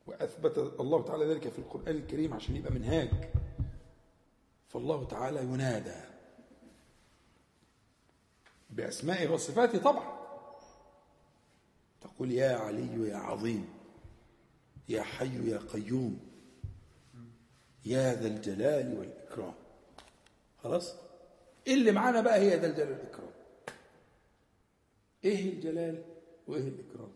[0.07, 3.44] وأثبت الله تعالى ذلك في القرآن الكريم عشان يبقى منهاج.
[4.75, 6.01] فالله تعالى ينادى
[8.71, 10.15] بأسمائه وصفاته طبعا.
[12.01, 13.69] تقول يا علي يا عظيم
[14.89, 16.21] يا حي يا قيوم
[17.87, 19.55] يا ذا الجلال والإكرام.
[20.63, 20.95] خلاص؟
[21.69, 23.31] اللي معانا بقى هي ذا الجلال والإكرام؟
[25.25, 26.03] إيه الجلال
[26.49, 27.13] وإيه الإكرام؟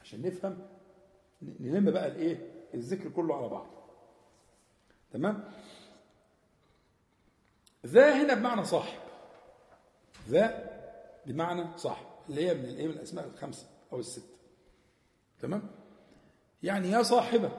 [0.00, 0.58] عشان نفهم
[1.42, 3.66] نلم بقى الإيه؟ الذكر كله على بعض.
[5.12, 5.52] تمام؟
[7.86, 8.98] ذا هنا بمعنى صاحب.
[10.28, 10.70] ذا
[11.26, 14.36] بمعنى صاحب اللي هي من الايه من الأسماء الخمسة أو الستة.
[15.40, 15.70] تمام؟
[16.62, 17.50] يعني يا صاحبة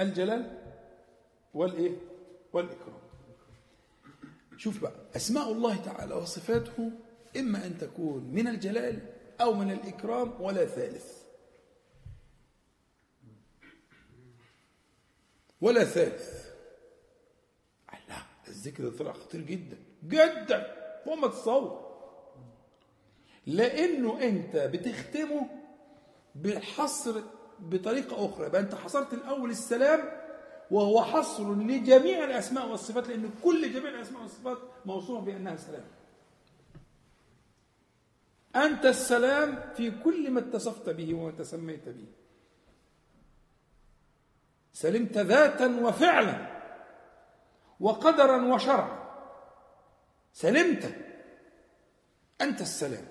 [0.00, 0.58] الجلال
[1.54, 1.96] والإيه؟
[2.52, 3.02] والإكرام.
[4.56, 6.90] شوف بقى أسماء الله تعالى وصفاته
[7.36, 8.98] إما أن تكون من الجلال
[9.40, 11.22] أو من الإكرام ولا ثالث.
[15.60, 16.51] ولا ثالث.
[18.52, 21.92] الذكر طلع خطير جدا جدا فوق ما تتصور.
[23.46, 25.46] لأنه أنت بتختمه
[26.34, 27.20] بالحصر
[27.58, 30.22] بطريقة أخرى يبقى أنت حصرت الأول السلام
[30.70, 35.84] وهو حصر لجميع الأسماء والصفات لأن كل جميع الأسماء والصفات موصوفه بأنها سلام.
[38.56, 42.06] أنت السلام في كل ما اتصفت به وما تسميت به.
[44.72, 46.51] سلمت ذاتا وفعلا.
[47.82, 48.98] وقدرا وشرعا.
[50.32, 50.94] سلمت.
[52.40, 53.04] أنت السلام.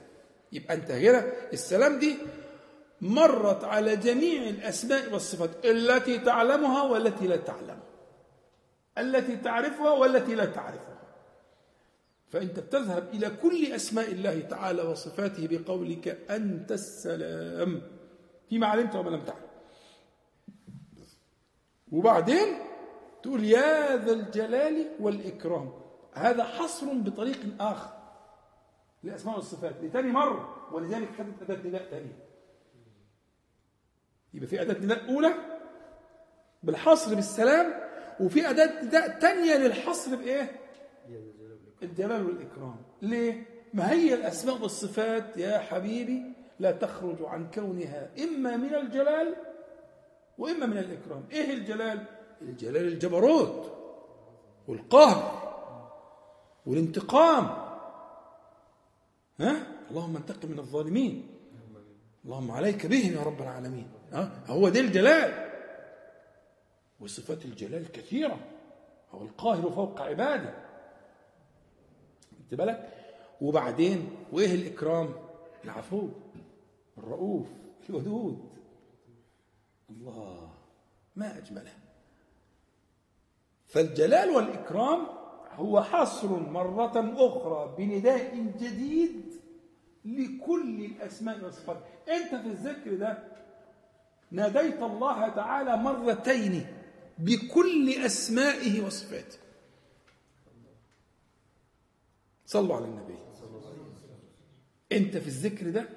[0.52, 1.31] يبقى أنت هنا.
[1.53, 2.18] السلام دي
[3.02, 5.65] مرت على جميع الأسماء والصفات.
[5.65, 7.84] التي تعلمها والتي لا تعلمها.
[8.98, 10.98] التي تعرفها والتي لا تعرفها.
[12.30, 17.81] فأنت بتذهب إلى كل أسماء الله تعالى وصفاته بقولك أنت السلام.
[18.49, 19.52] فيما علمت وما لم تعلم.
[21.91, 22.70] وبعدين
[23.23, 25.72] تقول يا ذا الجلال والإكرام
[26.14, 27.93] هذا حصر بطريق آخر
[29.03, 32.19] لأسماء والصفات لتاني مرة ولذلك خدت أداة نداء ثانية
[34.34, 35.34] يبقى في أداة نداء أولى
[36.64, 37.73] بالحصر بالسلام
[38.19, 40.52] وفي أداة نداء ثانية للحصر بإيه؟
[41.84, 46.23] الجلال والإكرام ليه؟ ما هي الأسماء والصفات يا حبيبي
[46.60, 49.35] لا تخرج عن كونها إما من الجلال
[50.38, 52.06] وإما من الإكرام إيه الجلال؟
[52.41, 53.72] الجلال الجبروت
[54.68, 55.41] والقهر
[56.65, 57.45] والانتقام.
[59.39, 61.27] ها؟ اللهم انتقم من الظالمين.
[62.26, 63.91] اللهم عليك بهم يا رب العالمين.
[64.13, 65.51] ها؟ هو ده الجلال
[66.99, 68.39] وصفات الجلال كثيرة.
[69.11, 70.53] هو القاهر فوق عباده.
[72.41, 72.93] انت بالك؟
[73.41, 75.13] وبعدين وإيه الإكرام؟
[75.63, 76.07] العفو
[76.97, 77.47] الرؤوف
[77.89, 78.49] الودود.
[79.89, 80.53] الله
[81.15, 81.81] ما أجمله.
[83.72, 85.07] فالجلال والإكرام
[85.56, 89.34] هو حصر مرة أخرى بنداء جديد
[90.06, 91.77] لكل الأسماء والصفات.
[92.10, 93.23] أنت في الذكر ده
[94.31, 96.65] ناديت الله تعالى مرتين
[97.19, 99.38] بكل أسمائه وصفاته.
[102.45, 103.15] صلوا على النبي.
[104.91, 105.89] أنت في الذكر ده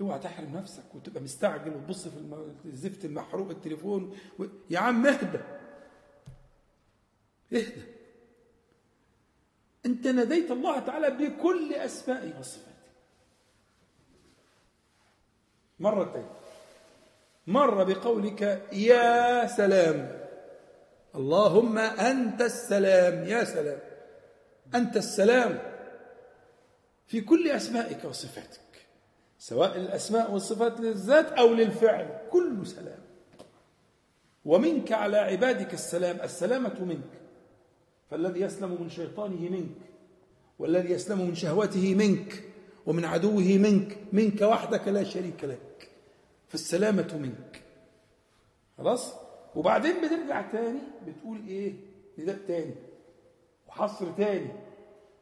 [0.00, 2.18] اوعى تحرم نفسك وتبقى مستعجل وتبص في
[2.64, 4.44] الزفت المحروق التليفون و...
[4.70, 5.57] يا عم اهدى.
[7.52, 7.82] اهدى
[9.86, 12.68] أنت ناديت الله تعالى بكل اسمائه وصفاته.
[15.78, 16.26] مرتين.
[17.46, 20.28] مرة بقولك يا سلام.
[21.14, 23.24] اللهم أنت السلام.
[23.24, 23.78] يا سلام.
[24.74, 25.58] أنت السلام
[27.06, 28.86] في كل أسمائك وصفاتك.
[29.38, 32.28] سواء الأسماء والصفات للذات أو للفعل.
[32.30, 33.00] كل سلام.
[34.44, 36.20] ومنك على عبادك السلام.
[36.20, 37.17] السلامة منك.
[38.10, 39.76] فالذي يسلم من شيطانه منك
[40.58, 42.42] والذي يسلم من شهوته منك
[42.86, 45.90] ومن عدوه منك منك وحدك لا شريك لك
[46.48, 47.62] فالسلامة منك.
[48.78, 49.14] خلاص؟
[49.56, 51.74] وبعدين بترجع تاني بتقول إيه؟
[52.18, 52.74] نداء تاني
[53.68, 54.50] وحصر تاني.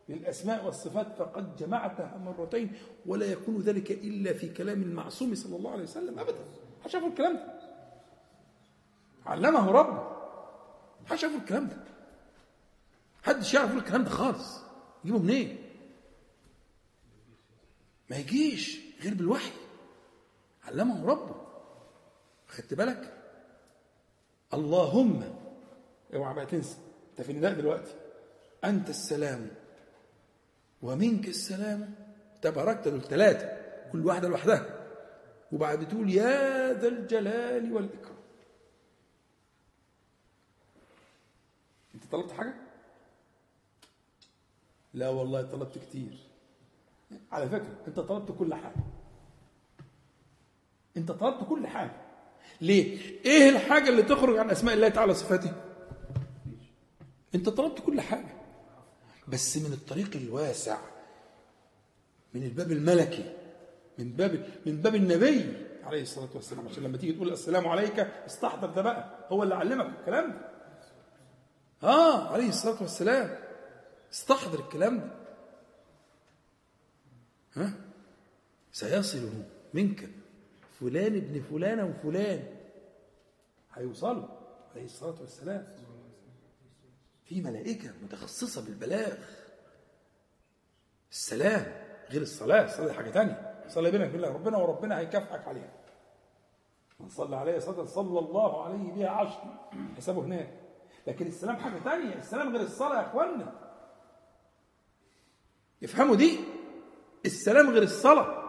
[0.08, 2.72] للأسماء والصفات فقد جمعتها مرتين
[3.06, 6.44] ولا يكون ذلك إلا في كلام المعصوم صلى الله عليه وسلم أبدا.
[6.84, 7.60] حشفوا الكلام ده؟
[9.26, 10.16] علمه ربه
[11.06, 11.76] حشفوا الكلام ده؟
[13.26, 14.60] حدش يعرف الكلام ده خالص.
[15.04, 15.62] يجيبه منين؟
[18.10, 19.52] ما يجيش غير بالوحي.
[20.64, 21.46] علمه ربه.
[22.48, 23.22] خدت بالك؟
[24.54, 25.38] اللهم
[26.14, 26.76] اوعى بقى تنسى.
[27.10, 27.94] انت في النداء دلوقتي؟
[28.64, 29.50] انت السلام
[30.82, 31.94] ومنك السلام.
[32.42, 33.62] تباركت دول ثلاثة
[33.92, 34.86] كل واحدة لوحدها.
[35.52, 38.16] وبعد تقول يا ذا الجلال والإكرام.
[41.94, 42.65] انت طلبت حاجة؟
[44.96, 46.18] لا والله طلبت كتير.
[47.32, 48.84] على فكرة انت طلبت كل حاجة.
[50.96, 51.96] انت طلبت كل حاجة.
[52.60, 55.52] ليه؟ إيه الحاجة اللي تخرج عن أسماء الله تعالى وصفاته؟
[57.34, 58.34] انت طلبت كل حاجة.
[59.28, 60.78] بس من الطريق الواسع
[62.34, 63.32] من الباب الملكي
[63.98, 66.68] من باب من باب النبي عليه الصلاة والسلام.
[66.68, 69.26] عشان لما تيجي تقول السلام عليك استحضر ده بقى.
[69.28, 70.50] هو اللي علمك الكلام ده.
[71.88, 73.45] آه عليه الصلاة والسلام.
[74.12, 75.10] استحضر الكلام ده.
[77.54, 77.72] ها؟
[78.72, 80.10] سيصله منك
[80.80, 82.56] فلان ابن فلانة وفلان.
[83.74, 84.28] هيوصلوا
[84.74, 85.76] عليه الصلاة والسلام.
[87.24, 89.16] في ملائكة متخصصة بالبلاغ.
[91.10, 92.86] السلام غير الصلاة.
[92.86, 93.64] دي حاجة تانية.
[93.68, 94.28] صلي بينك بالله.
[94.28, 95.72] ربنا وربنا هيكافئك عليها.
[97.00, 99.68] من صلى عليه صلاه صلى الله عليه بها عشر.
[99.96, 100.60] حسابه هناك.
[101.06, 102.14] لكن السلام حاجة تانية.
[102.14, 103.65] السلام غير الصلاة يا اخوانا
[105.84, 106.38] افهموا دي
[107.26, 108.42] السلام غير الصلاة.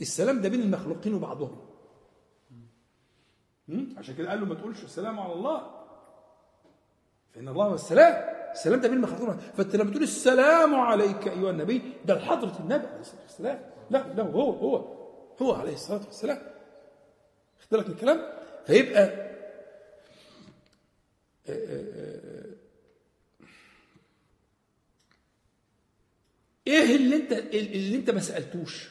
[0.00, 1.66] السلام ده بين المخلوقين وبعضهم?
[3.96, 5.70] عشان كده قال له ما تقولش السلام على الله.
[7.34, 8.36] فإن الله هو السلام.
[8.52, 13.00] السلام ده بين المخلوقين فأنت لما تقول السلام عليك أيها النبي ده لحضرة النبي عليه
[13.00, 13.70] الصلاة والسلام.
[13.90, 14.76] لا لا هو هو
[15.42, 16.38] هو عليه الصلاة والسلام.
[17.72, 18.20] من الكلام؟
[18.66, 19.26] فيبقى آه،
[21.48, 22.46] آه، آه،
[26.66, 28.88] إيه اللي انت اللي انت ما سألتوش؟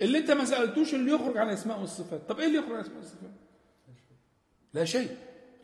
[0.00, 2.20] اللي انت ما سألتوش اللي يخرج عن الاسماء والصفات.
[2.28, 3.30] طب إيه اللي يخرج عن الاسماء والصفات؟
[4.74, 5.16] لا شيء.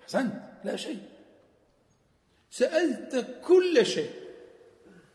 [0.02, 0.32] احسنت
[0.64, 1.02] لا شيء.
[2.50, 4.10] سألت كل شيء.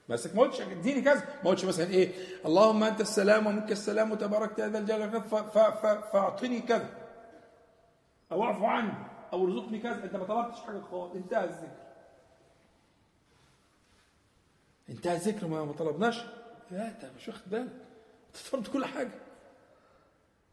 [0.10, 1.24] بس ما قلتش اديني كذا.
[1.44, 2.12] ما قلتش مثلا إيه
[2.46, 5.22] اللهم أنت السلام ومنك السلام وتباركت يا ذا الجلال
[6.14, 6.90] فأعطني كذا.
[8.32, 8.94] أو أعفو عني.
[9.34, 10.04] أو ارزقني كذا.
[10.04, 11.16] أنت ما طلبتش حاجة خالص.
[11.16, 11.89] انتهى الذكر.
[14.90, 16.18] انتهى الذكر ما طلبناش.
[16.72, 17.74] لا انت مش واخد بالك؟
[18.28, 19.12] انت طلبت كل حاجة.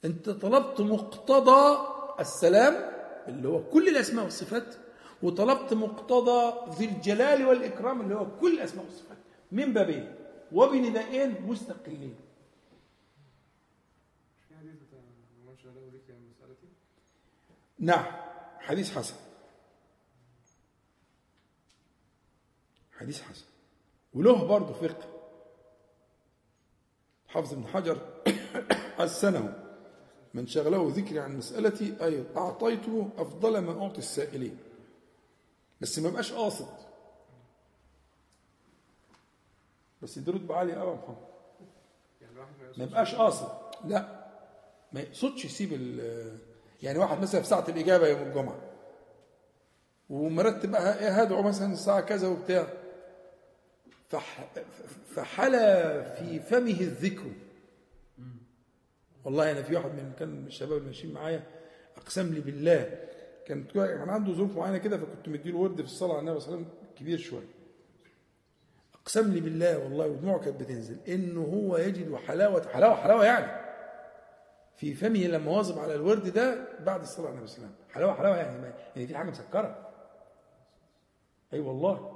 [0.04, 1.86] انت طلبت مقتضى
[2.20, 2.92] السلام
[3.28, 4.74] اللي هو كل الأسماء والصفات
[5.22, 9.18] وطلبت مقتضى ذي الجلال والإكرام اللي هو كل الأسماء والصفات.
[9.52, 10.14] من بابين؟
[10.52, 12.16] وبندائين مستقلين
[17.78, 18.04] نعم.
[18.60, 19.14] حديث حسن.
[22.98, 23.44] حديث حسن.
[24.16, 25.08] وله برضه فقه.
[27.28, 27.98] حافظ ابن حجر
[28.98, 29.62] حسنه
[30.34, 34.58] من شغله ذكري عن مسألتي أي أعطيته أفضل ما أعطي السائلين.
[35.80, 36.68] بس ما بقاش قاصد.
[40.02, 41.16] بس دي رتبة عالية قوي يا محمد.
[42.78, 43.48] ما يبقاش قاصد.
[43.84, 44.26] لا.
[44.92, 46.38] ما يقصدش يسيب ال
[46.82, 48.60] يعني واحد مثلا في ساعة الإجابة يوم الجمعة.
[50.10, 52.85] ومرتب هدعو مثلا الساعة كذا وبتاع.
[55.14, 57.32] فحلى في فمه الذكر.
[59.24, 61.42] والله أنا في واحد من كان الشباب اللي ماشيين معايا
[61.96, 63.08] أقسم لي بالله
[63.46, 66.66] كان كان عنده ظروف معينة كده فكنت مديله ورد في الصلاة على النبي صلى الله
[66.66, 67.48] عليه وسلم كبير شوية.
[68.94, 73.66] أقسم لي بالله والله ودموعه كانت بتنزل إنه هو يجد حلاوة حلاوة حلاوة يعني.
[74.76, 77.94] في فمه لما واظب على الورد ده بعد الصلاة على النبي صلى الله عليه وسلم.
[77.94, 79.92] حلاوة حلاوة يعني يعني في حاجة مسكرة.
[81.52, 82.15] أي أيوة والله.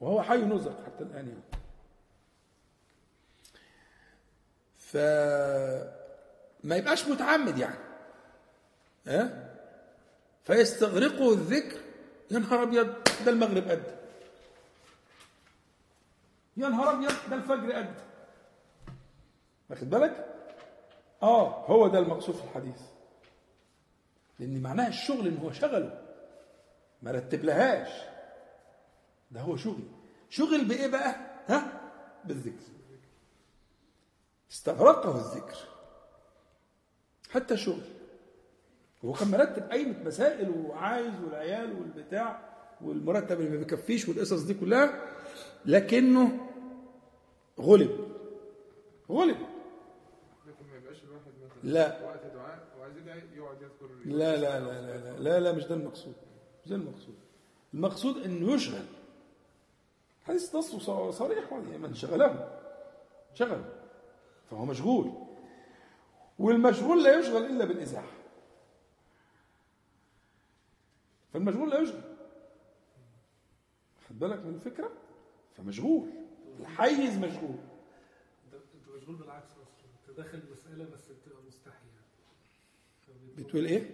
[0.00, 1.60] وهو حي نزق حتى الآن يعني.
[4.76, 4.96] ف
[6.64, 7.78] ما يبقاش متعمد يعني.
[9.06, 9.50] ها؟
[10.44, 11.80] فيستغرقه الذكر.
[12.30, 12.94] يا نهار أبيض
[13.24, 13.98] ده المغرب قد.
[16.56, 17.94] يا نهار أبيض ده الفجر قد.
[19.70, 20.26] واخد بالك؟
[21.22, 22.80] آه هو ده المقصود في الحديث.
[24.38, 26.02] لأن معناها الشغل إن هو شغله.
[27.02, 27.88] ما رتب لهاش
[29.30, 29.82] ده هو شغل.
[30.28, 31.16] شغل بإيه بقى؟
[31.48, 31.80] ها؟
[32.24, 32.64] بالذكر.
[34.50, 35.56] استغرقه الذكر.
[37.30, 37.82] حتى شغل.
[39.04, 42.50] هو كان مرتب قايمة مسائل وعايز والعيال والبتاع
[42.80, 45.06] والمرتب اللي ما بيكفيش والقصص دي كلها
[45.66, 46.46] لكنه
[47.60, 48.14] غلب.
[49.10, 49.36] غلب.
[51.62, 52.04] لا.
[52.04, 52.68] وقت دعاء
[53.34, 56.14] يقعد يذكر لا لا لا لا لا لا, لا مش ده المقصود.
[56.64, 57.14] مش ده المقصود.
[57.74, 58.84] المقصود إنه يشغل.
[60.30, 62.60] حديث نص صريح يعني من شغله
[63.34, 63.64] شغله
[64.50, 65.12] فهو مشغول.
[66.38, 68.12] والمشغول لا يشغل إلا بالإزاحة.
[71.32, 72.02] فالمشغول لا يشغل.
[74.08, 74.90] خد بالك من الفكرة؟
[75.56, 76.08] فمشغول.
[76.60, 77.56] الحيز مشغول.
[78.46, 79.84] أنت أنت مشغول بالعكس أصلا.
[80.08, 82.06] أنت داخل مسألة بس بتبقى مستحي يعني
[83.36, 83.90] فبت- بتقول إيه؟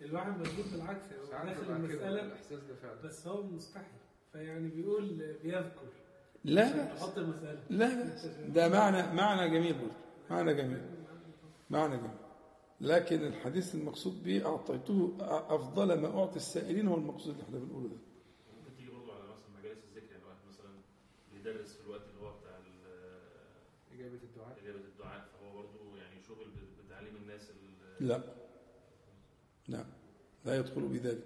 [0.00, 1.04] الواحد مشغول بالعكس.
[1.30, 3.02] يعني داخل فعلا.
[3.04, 3.84] بس هو مستحي
[4.32, 5.08] فيعني بيقول
[5.42, 5.88] بيذكر.
[6.44, 7.60] لا يحط المسألة.
[7.70, 9.92] لا لا ده معنى معنى جميل برضه.
[10.30, 10.82] معنى جميل.
[11.70, 12.10] معنى جميل.
[12.80, 15.16] لكن الحديث المقصود به أعطيته
[15.54, 17.96] أفضل ما أعطي السائلين هو المقصود اللي إحنا بنقوله ده.
[18.58, 20.70] ممكن تيجي برضه على مثلا مجالس الذكر يعني واحد مثلا
[21.32, 24.58] بيدرس في الوقت اللي هو بتاع ال- إجابة الدعاء.
[24.62, 28.22] إجابة الدعاء فهو برضه يعني شغل ب- بتعليم الناس ال- لا.
[29.68, 29.84] لا.
[30.44, 31.24] لا يدخل بذلك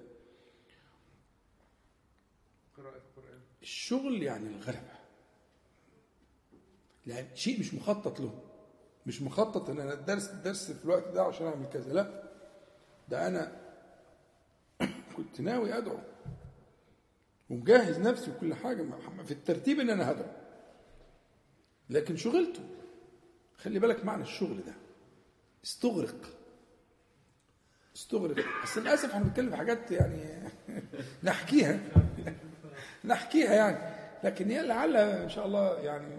[2.77, 4.93] قراءه القران الشغل يعني الغلبة
[7.07, 8.39] يعني شيء مش مخطط له.
[9.07, 11.93] مش مخطط إن أنا الدرس الدرس في الوقت ده عشان أعمل كذا.
[11.93, 12.23] لا.
[13.09, 13.53] ده أنا
[15.17, 15.99] كنت ناوي أدعو.
[17.51, 18.87] ومجهز نفسي وكل حاجة
[19.25, 20.33] في الترتيب إن أنا هدعو.
[21.91, 22.63] لكن شغلته
[23.57, 24.75] خلي بالك معنى الشغل ده.
[25.65, 26.39] استغرق.
[27.97, 28.45] استغرق.
[28.63, 30.49] بس للأسف إحنا بنتكلم في حاجات يعني
[31.25, 31.81] نحكيها.
[33.05, 33.79] نحكيها يعني.
[34.25, 36.17] لكن هي لعل إن شاء الله يعني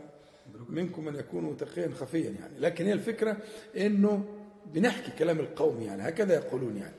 [0.69, 2.59] منكم من يكون متقيا خفيا يعني.
[2.59, 3.37] لكن هي الفكرة
[3.77, 4.25] إنه
[4.65, 6.07] بنحكي كلام القوم يعني.
[6.09, 6.95] هكذا يقولون يعني.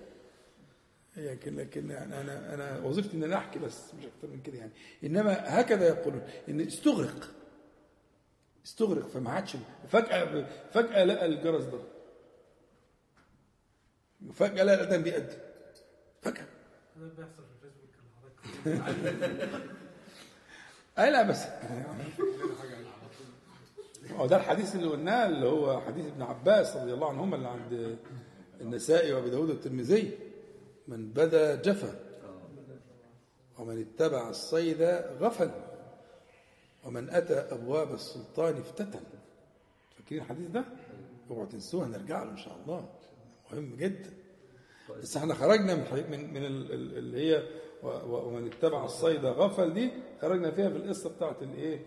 [1.16, 4.72] لكن لكن يعني أنا أنا وظيفتي ان أنا أحكي بس مش أكتر من كده يعني.
[5.04, 7.30] إنما هكذا يقولون إن استغرق.
[8.64, 9.56] استغرق فما عادش
[9.88, 11.78] فجاه فجأة لقى الجرس ده.
[14.32, 15.38] فجأة لقى الأذان بيأذن
[16.22, 16.46] فجأة.
[16.96, 18.33] ده بيحصل في الفيسبوك اللي حضرتك
[20.98, 21.42] اي لا بس.
[24.10, 27.98] هو ده الحديث اللي قلناه اللي هو حديث ابن عباس رضي الله عنهما اللي عند
[28.60, 30.18] النسائي وأبي داود والترمذي.
[30.88, 31.94] من بدا جفا
[33.58, 34.82] ومن اتبع الصيد
[35.20, 35.50] غفل
[36.84, 39.00] ومن أتى أبواب السلطان افتتن.
[39.98, 40.64] فاكرين الحديث ده؟
[41.30, 42.88] اوعوا تنسوه هنرجع له إن شاء الله.
[43.52, 44.10] مهم جدا.
[45.02, 47.42] بس إحنا خرجنا من من من ال- ال- اللي هي
[47.84, 49.90] ومن اتبع الصيد غفل دي
[50.22, 51.86] خرجنا فيها في القصة بتاعت الايه؟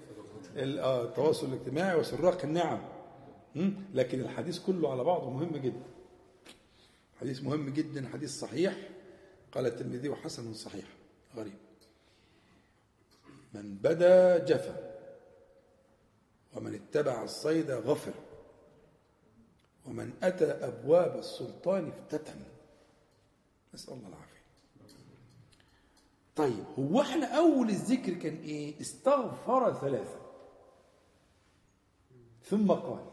[0.56, 2.82] ال- آه، التواصل الاجتماعي وسراق النعم?
[3.94, 5.84] لكن الحديث كله على بعضه مهم جدا.
[7.22, 8.90] حديث مهم جدا حديث صحيح.
[9.52, 10.86] قال الترمذي وحسن صحيح.
[11.36, 11.54] غريب.
[13.54, 14.94] من بدا جفا
[16.56, 18.14] ومن اتبع الصيد غفل
[19.86, 22.40] ومن أتى أبواب السلطان افتتن.
[23.74, 24.27] نسأل الله العافية.
[26.38, 30.22] طيب هو إحنا أول الذكر كان إيه؟ استغفر ثلاثة.
[32.44, 33.06] ثم قال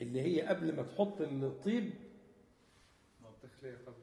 [0.00, 1.90] اللي هي قبل ما تحط الطيب.
[3.24, 4.02] التخليه قبل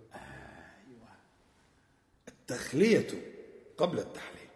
[2.28, 3.08] التخلية
[3.78, 4.48] قبل التحليل.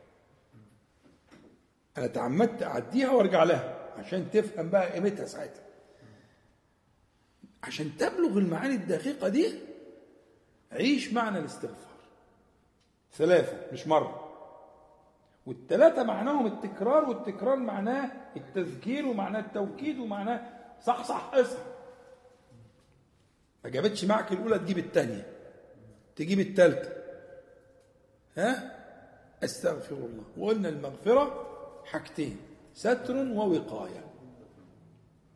[1.97, 5.63] أنا تعمدت أعديها وأرجع لها عشان تفهم بقى قيمتها ساعتها.
[7.63, 9.59] عشان تبلغ المعاني الدقيقة دي
[10.71, 11.86] عيش معنى الاستغفار.
[13.13, 14.23] ثلاثة مش مرة.
[15.45, 20.41] والثلاثة معناهم التكرار والتكرار معناه التذكير ومعناه التوكيد ومعناه
[20.81, 21.59] صح صح اصح
[23.63, 25.25] ما جابتش معك الأولى تجيب الثانية
[26.15, 26.89] تجيب الثالثة
[28.37, 28.77] ها؟
[29.43, 30.23] أستغفر الله.
[30.37, 31.47] وقلنا المغفرة
[31.85, 32.37] حاجتين
[32.73, 34.03] ستر ووقاية.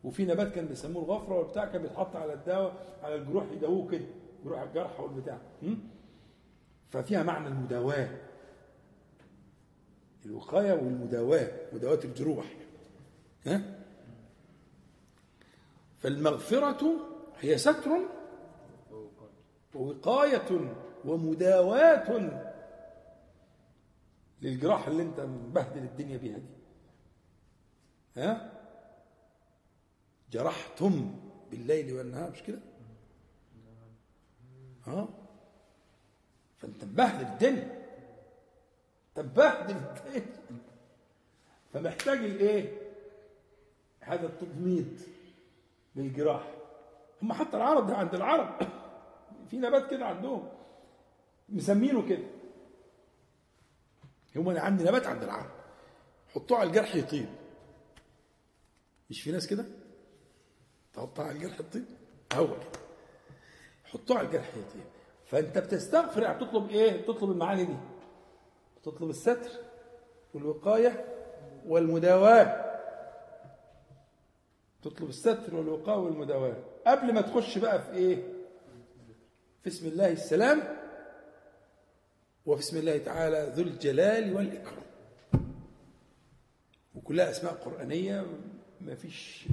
[0.04, 4.04] وفي نبات كان بيسموه الغفرة والبتاع كان بيتحط على الدواء على الجروح يداووه كده
[4.44, 5.38] جروح الجرح والبتاع?
[6.92, 8.18] ففيها معنى المداواة.
[10.26, 12.46] الوقاية والمداواة مداواة الجروح.
[13.46, 13.84] ها؟
[15.98, 16.96] فالمغفرة
[17.40, 17.90] هي ستر
[19.74, 20.74] ووقاية
[21.04, 22.30] ومداواة
[24.42, 26.48] للجراح اللي انت مبهدل الدنيا بيها دي.
[28.16, 28.52] ها؟
[30.30, 31.14] جرحتم
[31.50, 32.60] بالليل والنهار مش كده؟
[34.86, 35.08] ها؟
[36.62, 37.82] فانت مبهدل الدنيا
[39.08, 39.94] انت الدنيا
[41.72, 42.78] فمحتاج الايه؟
[44.00, 45.00] هذا التضميد
[45.96, 46.54] للجراح.
[47.22, 48.68] هم حتى العرب ده عند العرب.
[49.50, 50.48] في نبات كده عندهم.
[51.48, 52.24] مسمينه كده.
[54.36, 55.50] هم عندي نبات عند العرب.
[56.28, 57.28] حطوه على الجرح يطيب.
[59.10, 59.64] مش في ناس كده؟
[60.92, 61.84] تحطها على الجرح يطيب؟
[62.32, 62.82] هو كده.
[63.84, 65.01] حطوه على الجرح يطيب.
[65.32, 67.76] فانت بتستغفر يعني بتطلب إيه؟ بتطلب المعاني دي.
[68.80, 69.50] بتطلب الستر
[70.34, 71.04] والوقاية
[71.66, 72.72] والمداواة.
[74.82, 76.56] تطلب الستر والوقاء والمداواة.
[76.86, 78.16] قبل ما تخش بقى في إيه؟
[79.62, 80.62] في اسم الله السلام
[82.46, 84.82] وفي اسم الله تعالى ذو الجلال والإكرام.
[86.94, 88.26] وكلها أسماء قرآنية
[88.80, 89.46] ما فيش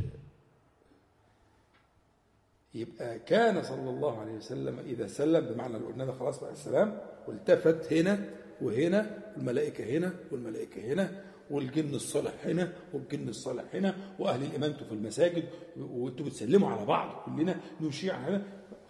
[2.74, 8.30] يبقى كان صلى الله عليه وسلم إذا سلم بمعنى ده خلاص بقى السلام والتفت هنا
[8.62, 15.44] وهنا الملائكة هنا والملائكة هنا والجن الصالح هنا والجن الصالح هنا وأهل الإيمان في المساجد
[15.78, 18.42] وأنتوا بتسلموا على بعض كلنا نشيع هنا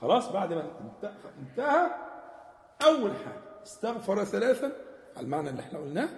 [0.01, 1.87] خلاص بعد ما انت- انتهى
[2.85, 3.63] أول حاجة.
[3.63, 4.71] استغفر ثلاثا
[5.17, 6.09] على المعنى اللي إحنا قلناه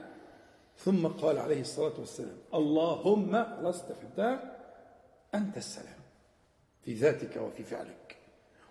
[0.77, 4.39] ثم قال عليه الصلاة والسلام اللهم خلاص انت
[5.35, 6.00] أنت السلام.
[6.85, 8.17] في ذاتك وفي فعلك.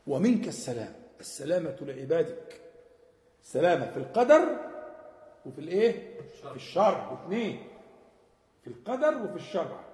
[0.07, 0.95] ومنك السلام.
[1.21, 2.61] السلامة لعبادك.
[3.43, 4.71] سلامة في القدر
[5.47, 7.69] وفي الإيه؟ في الشرع اثنين.
[8.63, 9.85] في القدر وفي الشرع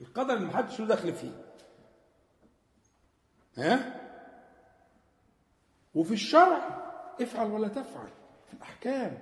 [0.00, 1.44] القدر اللي محدش له دخل فيه.
[3.58, 4.00] ها؟
[5.94, 6.84] وفي الشرع
[7.20, 8.08] افعل ولا تفعل
[8.46, 9.18] في الأحكام.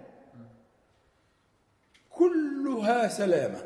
[2.10, 3.64] كلها سلامة.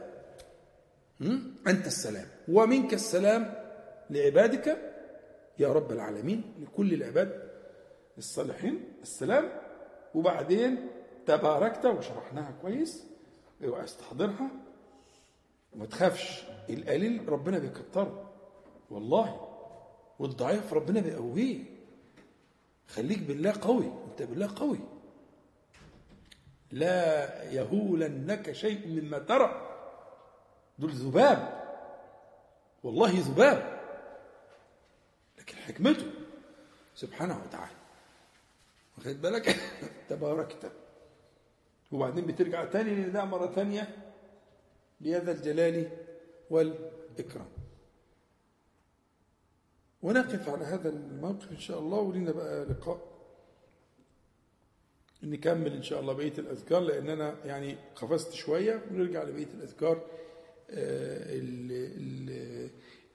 [1.21, 2.27] هم؟ أنت السلام.
[2.49, 3.66] ومنك السلام
[4.11, 4.93] لعبادك
[5.59, 7.51] يا رب العالمين لكل العباد
[8.19, 9.53] الصالحين السلام.
[10.15, 10.89] وبعدين
[11.27, 13.05] تباركت وشرحناها كويس
[13.65, 14.51] اوعى استحضرها
[15.73, 18.33] وما تخافش القليل ربنا بيكتره.
[18.91, 19.49] والله
[20.19, 21.65] والضعيف ربنا بيقويه.
[22.89, 24.79] خليك بالله قوي انت بالله قوي.
[26.73, 29.63] لا يهولنك شيء مما ترى.
[30.79, 31.63] دول ذباب.
[32.83, 33.76] والله ذباب.
[35.55, 36.11] حكمته.
[36.95, 37.77] سبحانه وتعالى.
[38.99, 39.57] واخد بالك؟
[40.11, 40.73] تباركت.
[41.93, 43.97] وبعدين بترجع تاني لله مرة تانية؟
[45.01, 45.91] لهذا الجلال
[46.51, 47.49] والإكرام.
[50.03, 53.17] ونقف على هذا الموقف إن شاء الله ولنا بقى لقاء.
[55.23, 58.83] نكمل إن شاء الله بقية الأذكار لأن أنا يعني قفزت شوية.
[58.91, 60.07] ونرجع لبقية الأذكار
[60.71, 61.33] آه،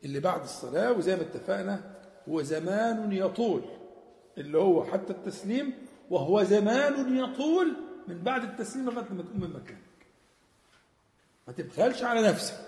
[0.05, 0.91] اللي بعد الصلاة.
[0.91, 3.61] وزي ما اتفقنا هو زمان يطول
[4.37, 5.73] اللي هو حتى التسليم
[6.09, 7.73] وهو زمان يطول
[8.07, 9.77] من بعد التسليم لغاية لما تقوم من مكانك.
[11.47, 12.65] ما تبخلش على نفسك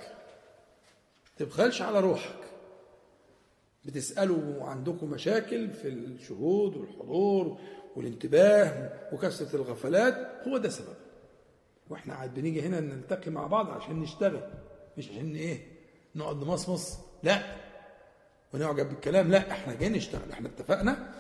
[1.26, 2.36] ما تبخلش على روحك.
[3.86, 7.58] بتسألوا عندكم مشاكل في الشهود والحضور
[7.96, 10.96] والانتباه وكثرة الغفلات هو ده سبب.
[11.90, 14.42] وإحنا قاعد بنيجي هنا نلتقي مع بعض عشان نشتغل
[14.98, 15.68] مش عشان إيه
[16.16, 17.63] نقعد نمصمص لا.
[18.54, 19.32] ونعجب بالكلام.
[19.32, 20.32] لا إحنا جايين نشتغل.
[20.32, 21.14] إحنا اتفقنا.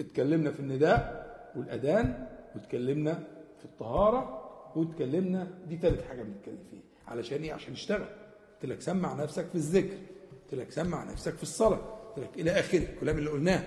[0.00, 3.14] اتكلمنا في النداء والأذان واتكلمنا
[3.58, 4.42] في الطهارة
[4.76, 5.50] واتكلمنا.
[5.68, 6.80] دي ثالث حاجة بنتكلم فيها.
[7.06, 8.06] علشان إيه؟ عشان نشتغل.
[8.54, 9.96] قلت لك سمع نفسك في الذكر.
[10.44, 11.76] قلت لك سمع نفسك في الصلاة.
[11.76, 12.78] قلت لك إلى آخره.
[12.78, 13.62] الكلام اللي قلناه.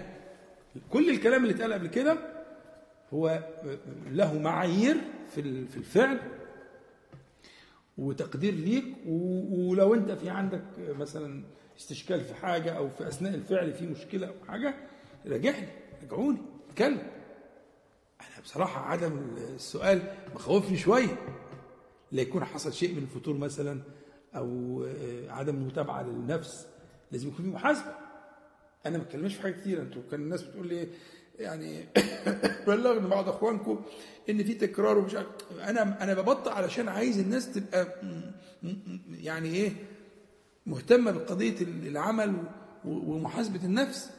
[0.89, 2.17] كل الكلام اللي اتقال قبل كده
[3.13, 3.43] هو
[4.11, 4.97] له معايير
[5.35, 6.19] في في الفعل
[7.97, 8.85] وتقدير ليك.
[9.05, 11.43] ولو أنت في عندك مثلا
[11.79, 14.75] استشكال في حاجة أو في أثناء الفعل في مشكلة أو حاجة
[15.25, 15.67] راجعني
[16.01, 16.37] راجعوني
[16.69, 17.07] اتكلم.
[18.21, 20.01] أنا بصراحة عدم السؤال
[20.35, 21.17] مخوفني شوية.
[22.11, 23.81] لا يكون حصل شيء من الفتور مثلا
[24.35, 26.67] أو آه، عدم متابعه للنفس
[27.11, 27.95] لازم يكون في محاسبة.
[28.85, 29.81] أنا ما بتكلمش في حاجة كتير.
[29.81, 30.87] أنتوا كان الناس بتقول لي
[31.39, 31.85] يعني
[32.67, 33.81] بلغني بعض أخوانكم
[34.29, 35.15] إن في تكرار ومش
[35.59, 37.87] أنا أنا ببطئ علشان عايز الناس تبقى
[39.11, 39.71] يعني إيه
[40.69, 42.35] مهتمة بقضية العمل
[42.85, 44.11] و- ومحاسبة النفس.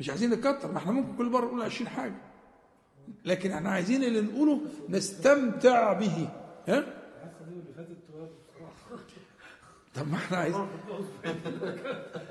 [0.00, 2.14] مش عايزين نكتر ما إحنا ممكن كل مرة نقول 20 حاجة.
[3.24, 6.28] لكن إحنا عايزين اللي نقوله نستمتع به.
[6.68, 6.84] ها؟
[9.94, 10.66] طب ما إحنا عايزين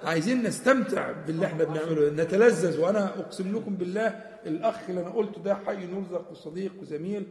[0.03, 2.09] عايزين نستمتع باللي إحنا بنعمله.
[2.23, 2.79] نتلذذ.
[2.79, 4.07] وأنا اقسم لكم بالله
[4.45, 7.27] الاخ اللي أنا قلته ده حي نرزق وصديق وزميل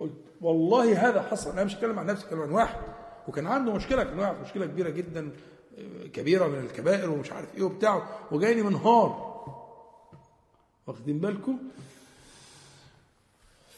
[0.00, 1.50] قلت والله هذا حصل.
[1.52, 2.80] أنا مش هتكلم عن نفسي هتكلم عن واحد.
[3.28, 5.30] وكان عنده مشكلة كان واقع في مشكلة كبيرة جدا
[6.12, 9.32] كبيرة من الكبائر ومش عارف إيه وبتاع وجايني منهار
[10.86, 11.58] واخدين بالكم؟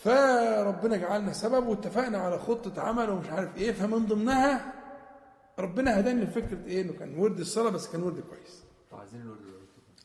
[0.03, 4.73] فربنا جعلنا سبب واتفقنا على خطة عمل ومش عارف إيه فمن ضمنها
[5.59, 8.63] ربنا هداني لفكرة إيه إنه كان ورد الصلاة بس كان ورد كويس.
[8.93, 9.37] عايزين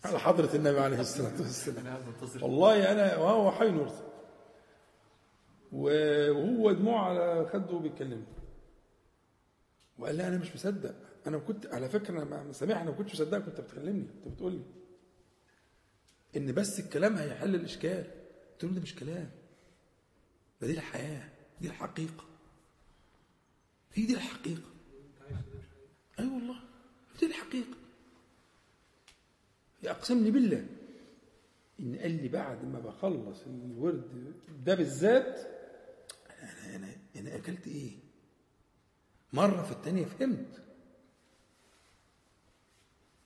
[0.05, 1.97] على حضرة النبي عليه الصلاة والسلام.
[2.41, 4.05] والله أنا وهو حي نرزق
[5.71, 8.23] وهو دموع على خده وبيكلمني.
[9.99, 10.95] وقال لها أنا مش مصدق.
[11.27, 14.63] أنا كنت على فكرة أنا سامعها أنا ما كنتش مصدقك كنت بتكلمني كنت بتقول لي.
[16.37, 18.03] إن بس الكلام هيحل الإشكال.
[18.51, 19.31] قلت له ده مش كلام.
[20.61, 21.29] ده دي الحياة
[21.61, 22.25] دي الحقيقة.
[23.93, 24.61] هي دي الحقيقة؟
[25.29, 25.35] أي
[26.19, 26.59] أيوة والله
[27.19, 27.77] دي الحقيقة.
[29.85, 30.65] اقسم بالله.
[31.79, 34.33] إن قال لي بعد ما بخلص الورد
[34.65, 35.39] ده بالذات
[36.39, 37.91] أنا أنا أنا أكلت إيه؟
[39.33, 40.61] مرة في الثانية فهمت.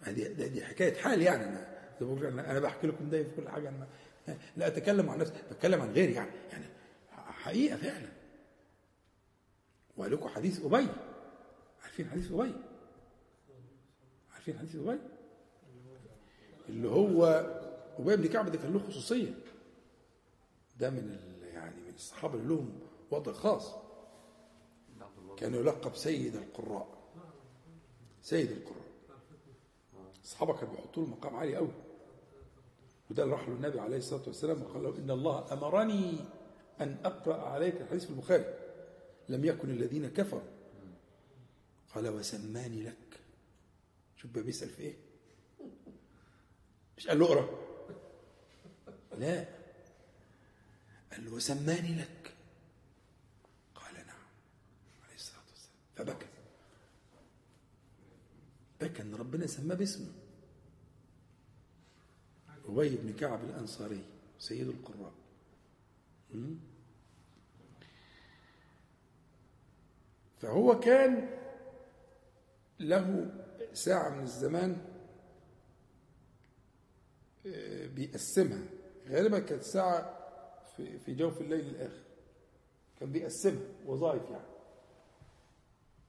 [0.07, 1.43] دي, دي, حكاية حال يعني.
[1.45, 3.69] أنا أنا بحكي لكم ده في كل حاجة.
[3.69, 3.77] أنا
[4.27, 6.31] ما- لا أتكلم عن نفسي بتكلم عن غيري يعني.
[6.51, 6.65] يعني
[7.11, 8.09] حقيقة فعلا.
[9.97, 10.87] ولكم حديث أبي.
[11.83, 12.53] عارفين حديث أبي؟
[14.33, 14.99] عارفين حديث أبي؟
[16.69, 17.25] اللي هو
[17.99, 19.33] أبي بن كعب ده كان له خصوصية.
[20.79, 21.17] ده من
[21.53, 22.79] يعني من الصحابة اللي لهم
[23.11, 23.82] وضع خاص.
[25.37, 26.87] كان يلقب سيد القراء.
[28.21, 28.83] سيد القراء.
[30.23, 31.71] الصحابه كانوا بيحطوا له مقام عالي قوي.
[33.09, 36.15] وده اللي راح له النبي عليه الصلاة والسلام وقال له إن الله أمرني
[36.81, 38.45] أن أقرأ عليك الحديث في البخاري.
[39.29, 40.41] لم يكن الذين كفروا.
[41.95, 43.19] قال وسماني لك.
[44.17, 44.95] شوف بقى بيسأل في إيه؟
[46.97, 47.49] مش قال له اقرأ.
[49.17, 49.45] لا.
[51.11, 52.33] قال له وسماني لك
[53.75, 54.27] قال نعم
[55.05, 56.25] عليه الصلاه والسلام فبكى.
[58.81, 60.11] بكى إن ربنا سماه باسمه.
[62.65, 64.03] أبي بن كعب الأنصاري
[64.39, 65.13] سيد القراء?
[70.41, 71.39] فهو كان
[72.79, 73.31] له
[73.73, 74.85] ساعة من الزمان
[77.47, 78.63] آه، بيقسمها.
[79.07, 80.19] غالبا كانت ساعة
[80.77, 82.03] في جوف الليل الآخر.
[82.99, 84.52] كان بيقسمها وظائف يعني.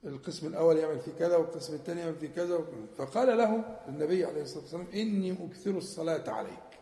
[0.04, 2.64] القسم الأول يعمل في كذا والقسم الثاني يعمل في كذا.
[2.98, 6.78] فقال له النبي عليه الصلاة والسلام إني أكثر الصلاة عليك.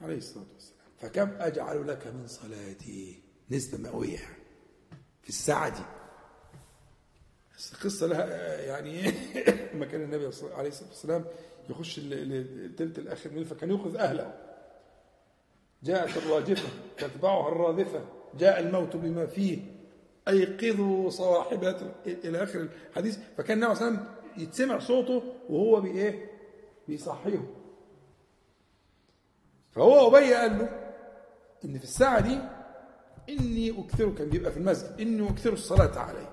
[0.00, 0.74] عليه الصلاة والسلام.
[0.98, 4.18] فكم أجعل لك من صلاتي؟ نسبة مئوية
[5.22, 5.84] في الساعة دي.
[7.58, 9.02] بس القصة لها يعني؟
[9.74, 11.24] لما كان النبي عليه الصلاة والسلام
[11.70, 14.40] يخش ال- ال- التلت الآخر من فكان يأخذ أهله.
[15.82, 18.04] جاءت الراجفة تتبعها الرادفة
[18.38, 19.73] جاء الموت بما فيه.
[20.28, 26.30] أيقظوا صواحبها إلى آخر الحديث فكان النبي صلى الله عليه وسلم يتسمع صوته وهو بإيه؟
[26.88, 27.46] بيصحيهم
[29.72, 30.92] فهو أبي قال له
[31.64, 32.38] إن في الساعة دي
[33.28, 36.28] إني أكثر كان بيبقى في المسجد إني أكثر الصلاة عليك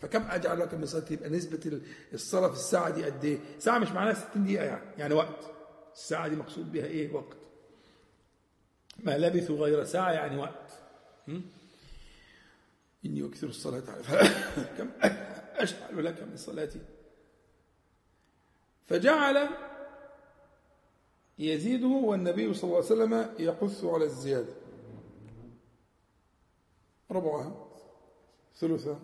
[0.00, 1.80] فكم أجعل لك من صلاة يبقى نسبة
[2.12, 5.50] الصلاة في الساعة دي قد إيه؟ ساعة مش معناها 60 دقيقة يعني يعني وقت
[5.94, 7.36] الساعة دي مقصود بها إيه؟ وقت
[8.98, 10.72] ما لبثوا غير ساعة يعني وقت?
[13.06, 13.80] إني أكثر الصلاة
[14.78, 14.90] كم؟
[15.54, 16.80] أجعل لك من صلاتي.
[18.84, 19.48] فجعل
[21.38, 24.54] يزيده والنبي صلى الله عليه وسلم يحث على الزيادة.
[27.10, 27.68] ربعها
[28.56, 29.00] ثلثها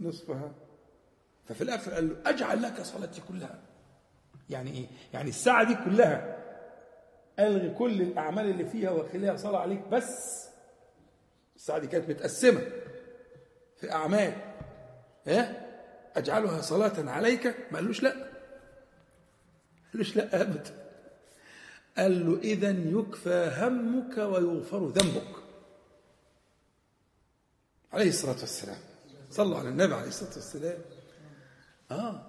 [0.00, 0.54] نصفها.
[1.44, 3.62] ففي الآخر قال له أجعل لك صلاتي كلها.
[4.50, 6.36] يعني إيه؟ يعني الساعة دي كلها.
[7.38, 10.46] ألغي كل الأعمال اللي فيها وخليها صلاة عليك بس.
[11.56, 12.60] الساعة دي كانت متقسمة.
[13.80, 14.34] في أعمال.
[15.26, 15.66] إيه؟
[16.16, 18.30] أجعلها صلاة عليك؟ ما قالوش لا.
[19.92, 20.86] قالوش لا أبدا.
[21.98, 25.36] قال له إذا يكفى همك ويغفر ذنبك.
[27.92, 28.78] عليه الصلاة والسلام.
[29.30, 30.78] صلوا على النبي عليه الصلاة والسلام.
[31.90, 32.26] آه.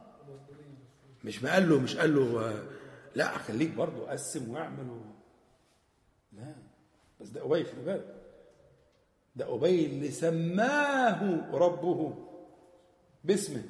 [1.23, 2.63] مش ما قال له مش قال له
[3.15, 5.01] لا خليك برضه قسم واعمل.
[6.33, 6.55] لا.
[7.21, 8.16] بس ده أبي خلي بالك.
[9.37, 12.27] ده أبي اللي سماه ربه
[13.23, 13.63] باسمه.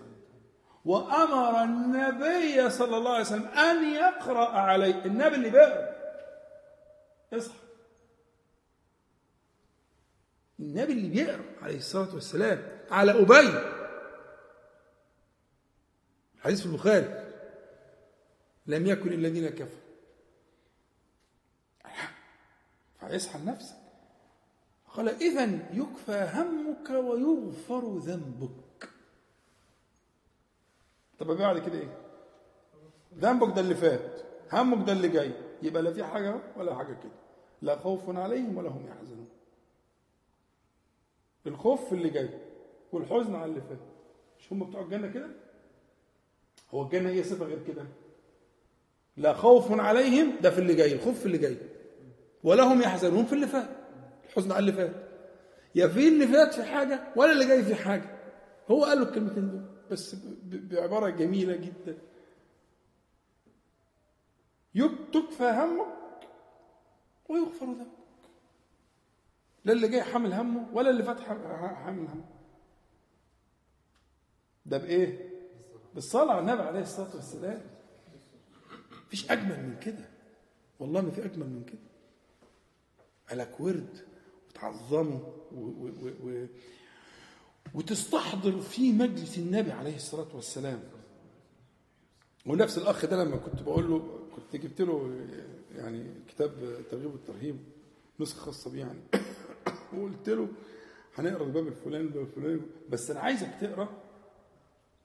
[0.86, 5.06] وأمر النبي صلى الله عليه وسلم أن يقرأ عليه.
[5.06, 5.96] النبي اللي بيقرأ
[7.34, 7.58] اصحى.
[10.60, 13.78] النبي اللي بيقرأ عليه الصلاة والسلام على أبي.
[16.40, 17.34] حديث في البخاري.
[18.68, 19.88] لم يكن الذين كفروا.
[23.00, 23.87] فاصحى لنفسك
[24.98, 25.44] قال إذا
[25.74, 28.90] يكفى همك ويغفر ذنبك.
[31.20, 31.98] طب بعد كده إيه؟
[33.20, 34.22] ذنبك ده اللي فات
[34.54, 35.32] همك ده اللي جاي.
[35.62, 37.12] يبقى لا في حاجة ولا حاجة كده.
[37.62, 39.28] لا خوف عليهم ولا هم يحزنون.
[41.48, 42.30] الخوف في اللي جاي
[42.92, 43.80] والحزن على اللي فات
[44.40, 45.30] مش هم بتوع الجنة كده؟
[46.74, 47.86] هو الجنة إيه صفة غير كده؟
[49.18, 51.58] لا خوف عليهم ده في اللي جاي الخوف في اللي جاي.
[52.44, 53.77] ولا هم يحزنون في اللي فات.
[54.38, 55.08] الحزن على اللي فات.
[55.76, 58.18] يا في اللي فات في حاجة ولا اللي جاي في حاجة.
[58.72, 61.98] هو قال له الكلمتين دول بس ب- بعبارة جميلة جدا.
[65.14, 66.28] تكفى همك
[67.30, 67.88] ويغفر ذنبك.
[69.66, 72.26] لا اللي جاي حامل همه ولا اللي فات حام- حامل همه.
[74.66, 75.30] ده بإيه؟
[75.96, 76.32] بالصلاة.
[76.32, 77.62] على النبي عليه الصلاة والسلام.
[79.08, 80.10] مفيش أجمل من كده.
[80.80, 81.80] والله ما في أجمل من كده.
[83.32, 84.07] عليك ورد
[84.58, 85.22] وتعظمه
[85.52, 85.90] و و
[86.24, 86.46] و
[87.74, 90.84] وتستحضر في مجلس النبي عليه الصلاة والسلام.
[92.46, 95.26] ونفس الأخ ده لما كنت بقول له كنت جبت له
[95.76, 97.60] يعني كتاب الترغيب والترهيب
[98.20, 99.00] نسخة خاصة بيه يعني.
[99.94, 100.48] وقلت له
[101.16, 102.62] هنقرأ الباب الفلاني الباب الفلاني.
[102.90, 103.90] بس أنا عايزك تقرأ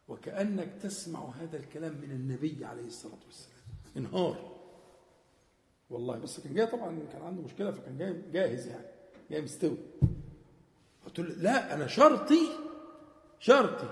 [0.08, 3.62] وكأنك تسمع هذا الكلام من النبي عليه الصلاة والسلام.
[3.96, 4.52] انهار.
[5.90, 8.91] والله بس كان جاي طبعا كان عنده مشكلة فكان جاي جاهز يعني.
[9.32, 9.76] جاي مستوي
[11.06, 12.48] قلت له لا أنا شرطي
[13.40, 13.90] شرطي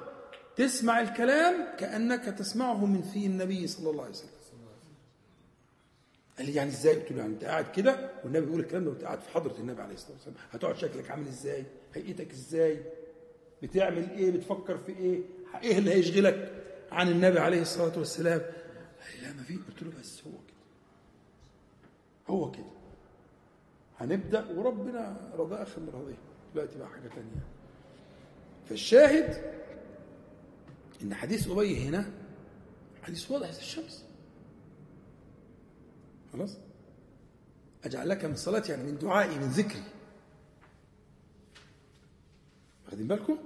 [0.57, 4.31] تسمع الكلام كأنك تسمعه من في النبي صلى الله عليه وسلم
[6.39, 9.05] قال لي يعني إزاي؟ قلت له يعني أنت قاعد كده والنبي بيقول الكلام ده وأنت
[9.05, 11.65] قاعد في حضرة النبي عليه الصلاة والسلام هتقعد شكلك عامل إزاي؟
[11.95, 12.83] هيئتك إزاي؟
[13.63, 15.21] بتعمل إيه؟ بتفكر في إيه؟
[15.63, 16.53] إيه اللي هيشغلك
[16.93, 20.57] عن النبي عليه الصلاة والسلام؟ قال لي لا ما في قلت له بس هو كده
[22.29, 22.65] هو كده
[24.01, 26.19] هنبدأ وربنا رضاه آخر من رضيه.
[26.55, 27.43] دلوقتي بقى حاجة ثانية
[28.69, 29.53] فالشاهد
[31.03, 32.11] إن حديث أبي هنا
[33.03, 34.05] حديث واضح زي الشمس.
[36.33, 36.59] خلاص؟
[37.85, 39.83] أجعل لك من صلاتي يعني من دعائي من ذكري.
[42.87, 43.39] واخدين بالكم؟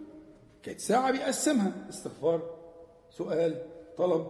[0.62, 1.72] كانت ساعة بيقسمها.
[1.88, 2.56] استغفار
[3.10, 3.62] سؤال
[3.96, 4.26] طلب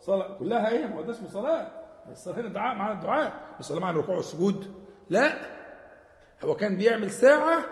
[0.00, 1.72] صلاة كلها إيه؟ ما هو ده اسمه صلاه
[2.12, 3.56] الصلاه هنا دعاء مع الدعاء.
[3.60, 4.74] الصلاه مع الركوع والسجود.
[5.10, 5.57] لا.
[6.44, 7.64] هو كان بيعمل ساعة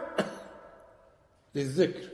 [1.55, 2.09] للذكر.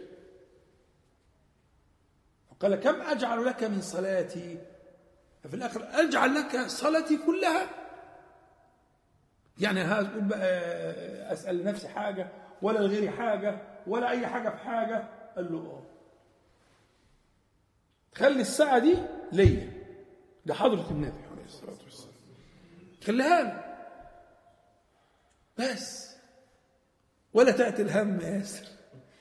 [2.61, 4.59] قال كم أجعل لك من صلاتي؟
[5.45, 7.67] ففي الآخر أجعل لك صلاتي كلها.
[9.59, 10.49] يعني هقول بقى
[11.33, 12.29] أسأل نفسي حاجة
[12.63, 15.83] ولا لغيري حاجة ولا أي حاجة في حاجة؟ قال له آه.
[18.15, 18.99] خلي الساعة دي
[19.33, 19.73] ليا.
[20.47, 22.13] لحضرة النبي عليه الصلاة والسلام.
[23.05, 23.65] خليها له
[25.59, 26.12] بس.
[27.35, 28.67] ولا تأتي الهم يا ياسر.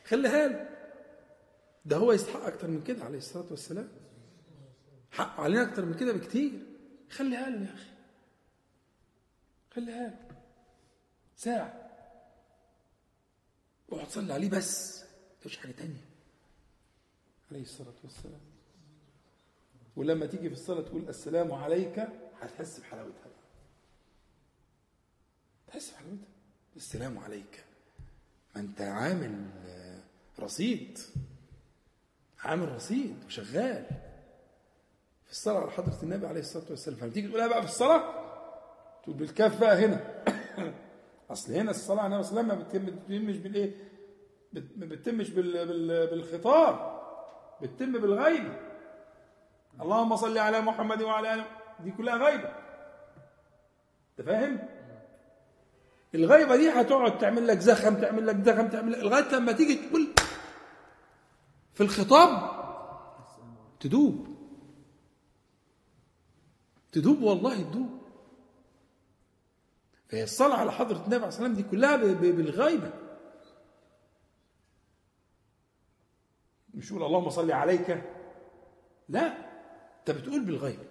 [0.06, 0.70] خليها له
[1.86, 3.90] ده هو يستحق أكتر من كده عليه الصلاة والسلام.
[5.12, 6.66] حق علينا أكتر من كده بكتير.
[7.10, 7.92] خليها له يا أخي.
[9.72, 10.38] خليها له
[11.36, 11.92] ساعة.
[13.92, 15.04] اقعد صلي عليه بس.
[15.40, 16.06] مفيش حاجة تانية.
[17.52, 18.42] عليه الصلاة والسلام.
[19.96, 22.08] ولما تيجي في الصلاة تقول السلام عليك
[22.42, 23.32] هتحس بحلاوتها.
[25.68, 26.28] تحس بحلاوتها.
[26.76, 27.66] السلام عليك.
[28.56, 29.46] ما انت عامل
[30.40, 31.00] رصيد.
[32.44, 33.86] عامل رصيد وشغال.
[35.26, 36.98] في الصلاة على حضرة النبي عليه الصلاة والسلام.
[37.00, 38.04] فلما تيجي تقولها بقى في الصلاة
[39.04, 40.24] تقول بالكاف بقى هنا.
[41.32, 43.76] أصل هنا الصلاة على النبي صلى الله عليه وسلم ما بتتمش بالإيه؟
[44.54, 45.68] ما بتتمش بال...
[45.68, 46.08] بال...
[46.08, 47.02] بالخطاب.
[47.62, 48.58] بتتم بالغيبة
[49.82, 51.46] اللهم صل على محمد وعلى آله
[51.80, 52.50] دي كلها غيبة
[54.12, 54.60] أنت فاهم؟
[56.16, 60.08] الغيبة دي هتقعد تعمل لك زخم تعمل لك زخم تعمل لك لغاية لما تيجي تقول
[61.74, 62.62] في الخطاب
[63.80, 64.28] تدوب.
[66.92, 68.02] تدوب والله تدوب.
[70.10, 72.94] فهي الصلاة على حضرة النبي عليه والسلام دي كلها بالغيبة.
[76.74, 78.04] مش يقول اللهم صل عليك.
[79.10, 79.38] لا
[80.00, 80.84] انت بتقول بالغيبة.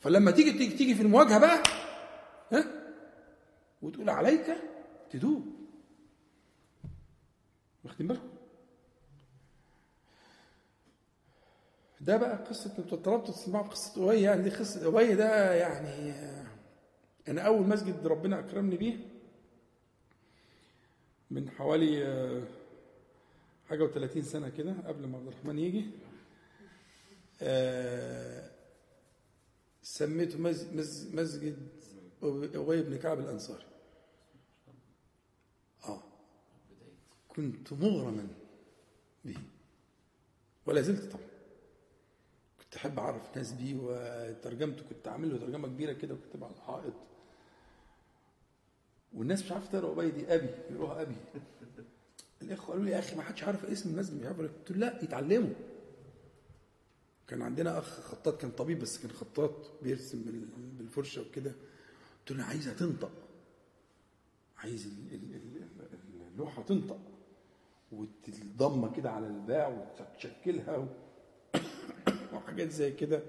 [0.00, 1.62] فلما تيجي تيجي, تيجي في المواجهة بقى
[3.82, 4.56] وتقول عليك
[5.10, 5.46] تدوب.
[7.84, 8.28] واخدين بالكم؟
[12.00, 16.12] ده بقى قصة أنتوا طلبتوا تسمعوا قصة أبي يعني دي قصة أبي ده يعني
[17.28, 18.96] أنا أول مسجد ربنا أكرمني بيه
[21.30, 22.44] من حوالي
[23.68, 25.84] حاجة وثلاثين سنة كده قبل ما عبد الرحمن يجي.
[29.82, 30.38] سميته
[31.12, 31.68] مسجد
[32.22, 33.64] أبي بن كعب الأنصاري.
[35.84, 36.02] آه.
[37.28, 38.28] كنت مغرما
[39.24, 39.36] به.
[40.66, 41.28] ولا زلت طبعا.
[42.60, 46.92] كنت أحب أعرف ناس بيه وترجمته كنت عامل له ترجمة كبيرة كده وكتب على الحائط
[49.14, 51.16] والناس مش عارفة تقرأ أبي دي أبي يقروها أبي.
[52.42, 55.54] الإخوة قالوا لي يا أخي ما حدش عارف اسم المسجد مش عارف قلت لا يتعلموا.
[57.28, 60.22] كان عندنا أخ خطاط كان طبيب بس كان خطاط بيرسم
[60.78, 61.52] بالفرشة وكده.
[62.28, 63.10] قلت له أنا عايزها تنطق
[64.56, 64.88] عايز
[66.32, 67.00] اللوحة تنطق.
[67.92, 70.88] وتضم كده على الباع وتشكلها.
[72.34, 73.22] وحاجات زي كده.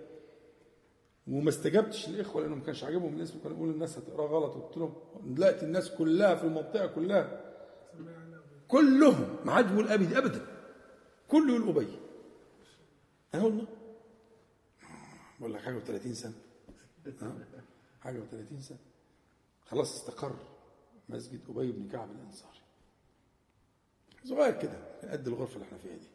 [1.27, 4.53] وما استجبتش الاخوه لأنه ما كانش عاجبهم الاسم كانوا يقولوا الناس هتقراه غلط.
[4.53, 4.93] قلت لهم
[5.23, 7.41] دلوقتي الناس كلها في المنطقة كلها
[8.67, 10.45] كلهم ما حد بيقول أبي ابدا.
[11.27, 11.99] كله يقول أبي.
[13.33, 13.67] آه والله؟
[15.39, 16.33] بقول لك حاجة و30 سنة؟
[18.01, 18.88] حاجة و30 سنة.
[19.69, 20.35] خلاص استقر.
[21.09, 22.59] مسجد أبي بن كعب الأنصاري.
[24.25, 24.77] صغير كده
[25.11, 26.07] قد الغرفة اللي إحنا فيها دي.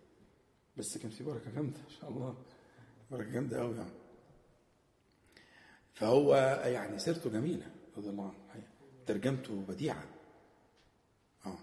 [0.76, 2.35] بس كان في بركة جامدة إن شاء الله.
[3.10, 3.90] بركة جامدة قوي يعني.
[5.94, 7.66] فهو يعني سيرته جميلة
[7.97, 8.64] رضي الله عنه.
[9.06, 10.05] ترجمته بديعة.
[11.47, 11.59] آه.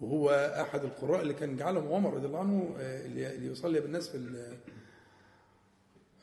[0.00, 0.30] وهو
[0.60, 4.56] أحد القراء اللي كان جعلهم عمر رضي الله عنه آه، اللي يصلي بالناس في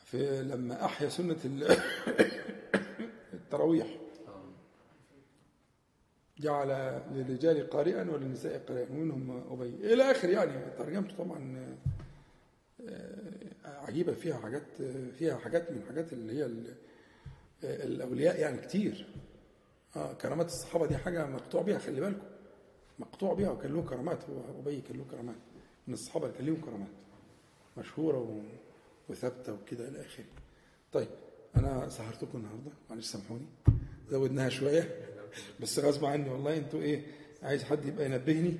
[0.06, 1.78] في لما أحيا سنة ال-
[3.34, 3.88] التراويح.
[6.40, 6.68] جعل
[7.12, 8.90] للرجال قارئا وللنساء قارئا.
[8.92, 9.94] ومنهم أبي.
[9.94, 11.76] إلى آخر يعني ترجمته طبعا
[12.90, 14.14] آه، عجيبة.
[14.14, 14.64] فيها حاجات
[15.18, 16.74] فيها حاجات من الحاجات اللي هي ال-
[17.64, 19.08] الأولياء يعني كتير.
[19.96, 22.26] آه كرامات الصحابة دي حاجة مقطوع بيها خلي بالكم.
[23.00, 24.30] مقطوع بيها وكان له كرامات.
[24.30, 25.36] هو أبي كان له كرامات.
[25.88, 26.88] من الصحابة اللي كان لهم كرامات.
[27.78, 28.42] مشهورة و...
[29.10, 30.26] وثابتة وكده إلى آخره.
[30.94, 31.08] طيب
[31.56, 33.46] أنا سهرتكم النهارده معلش سامحوني.
[34.10, 35.06] زودناها شوية.
[35.60, 37.06] بس غصب عني والله أنتوا إيه
[37.44, 38.58] عايز حد يبقى ينبهني؟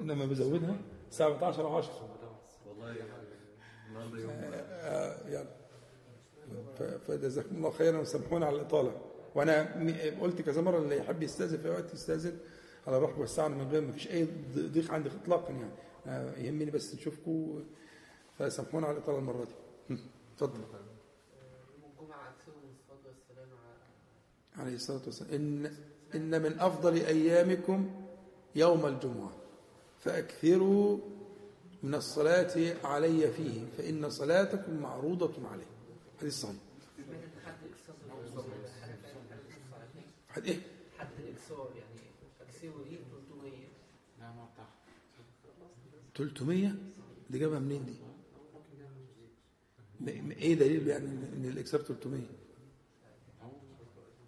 [0.00, 0.76] انما بزودها؟
[1.10, 2.08] الساعة 10 أو 10
[2.68, 2.96] والله
[7.06, 9.00] فجزاكم الله خيرا وسامحونا على الإطالة.
[9.34, 9.82] وأنا
[10.20, 12.38] قلت كذا مرة اللي يحب يستأذن في وقت يستأذن
[12.86, 15.70] على الرحب والسعه من غير ما فيش أي ضيق عندي اطلاقا يعني.
[16.06, 17.64] آه، يهمني بس نشوفكم
[18.38, 19.96] فسامحونا على الإطالة المرة دي.
[20.34, 23.76] اتفضل يوم الجمعة أكثروا من الصلاة والسلام على
[24.56, 25.34] عليه الصلاة والسلام.
[25.34, 25.72] إن
[26.14, 27.90] إن من أفضل أيامكم
[28.54, 29.32] يوم الجمعة.
[30.00, 30.98] فأكثروا
[31.82, 35.66] من الصلاة علي فيه فإن صلاتكم معروضة عليه.
[36.20, 36.54] حديث صحيح.
[36.98, 37.14] إن
[37.46, 37.96] حد إكسار
[40.98, 42.00] حد الإكسار يعني
[42.40, 42.96] أكسروا دي
[43.30, 43.52] 300
[44.20, 44.66] لا ما بتاع
[46.16, 46.72] 300
[47.30, 47.94] دي؟ جابها منين دي؟
[50.32, 52.20] إيه دليل يعني إن إن الاكسار 300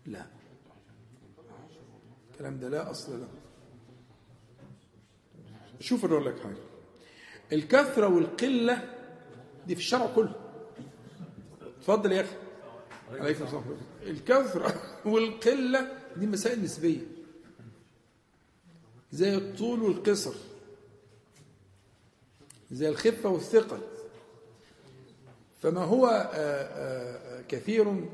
[0.06, 0.26] لا.
[2.32, 3.28] الكلام ده لا أصل له.
[5.80, 6.56] شوف أقول لك حاجة.
[7.52, 8.94] الكثرة والقلة
[9.66, 10.34] دي في الشرع كله.
[11.78, 12.36] اتفضل يا أخي.
[13.10, 13.64] عليكم السلام.
[14.02, 14.74] الكثرة
[15.04, 17.00] والقلة دي مسائل نسبية.
[19.12, 20.34] زي الطول والقصر.
[22.70, 23.80] زي الخفة والثقل.
[25.62, 28.04] فما هو آه، آه، آه، كثير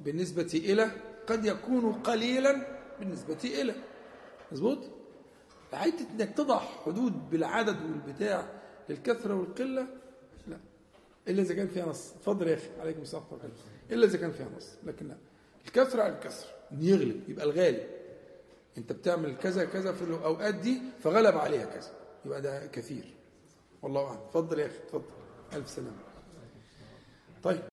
[0.00, 0.90] بالنسبة إلى
[1.26, 2.66] قد يكون قليلا
[3.00, 3.74] بالنسبة إلى.
[4.52, 4.78] مظبوط؟
[5.72, 8.48] حتة إنك تضع حدود بالعدد والبتاع
[8.88, 9.86] للكثرة والقلة
[10.46, 10.58] لا.
[11.28, 12.12] إلا إذا كان فيها نص.
[12.12, 12.68] اتفضل يا أخي.
[12.80, 13.54] عليكم السلام ورحمة الله
[13.90, 14.68] إلا إذا كان فيها نص.
[14.84, 15.16] لكن لا
[15.66, 17.86] الكثرة على الكثرة إن يغلب يبقى الغالب
[18.78, 21.90] أنت بتعمل كذا كذا في الأوقات دي فغلب عليها كذا.
[22.24, 23.14] يبقى ده كثير.
[23.82, 24.18] والله أعلم.
[24.20, 25.04] اتفضل يا أخي اتفضل.
[25.52, 25.96] ألف سلامة.
[27.42, 27.62] طيب.